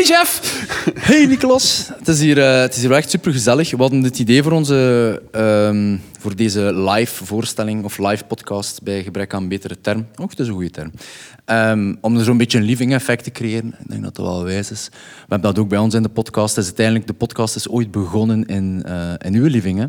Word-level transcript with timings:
Hey 0.00 0.08
Jeff! 0.08 0.40
Hey 0.94 1.26
Nicolas, 1.26 1.90
het 1.98 2.08
is 2.08 2.20
hier, 2.20 2.38
eh, 2.38 2.60
het 2.60 2.76
is 2.76 2.82
hier 2.82 2.92
echt 2.92 3.10
super 3.10 3.32
gezellig. 3.32 3.70
We 3.70 3.76
hadden 3.76 4.02
het 4.02 4.18
idee 4.18 4.42
voor, 4.42 4.52
onze, 4.52 5.22
ehm, 5.32 5.96
voor 6.18 6.36
deze 6.36 6.60
live 6.74 7.24
voorstelling 7.24 7.84
of 7.84 7.98
live 7.98 8.24
podcast 8.24 8.82
bij 8.82 9.02
gebrek 9.02 9.34
aan 9.34 9.42
een 9.42 9.48
betere 9.48 9.80
term. 9.80 10.06
Ook, 10.16 10.30
het 10.30 10.38
is 10.38 10.46
een 10.46 10.52
goede 10.52 10.70
term. 10.70 10.92
Ehm, 11.44 11.94
om 12.00 12.16
er 12.16 12.24
zo'n 12.24 12.36
beetje 12.36 12.58
een 12.58 12.64
living 12.64 12.92
effect 12.92 13.24
te 13.24 13.30
creëren. 13.30 13.74
Ik 13.80 13.88
denk 13.88 14.02
dat 14.02 14.16
dat 14.16 14.26
wel 14.26 14.44
wijs 14.44 14.70
is. 14.70 14.88
We 14.92 14.96
hebben 15.28 15.54
dat 15.54 15.58
ook 15.58 15.68
bij 15.68 15.78
ons 15.78 15.94
in 15.94 16.02
de 16.02 16.08
podcast. 16.08 16.54
Dus 16.54 16.64
uiteindelijk, 16.64 17.06
de 17.06 17.12
podcast 17.12 17.56
is 17.56 17.68
ooit 17.68 17.90
begonnen 17.90 18.46
in, 18.46 18.82
eh, 18.84 19.12
in 19.18 19.34
uw 19.34 19.46
living, 19.46 19.78
hè? 19.78 19.86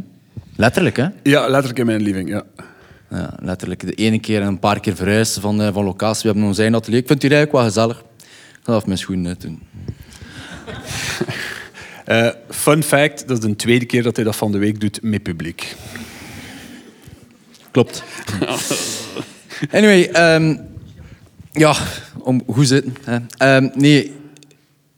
Letterlijk, 0.55 0.97
hè? 0.97 1.07
Ja, 1.23 1.47
letterlijk 1.47 1.79
in 1.79 1.85
mijn 1.85 2.01
living, 2.01 2.29
ja. 2.29 2.43
Ja, 3.09 3.33
letterlijk. 3.41 3.79
De 3.79 3.93
ene 3.93 4.19
keer 4.19 4.41
en 4.41 4.47
een 4.47 4.59
paar 4.59 4.79
keer 4.79 4.95
verhuisd 4.95 5.39
van, 5.39 5.61
eh, 5.61 5.73
van 5.73 5.83
locatie. 5.83 6.21
We 6.21 6.27
hebben 6.27 6.47
ons 6.47 6.57
eigen 6.57 6.75
atelier. 6.75 6.99
Ik 6.99 7.07
vind 7.07 7.21
het 7.21 7.31
hier 7.31 7.37
eigenlijk 7.37 7.63
wel 7.63 7.73
gezellig. 7.73 8.03
Ik 8.61 8.67
ga 8.67 8.73
even 8.73 8.87
mijn 8.87 8.99
schoenen 8.99 9.27
uit 9.27 9.41
doen. 9.41 9.61
Eh, 12.05 12.29
fun 12.49 12.83
fact, 12.83 13.27
dat 13.27 13.37
is 13.37 13.49
de 13.49 13.55
tweede 13.55 13.85
keer 13.85 14.03
dat 14.03 14.15
hij 14.15 14.25
dat 14.25 14.35
van 14.35 14.51
de 14.51 14.57
week 14.57 14.79
doet 14.79 14.99
met 15.01 15.23
publiek. 15.23 15.75
Klopt. 17.71 18.03
anyway, 19.71 20.03
ehm, 20.03 20.57
ja, 21.51 21.75
om 22.19 22.43
goed 22.47 22.67
zitten. 22.67 22.95
Hè. 23.03 23.17
Ehm, 23.37 23.69
nee, 23.73 24.11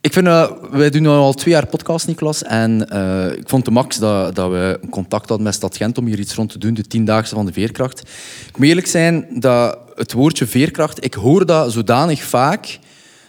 ik 0.02 0.14
vind, 0.14 0.28
uh, 0.28 0.52
wij 0.72 0.90
doen 0.90 1.06
al 1.06 1.34
twee 1.34 1.54
jaar 1.54 1.68
podcast, 1.68 2.08
Niklas. 2.08 2.44
En 2.44 2.90
eh, 2.90 3.38
ik 3.38 3.50
vond 3.50 3.66
het 3.66 3.74
max 3.74 3.98
dat, 3.98 4.36
dat 4.36 4.52
we 4.52 4.80
contact 4.90 5.28
hadden 5.28 5.46
met 5.46 5.56
Stad 5.56 5.78
Gent 5.78 5.98
om 5.98 6.06
hier 6.06 6.20
iets 6.20 6.36
rond 6.36 6.50
te 6.52 6.58
doen, 6.58 6.74
de 6.74 6.88
tiendaagse 6.88 7.36
van 7.36 7.46
de 7.46 7.54
veerkracht. 7.54 8.00
Ik 8.48 8.58
moet 8.58 8.68
eerlijk 8.68 8.88
zijn 8.88 9.28
dat 9.30 9.78
het 9.96 10.14
woordje 10.14 10.48
veerkracht, 10.48 11.06
ik 11.06 11.14
hoor 11.14 11.46
dat 11.46 11.72
zodanig 11.72 12.24
vaak 12.24 12.80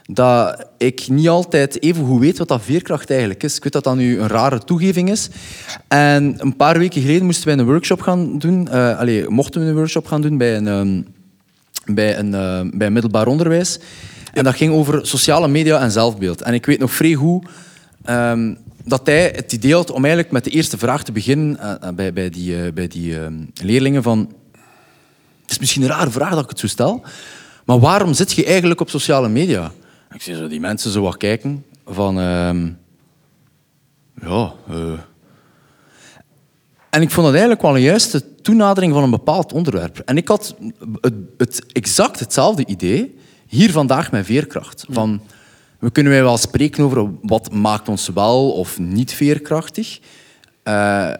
dat 0.07 0.67
ik 0.79 1.09
niet 1.09 1.29
altijd 1.29 1.83
even 1.83 2.05
goed 2.05 2.21
weet 2.21 2.39
wat 2.39 2.49
dat 2.49 2.63
veerkracht 2.63 3.11
eigenlijk 3.11 3.43
is. 3.43 3.57
Ik 3.57 3.63
weet 3.63 3.73
dat 3.73 3.85
dat 3.85 3.97
nu 3.97 4.21
een 4.21 4.29
rare 4.29 4.59
toegeving 4.59 5.11
is. 5.11 5.29
En 5.89 6.35
een 6.39 6.57
paar 6.57 6.79
weken 6.79 7.01
geleden 7.01 7.25
moesten 7.25 7.47
wij 7.47 7.59
een 7.59 7.65
workshop 7.65 8.01
gaan 8.01 8.39
doen. 8.39 8.69
Uh, 8.73 8.99
allez, 8.99 9.27
mochten 9.27 9.61
we 9.61 9.67
een 9.67 9.75
workshop 9.75 10.07
gaan 10.07 10.23
doen 10.23 10.39
bij 10.39 10.57
een, 10.57 10.67
um, 10.67 11.07
bij 11.85 12.19
een, 12.19 12.33
uh, 12.33 12.61
bij 12.79 12.91
middelbaar 12.91 13.27
onderwijs. 13.27 13.79
En 14.33 14.45
dat 14.45 14.55
ging 14.55 14.73
over 14.73 15.07
sociale 15.07 15.49
media 15.49 15.81
en 15.81 15.91
zelfbeeld. 15.91 16.43
En 16.43 16.55
ik 16.55 16.67
weet 16.67 16.79
nog 16.79 16.93
vrij 16.93 17.15
goed 17.15 17.47
um, 18.07 18.59
dat 18.85 19.07
hij 19.07 19.33
het 19.35 19.53
idee 19.53 19.75
had 19.75 19.91
om 19.91 20.05
eigenlijk 20.05 20.33
met 20.33 20.45
de 20.45 20.51
eerste 20.51 20.79
vraag 20.79 21.05
te 21.05 21.13
beginnen 21.13 21.59
uh, 21.61 21.89
bij, 21.95 22.13
bij 22.13 22.31
die, 22.31 22.73
bij 22.73 22.89
die 22.89 23.17
leerlingen 23.63 24.03
van... 24.03 24.33
Het 25.43 25.53
is 25.53 25.59
misschien 25.59 25.83
een 25.83 25.89
rare 25.89 26.11
vraag 26.11 26.31
dat 26.31 26.43
ik 26.43 26.49
het 26.49 26.59
zo 26.59 26.67
stel, 26.67 27.03
maar 27.65 27.81
waarom 27.81 28.15
zit 28.15 28.33
je 28.33 28.45
eigenlijk 28.45 28.81
op 28.81 28.91
sociale 28.91 29.29
media? 29.29 29.73
Ik 30.15 30.23
zie 30.23 30.35
zo 30.35 30.49
die 30.49 30.61
mensen 30.61 30.91
zo 30.91 31.03
wat 31.03 31.17
kijken 31.17 31.65
van... 31.87 32.19
Uh, 32.19 32.71
ja... 34.23 34.53
Uh. 34.71 34.99
En 36.91 37.03
ik 37.03 37.11
vond 37.11 37.25
dat 37.27 37.33
eigenlijk 37.33 37.63
wel 37.63 37.77
een 37.77 37.83
juiste 37.83 38.41
toenadering 38.43 38.93
van 38.93 39.03
een 39.03 39.11
bepaald 39.11 39.53
onderwerp. 39.53 39.99
En 39.99 40.17
ik 40.17 40.29
had 40.29 40.57
het, 41.01 41.15
het 41.37 41.65
exact 41.73 42.21
hetzelfde 42.21 42.67
idee 42.67 43.19
hier 43.47 43.71
vandaag 43.71 44.11
met 44.11 44.27
veerkracht. 44.27 44.85
Van, 44.89 45.21
we 45.79 45.91
kunnen 45.91 46.13
wij 46.13 46.23
wel 46.23 46.37
spreken 46.37 46.85
over 46.85 47.11
wat 47.23 47.53
maakt 47.53 47.89
ons 47.89 48.09
wel 48.09 48.53
of 48.53 48.79
niet 48.79 49.13
veerkrachtig. 49.13 49.99
Uh, 50.65 51.11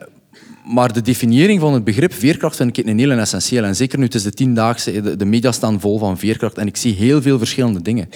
maar 0.65 0.93
de 0.93 1.01
definiëring 1.01 1.59
van 1.59 1.73
het 1.73 1.83
begrip 1.83 2.13
veerkracht 2.13 2.55
vind 2.55 2.77
ik 2.77 2.85
een 2.85 2.99
hele 2.99 3.15
essentieel. 3.15 3.63
En 3.63 3.75
zeker 3.75 3.97
nu, 3.97 4.05
het 4.05 4.15
is 4.15 4.23
de 4.23 4.31
tiendaagse, 4.31 5.01
de, 5.01 5.15
de 5.15 5.25
media 5.25 5.51
staan 5.51 5.79
vol 5.79 5.99
van 5.99 6.17
veerkracht. 6.17 6.57
En 6.57 6.67
ik 6.67 6.77
zie 6.77 6.93
heel 6.93 7.21
veel 7.21 7.37
verschillende 7.37 7.81
dingen. 7.81 8.09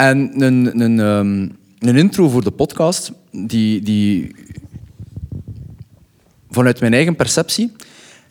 En 0.00 0.42
een, 0.42 0.80
een, 0.80 0.98
um, 0.98 1.56
een 1.78 1.96
intro 1.96 2.28
voor 2.28 2.44
de 2.44 2.50
podcast, 2.50 3.12
die, 3.30 3.80
die 3.82 4.34
vanuit 6.50 6.80
mijn 6.80 6.92
eigen 6.92 7.16
perceptie 7.16 7.72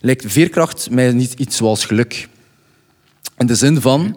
lijkt 0.00 0.32
veerkracht 0.32 0.90
mij 0.90 1.12
niet 1.12 1.32
iets 1.32 1.56
zoals 1.56 1.84
geluk. 1.84 2.28
In 3.38 3.46
de 3.46 3.54
zin 3.54 3.80
van, 3.80 4.16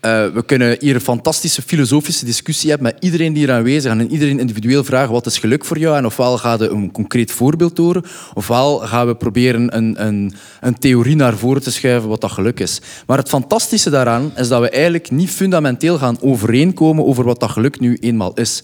uh, 0.00 0.26
we 0.26 0.42
kunnen 0.46 0.76
hier 0.80 0.94
een 0.94 1.00
fantastische 1.00 1.62
filosofische 1.62 2.24
discussie 2.24 2.70
hebben 2.70 2.92
met 2.92 3.04
iedereen 3.04 3.32
die 3.32 3.44
hier 3.44 3.54
aanwezig 3.54 3.92
is 3.92 3.98
en 3.98 4.10
iedereen 4.10 4.40
individueel 4.40 4.84
vragen 4.84 5.12
wat 5.12 5.26
is 5.26 5.38
geluk 5.38 5.64
voor 5.64 5.78
jou 5.78 5.96
en 5.96 6.06
ofwel 6.06 6.38
gaan 6.38 6.58
we 6.58 6.68
een 6.68 6.92
concreet 6.92 7.30
voorbeeld 7.30 7.78
horen, 7.78 8.04
ofwel 8.34 8.78
gaan 8.78 9.06
we 9.06 9.16
proberen 9.16 9.76
een, 9.76 10.06
een, 10.06 10.32
een 10.60 10.78
theorie 10.78 11.16
naar 11.16 11.36
voren 11.36 11.62
te 11.62 11.70
schuiven 11.70 12.08
wat 12.08 12.20
dat 12.20 12.32
geluk 12.32 12.60
is. 12.60 12.80
Maar 13.06 13.18
het 13.18 13.28
fantastische 13.28 13.90
daaraan 13.90 14.32
is 14.36 14.48
dat 14.48 14.60
we 14.60 14.70
eigenlijk 14.70 15.10
niet 15.10 15.30
fundamenteel 15.30 15.98
gaan 15.98 16.20
overeenkomen 16.20 17.06
over 17.06 17.24
wat 17.24 17.40
dat 17.40 17.50
geluk 17.50 17.80
nu 17.80 17.96
eenmaal 18.00 18.34
is. 18.34 18.62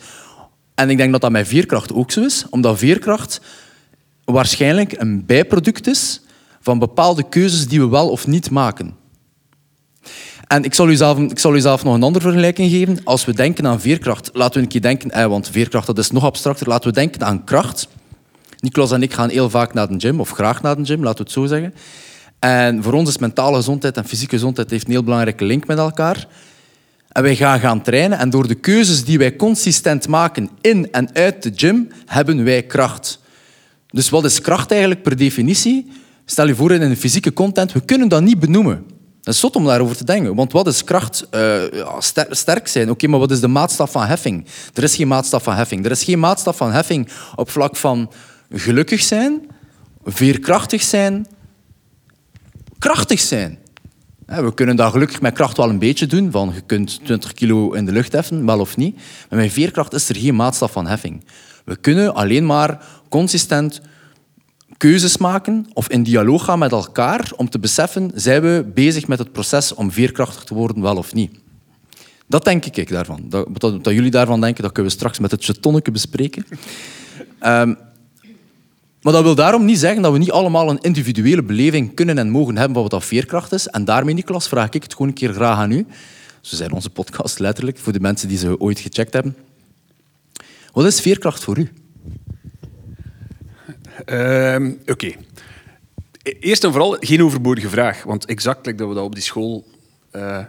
En 0.75 0.91
ik 0.91 0.97
denk 0.97 1.13
dat 1.13 1.21
dat 1.21 1.31
met 1.31 1.49
veerkracht 1.49 1.93
ook 1.93 2.11
zo 2.11 2.21
is, 2.21 2.45
omdat 2.51 2.79
veerkracht 2.79 3.41
waarschijnlijk 4.25 5.01
een 5.01 5.27
bijproduct 5.27 5.87
is 5.87 6.21
van 6.61 6.79
bepaalde 6.79 7.29
keuzes 7.29 7.69
die 7.69 7.81
we 7.81 7.89
wel 7.89 8.11
of 8.11 8.27
niet 8.27 8.51
maken. 8.51 9.03
En 10.47 10.65
ik 10.65 10.75
zal, 10.75 10.89
u 10.89 10.95
zelf, 10.95 11.19
ik 11.19 11.39
zal 11.39 11.55
u 11.55 11.61
zelf 11.61 11.85
nog 11.85 11.95
een 11.95 12.03
andere 12.03 12.25
vergelijking 12.25 12.71
geven. 12.71 12.99
Als 13.05 13.25
we 13.25 13.35
denken 13.35 13.67
aan 13.67 13.81
veerkracht, 13.81 14.31
laten 14.33 14.55
we 14.55 14.61
een 14.61 14.69
keer 14.69 14.81
denken, 14.81 15.11
eh, 15.11 15.27
want 15.27 15.49
veerkracht 15.49 15.87
dat 15.87 15.99
is 15.99 16.11
nog 16.11 16.25
abstracter, 16.25 16.69
laten 16.69 16.89
we 16.89 16.95
denken 16.95 17.23
aan 17.23 17.45
kracht. 17.45 17.89
Niklas 18.61 18.93
en 18.93 19.03
ik 19.03 19.13
gaan 19.13 19.29
heel 19.29 19.51
vaak 19.51 19.75
naar 19.75 19.89
de 19.89 19.95
gym, 19.99 20.21
of 20.21 20.31
graag 20.31 20.63
naar 20.63 20.77
de 20.77 20.85
gym, 20.85 21.03
laten 21.03 21.19
we 21.19 21.23
het 21.23 21.33
zo 21.33 21.47
zeggen. 21.47 21.75
En 22.39 22.83
voor 22.83 22.93
ons 22.93 23.09
is 23.09 23.19
mentale 23.19 23.57
gezondheid 23.57 23.97
en 23.97 24.05
fysieke 24.05 24.35
gezondheid 24.35 24.71
heeft 24.71 24.85
een 24.85 24.93
heel 24.93 25.05
belangrijke 25.05 25.45
link 25.45 25.67
met 25.67 25.79
elkaar. 25.79 26.27
En 27.09 27.23
wij 27.23 27.37
gaan 27.37 27.61
gaan 27.61 27.83
trainen 27.83 28.19
en 28.19 28.31
door 28.31 28.49
de 28.49 28.55
keuzes 28.55 29.05
die 29.05 29.19
wij 29.19 29.37
consistent 29.37 30.09
maken 30.09 30.51
in 30.61 30.93
en 30.93 31.15
uit 31.15 31.43
de 31.43 31.53
gym, 31.57 31.89
hebben 32.07 32.45
wij 32.45 32.63
kracht. 32.63 33.21
Dus 33.91 34.09
wat 34.09 34.25
is 34.25 34.41
kracht 34.41 34.71
eigenlijk 34.71 35.03
per 35.03 35.17
definitie? 35.17 35.91
Stel 36.25 36.47
je 36.47 36.55
voor 36.55 36.73
in 36.73 36.83
een 36.83 36.97
fysieke 36.97 37.33
content, 37.33 37.73
we 37.73 37.85
kunnen 37.85 38.09
dat 38.09 38.23
niet 38.23 38.39
benoemen. 38.39 38.87
Dat 39.25 39.35
is 39.35 39.41
zot 39.41 39.57
om 39.57 39.65
daarover 39.65 39.97
te 39.97 40.05
denken. 40.05 40.35
Want 40.35 40.53
wat 40.53 40.67
is 40.67 40.85
kracht? 40.85 41.27
Ja, 41.73 42.01
sterk 42.31 42.69
zijn. 42.69 42.91
Oké, 42.91 43.07
maar 43.07 43.19
wat 43.19 43.31
is 43.31 43.41
de 43.41 43.49
maatstaf 43.49 43.91
van 43.91 44.07
heffing? 44.07 44.47
Er 44.75 44.83
is 44.83 44.97
geen 44.97 45.09
maatstaf 45.09 45.43
van 45.43 45.55
heffing. 45.55 45.85
Er 45.85 45.91
is 45.91 46.05
geen 46.05 46.19
maatstaf 46.19 46.57
van 46.57 46.73
heffing 46.73 47.09
op 47.37 47.51
vlak 47.51 47.77
van 47.77 48.11
gelukkig 48.51 49.03
zijn, 49.03 49.51
veerkrachtig 50.05 50.83
zijn, 50.83 51.27
krachtig 52.79 53.21
zijn. 53.21 53.59
We 54.27 54.55
kunnen 54.55 54.77
dat 54.77 54.93
gelukkig 54.93 55.21
met 55.21 55.35
kracht 55.35 55.57
wel 55.57 55.69
een 55.69 55.79
beetje 55.79 56.07
doen, 56.07 56.31
van 56.31 56.53
je 56.55 56.61
kunt 56.61 57.05
20 57.05 57.33
kilo 57.33 57.73
in 57.73 57.85
de 57.85 57.93
lucht 57.93 58.13
heffen, 58.13 58.47
wel 58.47 58.61
of 58.61 58.77
niet. 58.77 58.97
Maar 59.31 59.39
met 59.39 59.53
veerkracht 59.53 59.93
is 59.93 60.09
er 60.09 60.17
geen 60.17 60.37
maatstaf 60.37 60.73
van 60.73 60.87
heffing. 60.87 61.25
We 61.65 61.77
kunnen 61.77 62.15
alleen 62.15 62.47
maar 62.47 62.81
consistent 63.09 63.81
keuzes 64.77 65.17
maken 65.17 65.67
of 65.73 65.89
in 65.89 66.03
dialoog 66.03 66.45
gaan 66.45 66.59
met 66.59 66.73
elkaar 66.73 67.33
om 67.37 67.51
te 67.51 67.59
beseffen, 67.59 68.11
zijn 68.15 68.43
we 68.43 68.71
bezig 68.75 69.09
met 69.09 69.19
het 69.19 69.33
proces 69.33 69.75
om 69.75 69.91
veerkrachtig 69.91 70.45
te 70.45 70.55
worden, 70.55 70.83
wel 70.83 70.97
of 70.97 71.15
niet. 71.15 71.39
Dat 72.27 72.45
denk 72.45 72.65
ik 72.65 72.89
daarvan. 72.89 73.25
Dat, 73.29 73.61
dat, 73.61 73.85
jullie 73.85 74.11
daarvan 74.11 74.41
denken, 74.41 74.63
dat 74.63 74.73
kunnen 74.73 74.91
we 74.91 74.99
straks 74.99 75.19
met 75.19 75.31
het 75.31 75.45
jetonnetje 75.45 75.93
bespreken. 75.93 76.47
Um, 77.43 77.77
maar 79.05 79.13
dat 79.13 79.23
wil 79.23 79.35
daarom 79.35 79.65
niet 79.65 79.79
zeggen 79.79 80.03
dat 80.03 80.13
we 80.13 80.19
niet 80.19 80.31
allemaal 80.31 80.71
een 80.71 80.81
individuele 80.81 81.43
beleving 81.43 81.95
kunnen 81.95 82.19
en 82.19 82.31
mogen 82.31 82.57
hebben 82.57 82.73
van 82.73 82.83
wat 82.83 82.91
dat 82.91 83.05
veerkracht 83.05 83.53
is. 83.53 83.67
En 83.67 83.85
daarmee, 83.85 84.15
Niklas, 84.15 84.49
vraag 84.49 84.71
ik 84.71 84.83
het 84.83 84.93
gewoon 84.93 85.09
een 85.09 85.15
keer 85.15 85.33
graag 85.33 85.57
aan 85.57 85.71
u. 85.71 85.87
Zo 86.41 86.57
zijn 86.57 86.73
onze 86.73 86.91
podcast 86.91 87.39
letterlijk, 87.39 87.79
voor 87.79 87.93
de 87.93 88.01
mensen 88.01 88.29
die 88.29 88.39
ze 88.39 88.61
ooit 88.61 88.79
gecheckt 88.79 89.13
hebben. 89.13 89.37
Wat 90.73 90.87
is 90.87 91.01
veerkracht 91.01 91.45
voor 91.45 91.59
u? 91.59 91.71
Uh, 94.07 94.71
Oké. 94.87 95.13
Eerst 96.23 96.65
en 96.65 96.71
vooral 96.71 96.97
geen 97.01 97.23
overbodige 97.23 97.69
vraag. 97.69 98.03
Want 98.03 98.25
exact 98.25 98.65
dat 98.65 98.89
we 98.89 98.95
dat 98.95 99.05
op 99.05 99.15
die 99.15 99.23
school 99.23 99.65
uh, 100.13 100.45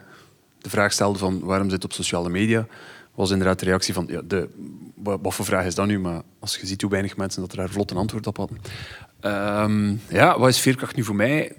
de 0.61 0.69
vraag 0.69 0.93
stelden 0.93 1.19
van 1.19 1.39
waarom 1.39 1.69
zit 1.69 1.83
op 1.83 1.93
sociale 1.93 2.29
media, 2.29 2.67
was 3.15 3.31
inderdaad 3.31 3.59
de 3.59 3.65
reactie 3.65 3.93
van 3.93 4.05
ja, 4.09 4.21
de, 4.27 4.49
wat, 4.95 5.33
voor 5.33 5.45
vraag 5.45 5.65
is 5.65 5.75
dat 5.75 5.87
nu? 5.87 5.99
Maar 5.99 6.21
als 6.39 6.57
je 6.57 6.67
ziet 6.67 6.81
hoe 6.81 6.91
weinig 6.91 7.17
mensen 7.17 7.41
dat 7.41 7.51
er 7.51 7.57
daar 7.57 7.69
vlot 7.69 7.91
een 7.91 7.97
antwoord 7.97 8.27
op 8.27 8.37
hadden. 8.37 8.57
Um, 9.21 10.01
ja, 10.09 10.39
wat 10.39 10.49
is 10.49 10.59
veerkracht 10.59 10.95
nu 10.95 11.03
voor 11.03 11.15
mij? 11.15 11.55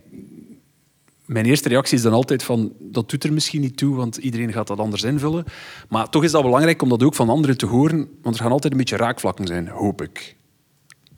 Mijn 1.25 1.44
eerste 1.44 1.69
reactie 1.69 1.97
is 1.97 2.03
dan 2.03 2.12
altijd 2.12 2.43
van 2.43 2.73
dat 2.79 3.11
doet 3.11 3.25
er 3.25 3.32
misschien 3.32 3.61
niet 3.61 3.76
toe, 3.76 3.97
want 3.97 4.17
iedereen 4.17 4.53
gaat 4.53 4.67
dat 4.67 4.79
anders 4.79 5.03
invullen. 5.03 5.44
Maar 5.88 6.09
toch 6.09 6.25
is 6.25 6.31
dat 6.31 6.43
belangrijk 6.43 6.82
om 6.82 6.88
dat 6.88 7.03
ook 7.03 7.15
van 7.15 7.29
anderen 7.29 7.59
te 7.59 7.67
horen, 7.67 8.09
want 8.23 8.37
er 8.37 8.43
gaan 8.43 8.53
altijd 8.53 8.73
een 8.73 8.79
beetje 8.79 8.97
raakvlakken 8.97 9.47
zijn, 9.47 9.69
hoop 9.69 10.03
ik. 10.03 10.37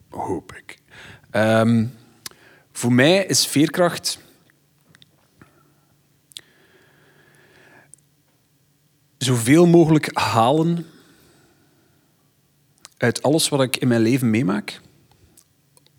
Hoop 0.08 0.52
ik. 0.52 0.78
Um, 1.32 1.94
voor 2.72 2.93
mij 2.93 3.25
is 3.25 3.46
veerkracht. 3.46 4.19
zoveel 9.19 9.66
mogelijk 9.66 10.10
halen 10.19 10.87
uit 12.96 13.22
alles 13.22 13.49
wat 13.49 13.62
ik 13.62 13.76
in 13.76 13.88
mijn 13.88 14.00
leven 14.00 14.31
meemaak, 14.31 14.81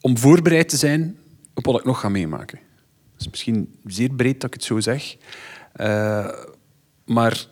om 0.02 0.18
voorbereid 0.18 0.70
te 0.70 0.78
zijn 0.78 1.18
op 1.54 1.66
wat 1.66 1.80
ik 1.80 1.86
nog 1.86 2.00
ga 2.00 2.10
meemaken. 2.10 2.60
Dat 3.12 3.22
is 3.22 3.30
misschien 3.30 3.76
zeer 3.86 4.14
breed 4.14 4.42
dat 4.42 4.50
ik 4.50 4.54
het 4.54 4.64
zo 4.64 4.80
zeg, 4.80 5.16
uh, 5.76 6.30
maar 7.06 7.46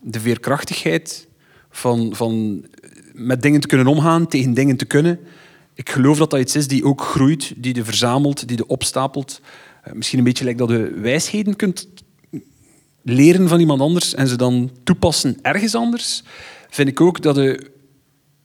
de 0.00 0.20
veerkrachtigheid 0.20 1.28
van, 1.70 2.14
van 2.14 2.64
met 3.12 3.42
dingen 3.42 3.60
te 3.60 3.66
kunnen 3.66 3.86
omgaan, 3.86 4.26
tegen 4.26 4.54
dingen 4.54 4.76
te 4.76 4.84
kunnen. 4.84 5.20
Ik 5.76 5.90
geloof 5.90 6.18
dat 6.18 6.30
dat 6.30 6.40
iets 6.40 6.56
is 6.56 6.68
die 6.68 6.84
ook 6.84 7.00
groeit, 7.00 7.52
die 7.56 7.74
je 7.74 7.84
verzamelt, 7.84 8.48
die 8.48 8.56
je 8.56 8.66
opstapelt. 8.66 9.40
Eh, 9.82 9.92
misschien 9.92 10.18
een 10.18 10.24
beetje 10.24 10.44
lijkt 10.44 10.58
dat 10.58 10.68
je 10.68 10.92
wijsheden 11.00 11.56
kunt 11.56 11.88
leren 13.02 13.48
van 13.48 13.60
iemand 13.60 13.80
anders 13.80 14.14
en 14.14 14.28
ze 14.28 14.36
dan 14.36 14.70
toepassen 14.84 15.38
ergens 15.42 15.74
anders. 15.74 16.22
Vind 16.70 16.88
ik 16.88 17.00
ook 17.00 17.22
dat 17.22 17.36
je... 17.36 17.70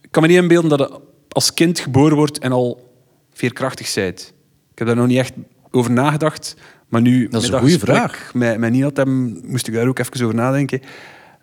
Ik 0.02 0.12
kan 0.12 0.22
me 0.22 0.28
niet 0.28 0.38
inbeelden 0.38 0.70
dat 0.70 0.80
je 0.80 1.00
als 1.28 1.54
kind 1.54 1.80
geboren 1.80 2.16
wordt 2.16 2.40
en 2.40 2.52
al 2.52 2.94
veerkrachtig 3.34 3.94
bent. 3.94 4.34
Ik 4.72 4.78
heb 4.78 4.88
daar 4.88 4.96
nog 4.96 5.08
niet 5.08 5.18
echt 5.18 5.34
over 5.70 5.92
nagedacht. 5.92 6.56
Maar 6.90 7.02
nu, 7.02 7.28
Dat 7.28 7.44
is 7.44 7.50
een 7.50 7.60
goede 7.60 7.80
vraag. 7.80 8.32
Met, 8.34 8.58
met 8.58 8.72
Nina 8.72 9.06
moest 9.44 9.68
ik 9.68 9.74
daar 9.74 9.88
ook 9.88 10.00
even 10.00 10.24
over 10.24 10.36
nadenken. 10.36 10.82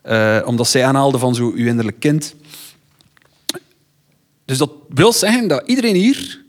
Eh, 0.02 0.42
omdat 0.44 0.68
zij 0.68 0.84
aanhaalde 0.84 1.18
van 1.18 1.34
zo 1.34 1.52
uw 1.54 1.66
innerlijk 1.66 2.00
kind. 2.00 2.34
Dus 4.48 4.58
dat 4.58 4.70
wil 4.88 5.12
zeggen 5.12 5.48
dat 5.48 5.62
iedereen 5.66 5.94
hier 5.94 6.44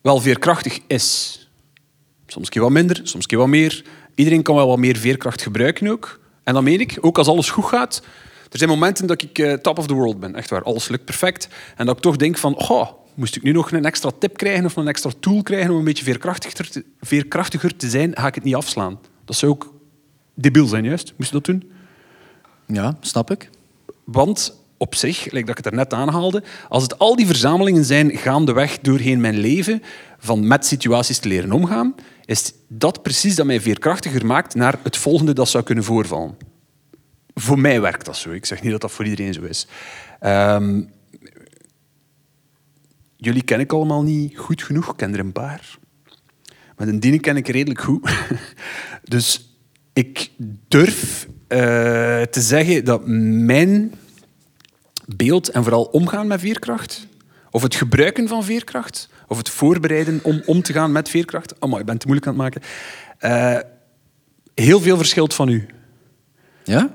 wel 0.00 0.20
veerkrachtig 0.20 0.78
is. 0.86 1.38
Soms 2.26 2.46
een 2.46 2.52
keer 2.52 2.62
wat 2.62 2.70
minder, 2.70 2.96
soms 2.96 3.14
een 3.14 3.26
keer 3.26 3.38
wat 3.38 3.48
meer. 3.48 3.84
Iedereen 4.14 4.42
kan 4.42 4.54
wel 4.54 4.66
wat 4.66 4.78
meer 4.78 4.96
veerkracht 4.96 5.42
gebruiken 5.42 5.88
ook. 5.88 6.20
En 6.44 6.54
dat 6.54 6.62
meen 6.62 6.80
ik, 6.80 6.98
ook 7.00 7.18
als 7.18 7.26
alles 7.26 7.50
goed 7.50 7.64
gaat. 7.64 8.02
Er 8.50 8.58
zijn 8.58 8.70
momenten 8.70 9.06
dat 9.06 9.22
ik 9.22 9.38
eh, 9.38 9.52
top 9.52 9.78
of 9.78 9.86
the 9.86 9.94
world 9.94 10.20
ben, 10.20 10.34
echt 10.34 10.50
waar. 10.50 10.62
Alles 10.62 10.88
lukt 10.88 11.04
perfect. 11.04 11.48
En 11.76 11.86
dat 11.86 11.96
ik 11.96 12.02
toch 12.02 12.16
denk 12.16 12.38
van, 12.38 12.56
oh, 12.68 12.88
moest 13.14 13.36
ik 13.36 13.42
nu 13.42 13.52
nog 13.52 13.72
een 13.72 13.84
extra 13.84 14.10
tip 14.18 14.36
krijgen 14.36 14.64
of 14.64 14.76
een 14.76 14.88
extra 14.88 15.10
tool 15.20 15.42
krijgen 15.42 15.70
om 15.70 15.78
een 15.78 15.84
beetje 15.84 16.04
veerkrachtiger 16.04 16.70
te, 16.70 16.84
veerkrachtiger 17.00 17.76
te 17.76 17.88
zijn, 17.88 18.16
ga 18.16 18.26
ik 18.26 18.34
het 18.34 18.44
niet 18.44 18.54
afslaan. 18.54 19.00
Dat 19.24 19.36
zou 19.36 19.52
ook 19.52 19.74
debiel 20.34 20.66
zijn, 20.66 20.84
juist. 20.84 21.12
Moest 21.16 21.30
je 21.30 21.36
dat 21.36 21.44
doen? 21.44 21.72
Ja, 22.66 22.96
snap 23.00 23.30
ik. 23.30 23.50
Want 24.04 24.59
op 24.80 24.94
zich, 24.94 25.24
like 25.24 25.40
dat 25.40 25.48
ik 25.48 25.64
het 25.64 25.66
er 25.66 25.74
net 25.78 25.92
aanhaalde, 25.92 26.42
als 26.68 26.82
het 26.82 26.98
al 26.98 27.16
die 27.16 27.26
verzamelingen 27.26 27.84
zijn 27.84 28.16
gaandeweg 28.16 28.78
doorheen 28.78 29.20
mijn 29.20 29.38
leven, 29.38 29.82
van 30.18 30.46
met 30.46 30.66
situaties 30.66 31.18
te 31.18 31.28
leren 31.28 31.52
omgaan, 31.52 31.94
is 32.24 32.52
dat 32.68 33.02
precies 33.02 33.34
dat 33.34 33.46
mij 33.46 33.60
veerkrachtiger 33.60 34.26
maakt 34.26 34.54
naar 34.54 34.78
het 34.82 34.96
volgende 34.96 35.32
dat 35.32 35.48
zou 35.48 35.64
kunnen 35.64 35.84
voorvallen. 35.84 36.36
Voor 37.34 37.58
mij 37.58 37.80
werkt 37.80 38.04
dat 38.04 38.16
zo. 38.16 38.30
Ik 38.30 38.46
zeg 38.46 38.62
niet 38.62 38.70
dat 38.70 38.80
dat 38.80 38.90
voor 38.90 39.04
iedereen 39.04 39.34
zo 39.34 39.42
is. 39.42 39.66
Ehm, 40.20 40.82
jullie 43.16 43.42
ken 43.42 43.60
ik 43.60 43.72
allemaal 43.72 44.02
niet 44.02 44.38
goed 44.38 44.62
genoeg. 44.62 44.90
Ik 44.90 44.96
ken 44.96 45.12
er 45.12 45.20
een 45.20 45.32
paar. 45.32 45.78
Maar 46.76 46.86
de 46.86 46.98
dienen 46.98 47.20
ken 47.20 47.36
ik 47.36 47.48
redelijk 47.48 47.80
goed. 47.80 48.10
Dus 49.04 49.56
ik 49.92 50.30
durf 50.68 51.28
eh, 51.48 51.58
te 52.22 52.40
zeggen 52.40 52.84
dat 52.84 53.06
mijn 53.06 53.94
beeld 55.16 55.48
en 55.48 55.62
vooral 55.62 55.84
omgaan 55.84 56.26
met 56.26 56.40
veerkracht, 56.40 57.06
of 57.50 57.62
het 57.62 57.74
gebruiken 57.74 58.28
van 58.28 58.44
veerkracht, 58.44 59.08
of 59.28 59.36
het 59.36 59.48
voorbereiden 59.48 60.20
om 60.22 60.42
om 60.46 60.62
te 60.62 60.72
gaan 60.72 60.92
met 60.92 61.08
veerkracht, 61.08 61.54
oh, 61.58 61.78
ik 61.78 61.86
ben 61.86 61.98
te 61.98 62.06
moeilijk 62.06 62.28
aan 62.28 62.40
het 62.40 62.42
maken, 62.42 62.62
eh, 63.18 63.58
heel 64.54 64.80
veel 64.80 64.96
verschilt 64.96 65.34
van 65.34 65.48
u. 65.48 65.66
Ja? 66.64 66.90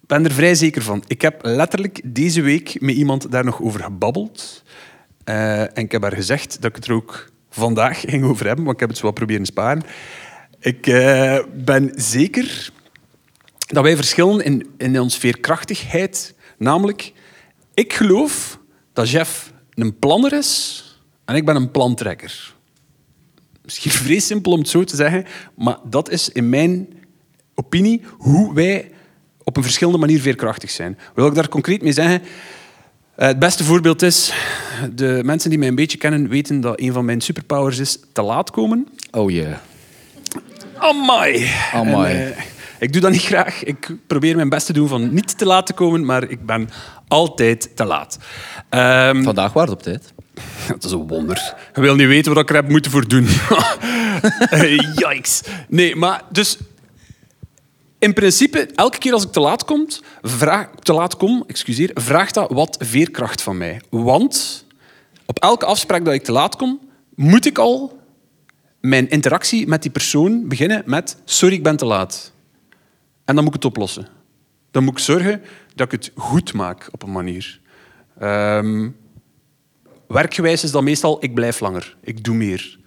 Ik 0.00 0.12
ben 0.12 0.24
er 0.24 0.32
vrij 0.32 0.54
zeker 0.54 0.82
van. 0.82 1.04
Ik 1.06 1.22
heb 1.22 1.44
letterlijk 1.44 2.00
deze 2.04 2.42
week 2.42 2.80
met 2.80 2.94
iemand 2.94 3.30
daar 3.30 3.44
nog 3.44 3.62
over 3.62 3.82
gebabbeld. 3.82 4.62
Eh, 5.24 5.60
en 5.60 5.76
ik 5.76 5.92
heb 5.92 6.02
haar 6.02 6.12
gezegd 6.12 6.56
dat 6.60 6.70
ik 6.70 6.76
het 6.76 6.86
er 6.86 6.92
ook 6.92 7.30
vandaag 7.50 8.00
ging 8.00 8.24
over 8.24 8.46
hebben, 8.46 8.64
want 8.64 8.74
ik 8.74 8.80
heb 8.80 8.88
het 8.88 8.98
zo 8.98 9.04
wat 9.04 9.14
proberen 9.14 9.46
sparen. 9.46 9.82
Ik 10.60 10.86
eh, 10.86 11.38
ben 11.54 11.92
zeker 11.94 12.70
dat 13.66 13.82
wij 13.82 13.96
verschillen 13.96 14.44
in, 14.44 14.66
in 14.76 15.00
onze 15.00 15.20
veerkrachtigheid. 15.20 16.34
Namelijk, 16.58 17.12
ik 17.76 17.92
geloof 17.92 18.58
dat 18.92 19.10
Jeff 19.10 19.52
een 19.74 19.98
planner 19.98 20.32
is 20.32 20.82
en 21.24 21.34
ik 21.34 21.44
ben 21.44 21.56
een 21.56 21.70
plantrekker. 21.70 22.54
Misschien 23.64 23.90
vrij 24.02 24.18
simpel 24.18 24.52
om 24.52 24.58
het 24.58 24.68
zo 24.68 24.84
te 24.84 24.96
zeggen, 24.96 25.24
maar 25.54 25.78
dat 25.84 26.10
is 26.10 26.28
in 26.28 26.48
mijn 26.48 26.88
opinie 27.54 28.02
hoe 28.18 28.54
wij 28.54 28.90
op 29.44 29.56
een 29.56 29.62
verschillende 29.62 29.98
manier 29.98 30.20
veerkrachtig 30.20 30.70
zijn. 30.70 30.98
Wil 31.14 31.26
ik 31.26 31.34
daar 31.34 31.48
concreet 31.48 31.82
mee 31.82 31.92
zeggen? 31.92 32.22
Eh, 33.14 33.26
Het 33.26 33.38
beste 33.38 33.64
voorbeeld 33.64 34.02
is, 34.02 34.32
de 34.94 35.20
mensen 35.24 35.50
die 35.50 35.58
mij 35.58 35.68
een 35.68 35.74
beetje 35.74 35.98
kennen 35.98 36.28
weten 36.28 36.60
dat 36.60 36.80
een 36.80 36.92
van 36.92 37.04
mijn 37.04 37.20
superpowers 37.20 37.78
is 37.78 37.98
te 38.12 38.22
laat 38.22 38.50
komen. 38.50 38.88
Oh 39.10 39.30
yeah. 39.30 39.56
Amai. 40.76 41.50
Amai. 41.72 42.14
En, 42.14 42.32
eh, 42.36 42.42
ik 42.78 42.92
doe 42.92 43.00
dat 43.00 43.10
niet 43.10 43.24
graag. 43.24 43.64
Ik 43.64 43.90
probeer 44.06 44.36
mijn 44.36 44.48
best 44.48 44.66
te 44.66 44.72
doen 44.72 44.88
van 44.88 45.14
niet 45.14 45.38
te 45.38 45.46
laat 45.46 45.66
te 45.66 45.72
komen, 45.72 46.04
maar 46.04 46.30
ik 46.30 46.46
ben 46.46 46.68
altijd 47.08 47.76
te 47.76 47.84
laat. 47.84 48.18
Ehm, 48.68 49.22
Vandaag 49.22 49.52
waren 49.52 49.68
het 49.68 49.78
op 49.78 49.82
tijd. 49.82 50.12
dat 50.68 50.84
is 50.84 50.90
een 50.90 51.06
wonder. 51.06 51.54
Je 51.74 51.80
wil 51.80 51.94
niet 51.94 52.06
weten 52.06 52.34
wat 52.34 52.42
ik 52.42 52.48
er 52.48 52.54
heb 52.54 52.68
moeten 52.68 52.90
voor 52.90 53.08
doen. 53.08 53.28
Yikes. 54.94 55.42
Nee, 55.68 55.96
maar 55.96 56.22
dus... 56.30 56.58
In 57.98 58.12
principe, 58.12 58.68
elke 58.74 58.98
keer 58.98 59.12
als 59.12 59.24
ik 59.24 59.32
te 59.32 59.40
laat 59.40 59.64
kom, 59.64 59.86
vraag, 60.22 60.68
te 60.82 60.92
laat 60.92 61.16
kom 61.16 61.44
excuseer, 61.46 61.90
vraagt 61.94 62.34
dat 62.34 62.50
wat 62.50 62.76
veerkracht 62.80 63.42
van 63.42 63.56
mij. 63.56 63.80
Want 63.90 64.64
op 65.26 65.38
elke 65.38 65.64
afspraak 65.64 66.04
dat 66.04 66.14
ik 66.14 66.24
te 66.24 66.32
laat 66.32 66.56
kom, 66.56 66.80
moet 67.14 67.46
ik 67.46 67.58
al 67.58 67.98
mijn 68.80 69.10
interactie 69.10 69.66
met 69.66 69.82
die 69.82 69.90
persoon 69.90 70.48
beginnen 70.48 70.82
met 70.84 71.16
sorry, 71.24 71.54
ik 71.54 71.62
ben 71.62 71.76
te 71.76 71.84
laat. 71.84 72.32
En 73.26 73.34
dan 73.34 73.44
moet 73.44 73.54
ik 73.54 73.62
het 73.62 73.64
oplossen. 73.64 74.06
Dan 74.70 74.84
moet 74.84 74.92
ik 74.92 74.98
zorgen 74.98 75.42
dat 75.74 75.92
ik 75.92 76.00
het 76.00 76.12
goed 76.14 76.52
maak 76.52 76.88
op 76.90 77.02
een 77.02 77.12
manier. 77.12 77.60
Ehm, 78.18 78.88
werkgewijs 80.08 80.64
is 80.64 80.70
dat 80.70 80.82
meestal 80.82 81.24
ik 81.24 81.34
blijf 81.34 81.60
langer, 81.60 81.96
ik 82.00 82.24
doe 82.24 82.34
meer. 82.34 82.78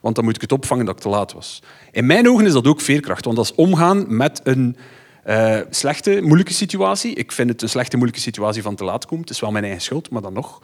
Want 0.00 0.14
dan 0.14 0.24
moet 0.24 0.34
ik 0.34 0.40
het 0.40 0.52
opvangen 0.52 0.84
dat 0.84 0.94
ik 0.94 1.00
te 1.00 1.08
laat 1.08 1.32
was. 1.32 1.62
In 1.90 2.06
mijn 2.06 2.28
ogen 2.28 2.46
is 2.46 2.52
dat 2.52 2.66
ook 2.66 2.80
veerkracht, 2.80 3.24
want 3.24 3.36
dat 3.36 3.44
is 3.44 3.54
omgaan 3.54 4.16
met 4.16 4.40
een 4.44 4.76
eh, 5.24 5.60
slechte, 5.70 6.20
moeilijke 6.22 6.52
situatie. 6.52 7.14
Ik 7.14 7.32
vind 7.32 7.48
het 7.48 7.62
een 7.62 7.68
slechte, 7.68 7.96
moeilijke 7.96 8.22
situatie 8.22 8.62
van 8.62 8.74
te 8.74 8.84
laat 8.84 9.04
komen. 9.04 9.20
Het 9.20 9.30
is 9.30 9.40
wel 9.40 9.50
mijn 9.50 9.64
eigen 9.64 9.82
schuld, 9.82 10.10
maar 10.10 10.22
dan 10.22 10.32
nog. 10.32 10.62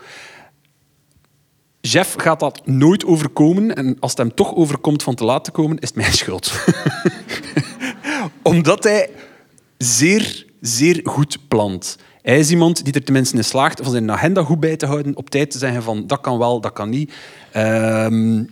Jeff 1.81 2.15
gaat 2.17 2.41
dat 2.41 2.67
nooit 2.67 3.05
overkomen. 3.05 3.77
En 3.77 3.97
als 4.01 4.11
het 4.11 4.21
hem 4.21 4.35
toch 4.35 4.55
overkomt 4.55 5.03
van 5.03 5.15
te 5.15 5.25
laat 5.25 5.45
te 5.45 5.51
komen, 5.51 5.79
is 5.79 5.89
het 5.89 5.97
mijn 5.97 6.13
schuld. 6.23 6.53
Omdat 8.45 8.85
hij 8.85 9.11
zeer, 9.79 10.47
zeer 10.61 11.01
goed 11.05 11.39
plant. 11.49 11.99
Hij 12.23 12.39
is 12.39 12.51
iemand 12.51 12.85
die 12.85 12.95
er 12.95 13.05
tenminste 13.05 13.37
in 13.37 13.45
slaagt 13.45 13.81
van 13.83 13.91
zijn 13.91 14.11
agenda 14.11 14.43
goed 14.43 14.61
bij 14.61 14.77
te 14.77 14.87
houden, 14.87 15.17
op 15.17 15.31
tijd 15.31 15.51
te 15.51 15.59
zeggen 15.59 15.83
van 15.83 16.07
dat 16.07 16.21
kan 16.21 16.39
wel, 16.39 16.61
dat 16.61 16.73
kan 16.73 16.89
niet. 16.89 17.13
Ehm, 17.53 18.45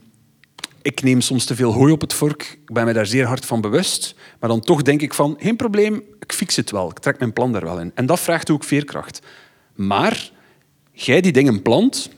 ik 0.82 1.02
neem 1.02 1.20
soms 1.20 1.44
te 1.44 1.54
veel 1.54 1.72
hooi 1.72 1.92
op 1.92 2.00
het 2.00 2.12
vork. 2.12 2.58
Ik 2.62 2.72
ben 2.72 2.84
me 2.84 2.92
daar 2.92 3.06
zeer 3.06 3.26
hard 3.26 3.46
van 3.46 3.60
bewust. 3.60 4.14
Maar 4.40 4.48
dan 4.48 4.60
toch 4.60 4.82
denk 4.82 5.02
ik 5.02 5.14
van, 5.14 5.36
geen 5.38 5.56
probleem, 5.56 6.02
ik 6.20 6.32
fix 6.32 6.56
het 6.56 6.70
wel. 6.70 6.90
Ik 6.90 6.98
trek 6.98 7.18
mijn 7.18 7.32
plan 7.32 7.52
daar 7.52 7.64
wel 7.64 7.80
in. 7.80 7.92
En 7.94 8.06
dat 8.06 8.20
vraagt 8.20 8.50
ook 8.50 8.64
veerkracht. 8.64 9.20
Maar 9.74 10.30
jij 10.92 11.20
die 11.20 11.32
dingen 11.32 11.62
plant, 11.62 12.10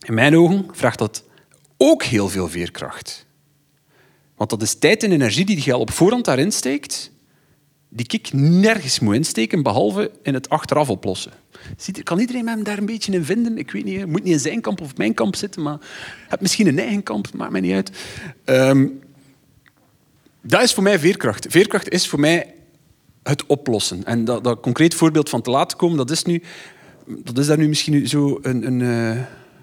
in 0.00 0.14
mijn 0.14 0.36
ogen 0.36 0.66
vraagt 0.72 0.98
dat 0.98 1.24
ook 1.76 2.02
heel 2.02 2.28
veel 2.28 2.48
veerkracht. 2.48 3.26
Want 4.40 4.52
dat 4.52 4.62
is 4.62 4.74
tijd 4.74 5.02
en 5.02 5.12
energie 5.12 5.44
die 5.44 5.62
je 5.64 5.72
al 5.72 5.80
op 5.80 5.90
voorhand 5.90 6.24
daarin 6.24 6.52
steekt, 6.52 7.10
die 7.88 8.06
ik 8.08 8.32
nergens 8.32 9.00
moet 9.00 9.14
insteken, 9.14 9.62
behalve 9.62 10.10
in 10.22 10.34
het 10.34 10.48
achteraf 10.48 10.90
oplossen. 10.90 11.32
Ziet, 11.76 12.02
kan 12.02 12.18
iedereen 12.18 12.44
me 12.44 12.62
daar 12.62 12.78
een 12.78 12.86
beetje 12.86 13.12
in 13.12 13.24
vinden? 13.24 13.58
Ik 13.58 13.70
weet 13.70 13.84
niet, 13.84 14.00
het 14.00 14.08
moet 14.08 14.24
niet 14.24 14.32
in 14.32 14.40
zijn 14.40 14.60
kamp 14.60 14.80
of 14.80 14.96
mijn 14.96 15.14
kamp 15.14 15.36
zitten, 15.36 15.62
maar 15.62 15.78
heb 16.28 16.40
misschien 16.40 16.66
een 16.66 16.78
eigen 16.78 17.02
kamp, 17.02 17.34
maakt 17.34 17.50
mij 17.50 17.60
niet 17.60 17.72
uit. 17.72 17.90
Ehm, 18.44 18.86
dat 20.40 20.62
is 20.62 20.74
voor 20.74 20.82
mij 20.82 20.98
veerkracht. 20.98 21.46
Veerkracht 21.48 21.88
is 21.88 22.08
voor 22.08 22.20
mij 22.20 22.54
het 23.22 23.46
oplossen. 23.46 24.04
En 24.04 24.24
dat, 24.24 24.44
dat 24.44 24.60
concreet 24.60 24.94
voorbeeld 24.94 25.28
van 25.28 25.42
te 25.42 25.50
laat 25.50 25.76
komen, 25.76 25.96
dat 25.96 26.10
is, 26.10 26.24
nu, 26.24 26.42
dat 27.06 27.38
is 27.38 27.46
daar 27.46 27.58
nu 27.58 27.68
misschien 27.68 28.08
zo 28.08 28.38
een, 28.42 28.66
een, 28.66 28.80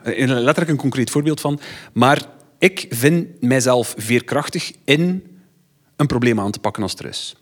eh, 0.04 0.20
een, 0.20 0.30
letterlijk 0.30 0.70
een 0.70 0.78
concreet 0.78 1.10
voorbeeld 1.10 1.42
van. 1.42 1.60
Maar 1.94 2.36
ik 2.60 2.86
vind 2.90 3.42
mijzelf 3.42 3.94
veerkrachtig 3.98 4.72
in 4.86 5.38
een 5.96 6.08
probleem 6.08 6.40
aan 6.40 6.52
te 6.52 6.60
pakken 6.60 6.84
als 6.84 6.92
het 6.92 7.02
er 7.02 7.08
is. 7.10 7.36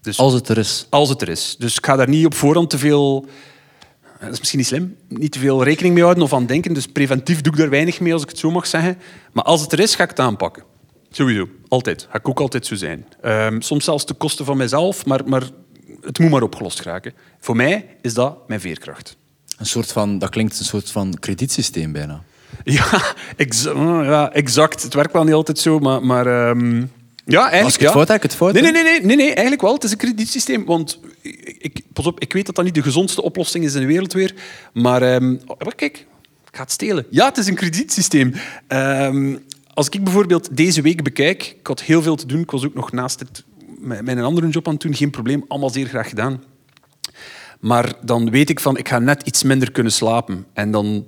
Dus 0.00 0.18
Als 0.18 0.32
het 0.32 0.48
er 0.48 0.58
is. 0.58 0.86
als 0.90 1.08
het 1.08 1.22
er 1.22 1.28
is. 1.28 1.56
Dus 1.58 1.76
ik 1.76 1.86
ga 1.86 1.96
daar 1.96 2.08
niet 2.08 2.26
op 2.26 2.34
voorhand 2.34 2.70
te 2.70 2.78
veel... 2.78 3.26
Dat 4.20 4.32
is 4.32 4.38
misschien 4.38 4.58
niet 4.58 4.68
slim. 4.68 4.96
Niet 5.08 5.32
te 5.32 5.38
veel 5.38 5.62
rekening 5.62 5.94
mee 5.94 6.02
houden 6.02 6.22
of 6.24 6.32
aan 6.32 6.46
denken. 6.46 6.74
Dus 6.74 6.86
preventief 6.86 7.40
doe 7.40 7.52
ik 7.52 7.58
daar 7.58 7.70
weinig 7.70 8.00
mee, 8.00 8.12
als 8.12 8.22
ik 8.22 8.28
het 8.28 8.38
zo 8.38 8.50
mag 8.50 8.66
zeggen. 8.66 8.98
Maar 9.32 9.44
als 9.44 9.60
het 9.60 9.72
er 9.72 9.80
is, 9.80 9.94
ga 9.94 10.02
ik 10.02 10.08
het 10.10 10.18
aanpakken. 10.20 10.62
Sowieso. 11.10 11.48
Altijd. 11.68 12.06
Ga 12.10 12.18
ik 12.18 12.28
ook 12.28 12.40
altijd 12.40 12.66
zo 12.66 12.74
zijn. 12.74 13.06
Ehm, 13.20 13.60
soms 13.60 13.84
zelfs 13.84 14.04
ten 14.04 14.16
koste 14.16 14.44
van 14.44 14.56
mezelf, 14.56 15.06
maar, 15.06 15.28
maar 15.28 15.42
het 16.00 16.18
moet 16.18 16.30
maar 16.30 16.42
opgelost 16.42 16.80
raken. 16.80 17.14
Voor 17.38 17.56
mij 17.56 17.96
is 18.02 18.14
dat 18.14 18.48
mijn 18.48 18.60
veerkracht. 18.60 19.16
Een 19.58 19.66
soort 19.66 19.92
van, 19.92 20.18
dat 20.18 20.30
klinkt 20.30 20.58
een 20.58 20.64
soort 20.64 20.90
van 20.90 21.14
kredietsysteem 21.18 21.92
bijna. 21.92 22.22
Ja, 22.64 23.02
exa- 23.36 24.02
ja, 24.02 24.32
exact. 24.32 24.82
Het 24.82 24.94
werkt 24.94 25.12
wel 25.12 25.24
niet 25.24 25.34
altijd 25.34 25.58
zo, 25.58 25.78
maar, 25.78 26.04
maar 26.04 26.26
ehm, 26.26 26.76
Ja, 27.24 27.40
eigenlijk. 27.50 27.64
Als 27.64 27.74
ik 27.74 27.80
het 27.80 27.88
ja. 27.88 27.94
fout 27.94 28.08
heb, 28.08 28.08
heb 28.08 28.16
ik 28.16 28.22
het 28.22 28.34
fout, 28.34 28.52
Nee, 28.52 28.62
nee, 28.62 28.72
nee, 28.72 28.82
nee, 28.82 29.00
nee, 29.00 29.16
nee, 29.16 29.26
eigenlijk 29.26 29.60
wel. 29.62 29.74
Het 29.74 29.84
is 29.84 29.90
een 29.90 29.96
kredietsysteem. 29.96 30.64
Want 30.64 31.00
ik, 31.58 31.80
pas 31.92 32.06
op, 32.06 32.20
ik 32.20 32.32
weet 32.32 32.46
dat 32.46 32.54
dat 32.54 32.64
niet 32.64 32.74
de 32.74 32.82
gezondste 32.82 33.22
oplossing 33.22 33.64
is 33.64 33.74
in 33.74 33.80
de 33.80 33.86
wereld 33.86 34.12
weer. 34.12 34.34
Maar, 34.72 35.02
ehm, 35.02 35.36
oh, 35.46 35.58
kijk, 35.76 35.98
ik 36.50 36.56
ga 36.56 36.62
het 36.62 36.72
stelen. 36.72 37.06
Ja, 37.10 37.26
het 37.28 37.36
is 37.36 37.46
een 37.46 37.54
kredietsysteem. 37.54 38.34
Ehm, 38.66 39.36
als 39.74 39.88
ik 39.88 40.04
bijvoorbeeld 40.04 40.56
deze 40.56 40.82
week 40.82 41.02
bekijk, 41.02 41.56
ik 41.60 41.66
had 41.66 41.82
heel 41.82 42.02
veel 42.02 42.16
te 42.16 42.26
doen. 42.26 42.40
Ik 42.40 42.50
was 42.50 42.64
ook 42.64 42.74
nog 42.74 42.92
naast 42.92 43.20
het, 43.20 43.44
mijn 43.80 44.20
andere 44.20 44.48
job 44.48 44.66
aan 44.66 44.72
het 44.72 44.82
doen. 44.82 44.94
Geen 44.94 45.10
probleem, 45.10 45.44
allemaal 45.48 45.70
zeer 45.70 45.86
graag 45.86 46.08
gedaan. 46.08 46.42
Maar 47.60 47.92
dan 48.02 48.30
weet 48.30 48.50
ik 48.50 48.60
van, 48.60 48.76
ik 48.76 48.88
ga 48.88 48.98
net 48.98 49.22
iets 49.22 49.42
minder 49.42 49.72
kunnen 49.72 49.92
slapen. 49.92 50.46
En 50.52 50.70
dan 50.70 51.06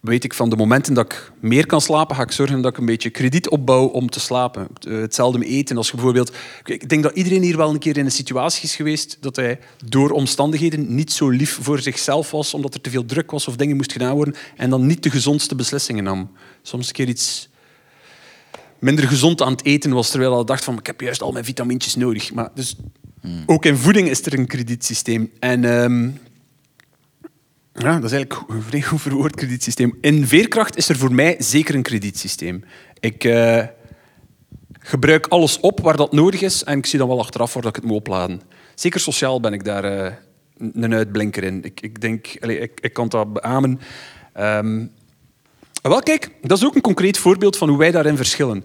weet 0.00 0.24
ik 0.24 0.34
van 0.34 0.50
de 0.50 0.56
momenten 0.56 0.94
dat 0.94 1.04
ik 1.04 1.32
meer 1.40 1.66
kan 1.66 1.80
slapen, 1.80 2.16
ga 2.16 2.22
ik 2.22 2.32
zorgen 2.32 2.60
dat 2.60 2.72
ik 2.72 2.78
een 2.78 2.86
beetje 2.86 3.10
krediet 3.10 3.48
opbouw 3.48 3.86
om 3.86 4.10
te 4.10 4.20
slapen. 4.20 4.68
Eh, 4.80 5.00
Hetzelfde 5.00 5.38
met 5.38 5.48
eten. 5.48 5.76
Als 5.76 5.86
je 5.86 5.94
bijvoorbeeld, 5.94 6.32
ik 6.64 6.88
denk 6.88 7.02
dat 7.02 7.14
iedereen 7.14 7.42
hier 7.42 7.56
wel 7.56 7.70
een 7.70 7.78
keer 7.78 7.96
in 7.96 8.04
een 8.04 8.10
situatie 8.10 8.62
is 8.62 8.76
geweest 8.76 9.16
dat 9.20 9.36
hij 9.36 9.58
door 9.84 10.10
omstandigheden 10.10 10.94
niet 10.94 11.12
zo 11.12 11.28
lief 11.28 11.58
voor 11.62 11.80
zichzelf 11.80 12.30
was, 12.30 12.54
omdat 12.54 12.74
er 12.74 12.80
te 12.80 12.90
veel 12.90 13.04
druk 13.04 13.30
was 13.30 13.48
of 13.48 13.56
dingen 13.56 13.76
moest 13.76 13.92
gedaan 13.92 14.14
worden, 14.14 14.34
en 14.56 14.70
dan 14.70 14.86
niet 14.86 15.02
de 15.02 15.10
gezondste 15.10 15.54
beslissingen 15.54 16.04
nam. 16.04 16.30
Soms 16.62 16.86
een 16.86 16.92
keer 16.92 17.08
iets 17.08 17.48
minder 18.78 19.08
gezond 19.08 19.42
aan 19.42 19.52
het 19.52 19.64
eten 19.64 19.92
was, 19.92 20.10
terwijl 20.10 20.34
hij 20.34 20.44
dacht 20.44 20.64
van 20.64 20.78
ik 20.78 20.86
heb 20.86 21.00
juist 21.00 21.22
al 21.22 21.32
mijn 21.32 21.44
vitamintjes 21.44 21.94
nodig. 21.94 22.32
Maar 22.32 22.50
dus, 22.54 22.76
ook 23.46 23.64
in 23.64 23.76
voeding 23.76 24.08
is 24.08 24.26
er 24.26 24.38
een 24.38 24.46
kredietsysteem. 24.46 25.30
En 25.38 25.64
ehm, 25.64 26.08
ja, 27.78 27.94
dat 27.94 28.04
is 28.04 28.12
eigenlijk 28.12 28.50
een 28.50 28.62
vrij 28.62 28.82
goed 28.82 29.00
verwoord 29.00 29.34
kredietsysteem. 29.34 29.98
In 30.00 30.26
veerkracht 30.26 30.76
is 30.76 30.88
er 30.88 30.96
voor 30.96 31.12
mij 31.12 31.36
zeker 31.38 31.74
een 31.74 31.82
kredietsysteem. 31.82 32.64
Ik 33.00 33.24
eh, 33.24 33.64
gebruik 34.80 35.26
alles 35.26 35.60
op 35.60 35.80
waar 35.80 35.96
dat 35.96 36.12
nodig 36.12 36.40
is 36.40 36.64
en 36.64 36.78
ik 36.78 36.86
zie 36.86 36.98
dan 36.98 37.08
wel 37.08 37.18
achteraf 37.18 37.52
waar 37.52 37.62
dat 37.62 37.76
ik 37.76 37.82
het 37.82 37.90
moet 37.90 38.00
opladen. 38.00 38.40
Zeker 38.74 39.00
sociaal 39.00 39.40
ben 39.40 39.52
ik 39.52 39.64
daar 39.64 39.84
eh, 39.84 40.12
een 40.72 40.94
uitblinker 40.94 41.42
in. 41.42 41.64
Ik, 41.64 41.80
ik 41.80 42.00
denk, 42.00 42.36
allee, 42.40 42.58
ik, 42.58 42.80
ik 42.80 42.92
kan 42.92 43.08
dat 43.08 43.32
beamen. 43.32 43.80
Ehm, 44.32 44.86
wel, 45.82 46.00
kijk, 46.00 46.30
dat 46.42 46.58
is 46.58 46.64
ook 46.64 46.74
een 46.74 46.80
concreet 46.80 47.18
voorbeeld 47.18 47.56
van 47.56 47.68
hoe 47.68 47.78
wij 47.78 47.90
daarin 47.90 48.16
verschillen. 48.16 48.64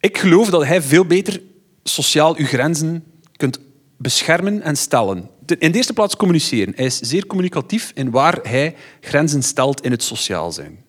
Ik 0.00 0.18
geloof 0.18 0.50
dat 0.50 0.64
hij 0.64 0.82
veel 0.82 1.04
beter 1.04 1.42
sociaal 1.82 2.36
uw 2.36 2.46
grenzen 2.46 3.04
kunt 3.36 3.58
beschermen 3.98 4.62
en 4.62 4.76
stellen. 4.76 5.30
In 5.46 5.72
de 5.72 5.76
eerste 5.76 5.92
plaats 5.92 6.16
communiceren. 6.16 6.72
Hij 6.76 6.84
is 6.84 6.98
zeer 6.98 7.26
communicatief 7.26 7.92
in 7.94 8.10
waar 8.10 8.38
hij 8.42 8.74
grenzen 9.00 9.42
stelt 9.42 9.80
in 9.80 9.90
het 9.90 10.02
sociaal 10.02 10.52
zijn. 10.52 10.84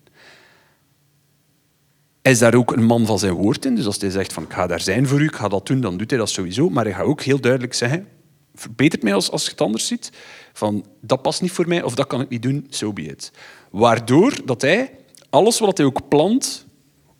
Hij 2.22 2.32
is 2.32 2.38
daar 2.38 2.54
ook 2.54 2.72
een 2.72 2.84
man 2.84 3.06
van 3.06 3.18
zijn 3.18 3.32
woord 3.32 3.64
in. 3.64 3.74
Dus 3.74 3.86
als 3.86 4.00
hij 4.00 4.10
zegt 4.10 4.32
van 4.32 4.42
ik 4.42 4.52
ga 4.52 4.66
daar 4.66 4.80
zijn 4.80 5.06
voor 5.06 5.20
u, 5.20 5.28
ga 5.28 5.48
dat 5.48 5.66
doen, 5.66 5.80
dan 5.80 5.96
doet 5.96 6.10
hij 6.10 6.18
dat 6.18 6.30
sowieso. 6.30 6.70
Maar 6.70 6.84
hij 6.84 6.92
gaat 6.92 7.04
ook 7.04 7.22
heel 7.22 7.40
duidelijk 7.40 7.74
zeggen, 7.74 8.08
verbetert 8.54 9.02
mij 9.02 9.14
als, 9.14 9.30
als 9.30 9.44
je 9.44 9.50
het 9.50 9.60
anders 9.60 9.86
ziet, 9.86 10.10
van 10.52 10.86
dat 11.00 11.22
past 11.22 11.42
niet 11.42 11.52
voor 11.52 11.68
mij 11.68 11.82
of 11.82 11.94
dat 11.94 12.06
kan 12.06 12.20
ik 12.20 12.28
niet 12.28 12.42
doen, 12.42 12.66
so 12.70 12.92
be 12.92 13.02
it. 13.02 13.32
Waardoor 13.70 14.34
dat 14.44 14.62
hij 14.62 14.92
alles 15.30 15.58
wat 15.58 15.76
hij 15.76 15.86
ook 15.86 16.08
plant, 16.08 16.66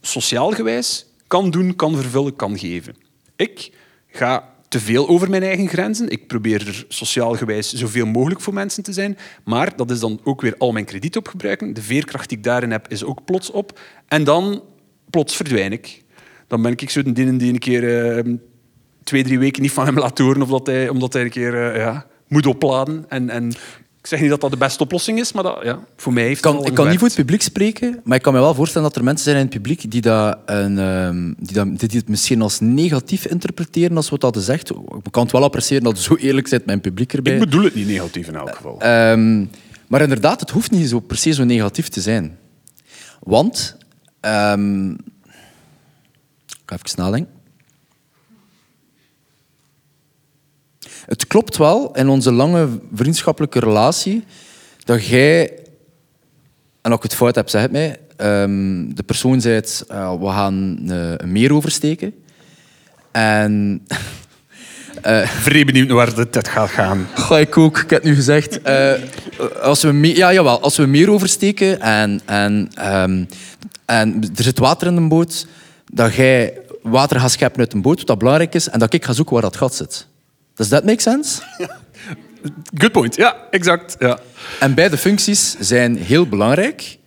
sociaal 0.00 0.50
gewijs, 0.50 1.06
kan 1.26 1.50
doen, 1.50 1.76
kan 1.76 1.96
vervullen, 1.96 2.36
kan 2.36 2.58
geven. 2.58 2.96
Ik 3.36 3.72
ga 4.06 4.49
te 4.70 4.80
veel 4.80 5.08
over 5.08 5.30
mijn 5.30 5.42
eigen 5.42 5.68
grenzen. 5.68 6.08
Ik 6.08 6.26
probeer 6.26 6.66
er 6.66 6.84
sociaal 6.88 7.34
gewijs 7.34 7.72
zoveel 7.72 8.06
mogelijk 8.06 8.40
voor 8.40 8.54
mensen 8.54 8.82
te 8.82 8.92
zijn. 8.92 9.18
Maar 9.44 9.76
dat 9.76 9.90
is 9.90 10.00
dan 10.00 10.20
ook 10.24 10.40
weer 10.40 10.54
al 10.58 10.72
mijn 10.72 10.84
krediet 10.84 11.16
opgebruiken. 11.16 11.74
De 11.74 11.82
veerkracht 11.82 12.28
die 12.28 12.38
ik 12.38 12.44
daarin 12.44 12.70
heb, 12.70 12.88
is 12.88 13.04
ook 13.04 13.24
plots 13.24 13.50
op. 13.50 13.80
En 14.08 14.24
dan 14.24 14.62
plots 15.10 15.36
verdwijn 15.36 15.72
ik. 15.72 16.02
Dan 16.46 16.62
ben 16.62 16.72
ik 16.76 16.90
zo 16.90 17.02
de 17.02 17.12
die 17.12 17.52
een 17.52 17.58
keer 17.58 18.16
eh, 18.16 18.34
twee, 19.04 19.22
drie 19.22 19.38
weken 19.38 19.62
niet 19.62 19.72
van 19.72 19.86
hem 19.86 19.98
laat 19.98 20.18
horen, 20.18 20.42
of 20.42 20.66
hij, 20.66 20.88
omdat 20.88 21.12
hij 21.12 21.22
een 21.22 21.30
keer 21.30 21.72
eh, 21.72 21.76
ja, 21.76 22.06
moet 22.28 22.46
opladen. 22.46 23.04
En, 23.08 23.30
en 23.30 23.52
ik 24.00 24.06
zeg 24.06 24.20
niet 24.20 24.30
dat 24.30 24.40
dat 24.40 24.50
de 24.50 24.56
beste 24.56 24.82
oplossing 24.82 25.18
is, 25.18 25.32
maar 25.32 25.42
dat, 25.42 25.58
ja, 25.62 25.78
voor 25.96 26.12
mij 26.12 26.22
heeft 26.22 26.36
Ik 26.36 26.42
kan, 26.42 26.66
ik 26.66 26.74
kan 26.74 26.88
niet 26.88 26.98
voor 26.98 27.06
het 27.06 27.16
publiek 27.16 27.42
spreken, 27.42 28.00
maar 28.04 28.16
ik 28.16 28.22
kan 28.22 28.32
me 28.32 28.40
wel 28.40 28.54
voorstellen 28.54 28.88
dat 28.88 28.96
er 28.96 29.04
mensen 29.04 29.24
zijn 29.24 29.36
in 29.36 29.42
het 29.42 29.52
publiek 29.52 29.90
die, 29.90 30.00
dat 30.00 30.38
een, 30.46 30.78
ehm, 30.78 31.32
die, 31.38 31.54
dat, 31.54 31.78
die 31.78 31.98
het 31.98 32.08
misschien 32.08 32.42
als 32.42 32.60
negatief 32.60 33.26
interpreteren 33.26 33.96
als 33.96 34.08
wat 34.08 34.20
dat 34.20 34.36
zegt. 34.38 34.70
Ik 34.70 34.76
kan 35.10 35.22
het 35.22 35.32
wel 35.32 35.42
appreciëren 35.42 35.84
dat 35.84 35.96
je 35.96 36.02
zo 36.02 36.16
eerlijk 36.16 36.48
bent 36.48 36.66
met 36.66 36.74
een 36.74 36.80
publiek 36.80 37.12
erbij. 37.12 37.32
Ik 37.32 37.38
bedoel 37.38 37.64
het 37.64 37.74
niet 37.74 37.86
negatief 37.86 38.28
in 38.28 38.34
elk 38.34 38.54
geval. 38.54 38.80
Ehm, 38.80 39.44
maar 39.86 40.00
inderdaad, 40.00 40.40
het 40.40 40.50
hoeft 40.50 40.70
niet 40.70 40.88
zo 40.88 41.00
per 41.00 41.16
se 41.16 41.32
zo 41.32 41.44
negatief 41.44 41.88
te 41.88 42.00
zijn. 42.00 42.38
Want, 43.20 43.76
ehm, 44.20 44.90
ik 44.90 46.66
ga 46.66 46.76
even 46.84 47.02
nadenken. 47.02 47.39
Het 51.10 51.26
klopt 51.26 51.56
wel 51.56 51.90
in 51.94 52.08
onze 52.08 52.32
lange 52.32 52.68
vriendschappelijke 52.94 53.58
relatie 53.58 54.24
dat 54.84 55.06
jij, 55.06 55.52
en 56.80 56.90
als 56.90 56.96
ik 56.96 57.02
het 57.02 57.14
fout 57.14 57.34
heb, 57.34 57.48
zeg 57.48 57.62
het 57.62 57.72
mij, 57.72 57.98
ehm, 58.16 58.94
de 58.94 59.02
persoon 59.02 59.40
zei 59.40 59.60
we 59.88 60.26
gaan 60.26 60.78
eh, 60.88 61.12
een 61.16 61.32
meer 61.32 61.54
oversteken. 61.54 62.14
En 63.10 63.82
Vrij 65.42 65.64
benieuwd 65.64 65.86
naar 65.86 65.96
waar 65.96 66.14
dit, 66.14 66.32
dit 66.32 66.48
gaat 66.48 66.70
gaan. 66.70 67.08
Ga 67.14 67.38
ik 67.38 67.58
ook, 67.58 67.78
ik 67.78 67.90
heb 67.90 68.02
het 68.02 68.10
nu 68.10 68.14
gezegd. 68.14 68.62
Eh, 68.62 68.92
als, 69.62 69.82
we 69.82 69.92
me- 69.92 70.16
ja, 70.16 70.32
jawel, 70.32 70.60
als 70.60 70.76
we 70.76 70.86
meer 70.86 71.10
oversteken 71.10 71.80
en, 71.80 72.20
en, 72.24 72.70
ehm, 72.74 73.24
en 73.84 74.22
er 74.36 74.42
zit 74.42 74.58
water 74.58 74.86
in 74.86 74.94
de 74.94 75.00
boot, 75.00 75.46
dat 75.92 76.14
jij 76.14 76.58
water 76.82 77.20
gaat 77.20 77.30
scheppen 77.30 77.60
uit 77.60 77.72
een 77.72 77.82
boot, 77.82 77.98
wat 77.98 78.06
dat 78.06 78.18
belangrijk 78.18 78.54
is, 78.54 78.68
en 78.68 78.78
dat 78.78 78.92
ik 78.92 79.04
ga 79.04 79.12
zoeken 79.12 79.32
waar 79.32 79.42
dat 79.42 79.56
gat 79.56 79.74
zit. 79.74 80.08
Does 80.60 80.68
that 80.68 80.84
make 80.84 81.00
sense? 81.00 81.40
Good 82.80 82.92
point. 82.92 83.16
Ja, 83.16 83.36
exact. 83.50 83.96
Ja. 83.98 84.18
En 84.58 84.74
beide 84.74 84.96
functies 84.98 85.56
zijn 85.58 85.96
heel 85.96 86.26
belangrijk. 86.26 86.98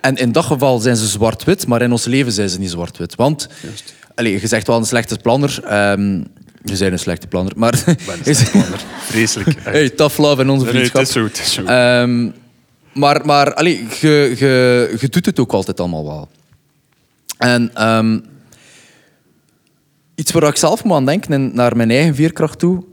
En 0.00 0.16
in 0.16 0.32
dat 0.32 0.44
geval 0.44 0.78
zijn 0.78 0.96
ze 0.96 1.06
zwart-wit, 1.06 1.66
maar 1.66 1.82
in 1.82 1.92
ons 1.92 2.04
leven 2.04 2.32
zijn 2.32 2.48
ze 2.48 2.58
niet 2.58 2.70
zwart-wit. 2.70 3.14
Want, 3.14 3.48
allee, 4.14 4.40
je 4.40 4.46
zegt 4.46 4.66
wel 4.66 4.76
een 4.76 4.84
slechte 4.86 5.16
planner. 5.22 5.60
ehm, 5.64 6.14
je 6.64 6.76
bent 6.78 6.92
een 6.92 6.98
slechte 6.98 7.26
planner, 7.26 7.52
maar... 7.56 7.74
Ik 7.74 7.84
ben 8.06 8.18
een 8.24 8.34
slechte 8.34 8.50
planner. 8.58 8.80
Vreselijk. 9.00 9.48
echt. 9.48 9.64
Hey, 9.64 9.90
tough 9.90 10.18
love 10.18 10.42
in 10.42 10.48
onze 10.50 10.64
Nee, 10.64 10.72
nee, 10.74 10.82
het 10.82 10.90
vriendschap. 10.92 11.02
is 11.02 11.12
zo. 11.12 11.24
Het 11.24 11.46
is 11.46 11.52
zo. 11.52 11.64
Ehm, 11.64 12.30
maar 12.92 13.26
maar 13.26 13.54
allee, 13.54 13.86
je, 14.00 14.34
je, 14.38 14.94
je 15.00 15.08
doet 15.08 15.26
het 15.26 15.38
ook 15.40 15.52
altijd 15.52 15.80
allemaal 15.80 16.04
wel. 16.04 16.28
En 17.38 17.70
ehm, 17.74 18.18
iets 20.16 20.32
waar 20.32 20.48
ik 20.48 20.56
zelf 20.56 20.84
moet 20.84 20.96
aan 20.96 21.06
denken, 21.06 21.32
en 21.32 21.50
naar 21.54 21.76
mijn 21.76 21.90
eigen 21.90 22.14
veerkracht 22.14 22.58
toe, 22.58 22.84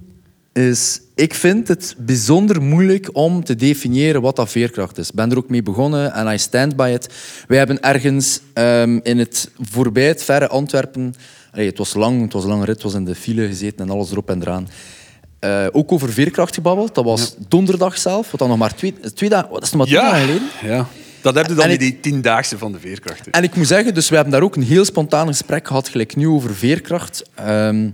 is... 0.53 1.01
Ik 1.15 1.33
vind 1.33 1.67
het 1.67 1.95
bijzonder 1.97 2.61
moeilijk 2.61 3.09
om 3.11 3.43
te 3.43 3.55
definiëren 3.55 4.21
wat 4.21 4.35
dat 4.35 4.49
veerkracht 4.49 4.97
is. 4.97 5.09
Ik 5.09 5.15
ben 5.15 5.31
er 5.31 5.37
ook 5.37 5.49
mee 5.49 5.63
begonnen 5.63 6.13
en 6.13 6.33
I 6.33 6.37
stand 6.37 6.75
by 6.75 6.91
it. 6.93 7.13
Wij 7.47 7.57
hebben 7.57 7.81
ergens 7.81 8.41
ehm, 8.53 8.99
in 9.03 9.19
het 9.19 9.51
voorbij, 9.61 10.07
het 10.07 10.23
verre 10.23 10.47
Antwerpen... 10.47 11.13
Allee, 11.51 11.67
het 11.67 11.77
was 11.77 11.93
lang, 11.93 12.21
het 12.21 12.33
was 12.33 12.43
een 12.43 12.49
lange 12.49 12.65
rit, 12.65 12.73
het 12.73 12.83
was 12.83 12.93
in 12.93 13.05
de 13.05 13.15
file 13.15 13.47
gezeten 13.47 13.85
en 13.85 13.89
alles 13.89 14.11
erop 14.11 14.29
en 14.29 14.41
eraan. 14.41 14.69
Eh, 15.39 15.65
ook 15.71 15.91
over 15.91 16.13
veerkracht 16.13 16.53
gebabbeld. 16.53 16.95
Dat 16.95 17.03
was 17.03 17.35
donderdag 17.47 17.97
zelf, 17.97 18.31
wat 18.31 18.39
dan 18.39 18.49
nog 18.49 18.57
maar 18.57 18.75
twee, 18.75 18.93
twee 19.13 19.29
dagen... 19.29 19.49
Wat 19.49 19.63
is 19.63 19.69
het 19.69 19.77
maar 19.77 19.87
twee 19.87 19.99
dagen 19.99 20.19
ja, 20.19 20.25
geleden? 20.25 20.47
ja. 20.63 20.87
Dat 21.23 21.35
heb 21.35 21.47
je 21.47 21.53
dan 21.53 21.65
En 21.65 21.71
in 21.71 21.77
die 21.77 21.99
tiendaagse 21.99 22.57
van 22.57 22.71
de 22.71 22.79
veerkracht. 22.79 23.25
hè. 23.25 23.31
En 23.31 23.43
ik 23.43 23.55
moet 23.55 23.67
zeggen, 23.67 23.93
dus 23.93 24.09
we 24.09 24.15
hebben 24.15 24.33
daar 24.33 24.43
ook 24.43 24.55
een 24.55 24.63
heel 24.63 24.85
spontaan 24.85 25.27
gesprek 25.27 25.67
gehad, 25.67 25.89
gelijk 25.89 26.15
nu 26.15 26.27
over 26.27 26.55
veerkracht. 26.55 27.23
Ehm 27.35 27.89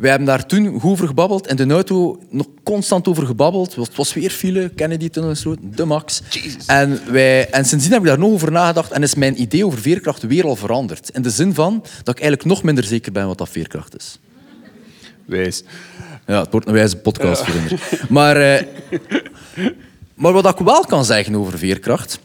wij 0.00 0.10
hebben 0.10 0.28
daar 0.28 0.46
toen 0.46 0.80
goed 0.80 0.90
over 0.90 1.06
gebabbeld. 1.06 1.46
In 1.46 1.56
de 1.56 1.74
auto 1.74 2.20
nog 2.30 2.46
constant 2.62 3.08
over 3.08 3.26
gebabbeld. 3.26 3.74
Het 3.74 3.96
was 3.96 4.14
weer 4.14 4.30
file, 4.30 4.68
Kennedy-tunnel 4.68 5.30
en 5.30 5.56
de 5.74 5.84
max. 5.84 6.22
En, 6.66 7.00
wij, 7.12 7.50
en 7.50 7.64
sindsdien 7.64 7.92
heb 7.92 8.02
ik 8.02 8.08
daar 8.08 8.18
nog 8.18 8.30
over 8.30 8.52
nagedacht 8.52 8.92
en 8.92 9.02
is 9.02 9.14
mijn 9.14 9.40
idee 9.40 9.66
over 9.66 9.78
veerkracht 9.78 10.22
weer 10.22 10.44
al 10.44 10.56
veranderd. 10.56 11.10
In 11.10 11.22
de 11.22 11.30
zin 11.30 11.54
van 11.54 11.80
dat 11.80 12.14
ik 12.14 12.20
eigenlijk 12.20 12.44
nog 12.44 12.62
minder 12.62 12.84
zeker 12.84 13.12
ben 13.12 13.26
wat 13.26 13.38
dat 13.38 13.48
veerkracht 13.48 13.96
is. 13.96 14.18
Wijs. 15.24 15.62
Ja, 16.26 16.40
het 16.40 16.50
wordt 16.50 16.66
een 16.66 16.72
wijze 16.72 16.96
podcast, 16.96 17.42
vrienden. 17.44 17.78
Maar, 18.08 18.36
eh, 18.36 18.66
maar 20.20 20.32
wat 20.32 20.46
ik 20.48 20.64
wel 20.64 20.84
kan 20.84 21.04
zeggen 21.04 21.34
over 21.34 21.58
veerkracht... 21.58 22.20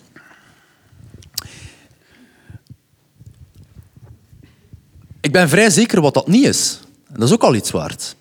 Ik 5.21 5.31
ben 5.31 5.49
vrij 5.49 5.69
zeker 5.69 6.01
wat 6.01 6.13
dat 6.13 6.27
niet 6.27 6.45
is. 6.45 6.79
En 7.07 7.19
dat 7.19 7.27
is 7.27 7.33
ook 7.33 7.43
al 7.43 7.55
iets 7.55 7.71
waard. 7.71 8.15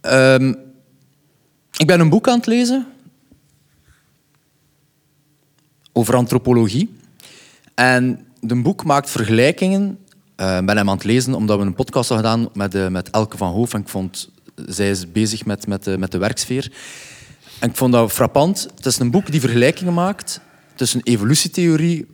Ehm, 0.00 0.54
ik 1.76 1.86
ben 1.86 2.00
een 2.00 2.08
boek 2.08 2.28
aan 2.28 2.36
het 2.36 2.46
lezen 2.46 2.86
over 5.92 6.14
antropologie. 6.14 6.94
En 7.74 8.26
de 8.40 8.62
boek 8.62 8.84
maakt 8.84 9.10
vergelijkingen. 9.10 9.98
Eh, 10.36 10.58
Ik 10.58 10.66
ben 10.66 10.76
hem 10.76 10.88
aan 10.88 10.96
het 10.96 11.04
lezen 11.04 11.34
omdat 11.34 11.58
we 11.58 11.64
een 11.64 11.74
podcast 11.74 12.08
hadden 12.08 12.30
gedaan 12.30 12.50
met, 12.54 12.74
eh, 12.74 12.88
met 12.88 13.10
Elke 13.10 13.36
van 13.36 13.52
Hoof. 13.52 13.74
En 13.74 13.80
ik 13.80 13.88
vond, 13.88 14.30
zij 14.54 14.90
is 14.90 15.12
bezig 15.12 15.44
met, 15.44 15.66
met, 15.66 15.98
met 15.98 16.10
de 16.10 16.18
werksfeer. 16.18 16.72
Ik 17.62 17.76
vond 17.76 17.92
dat 17.92 18.12
frappant. 18.12 18.68
Het 18.74 18.86
is 18.86 18.98
een 18.98 19.10
boek 19.10 19.30
die 19.30 19.40
vergelijkingen 19.40 19.94
maakt 19.94 20.40
tussen 20.74 21.00
evolutietheorie 21.02 22.06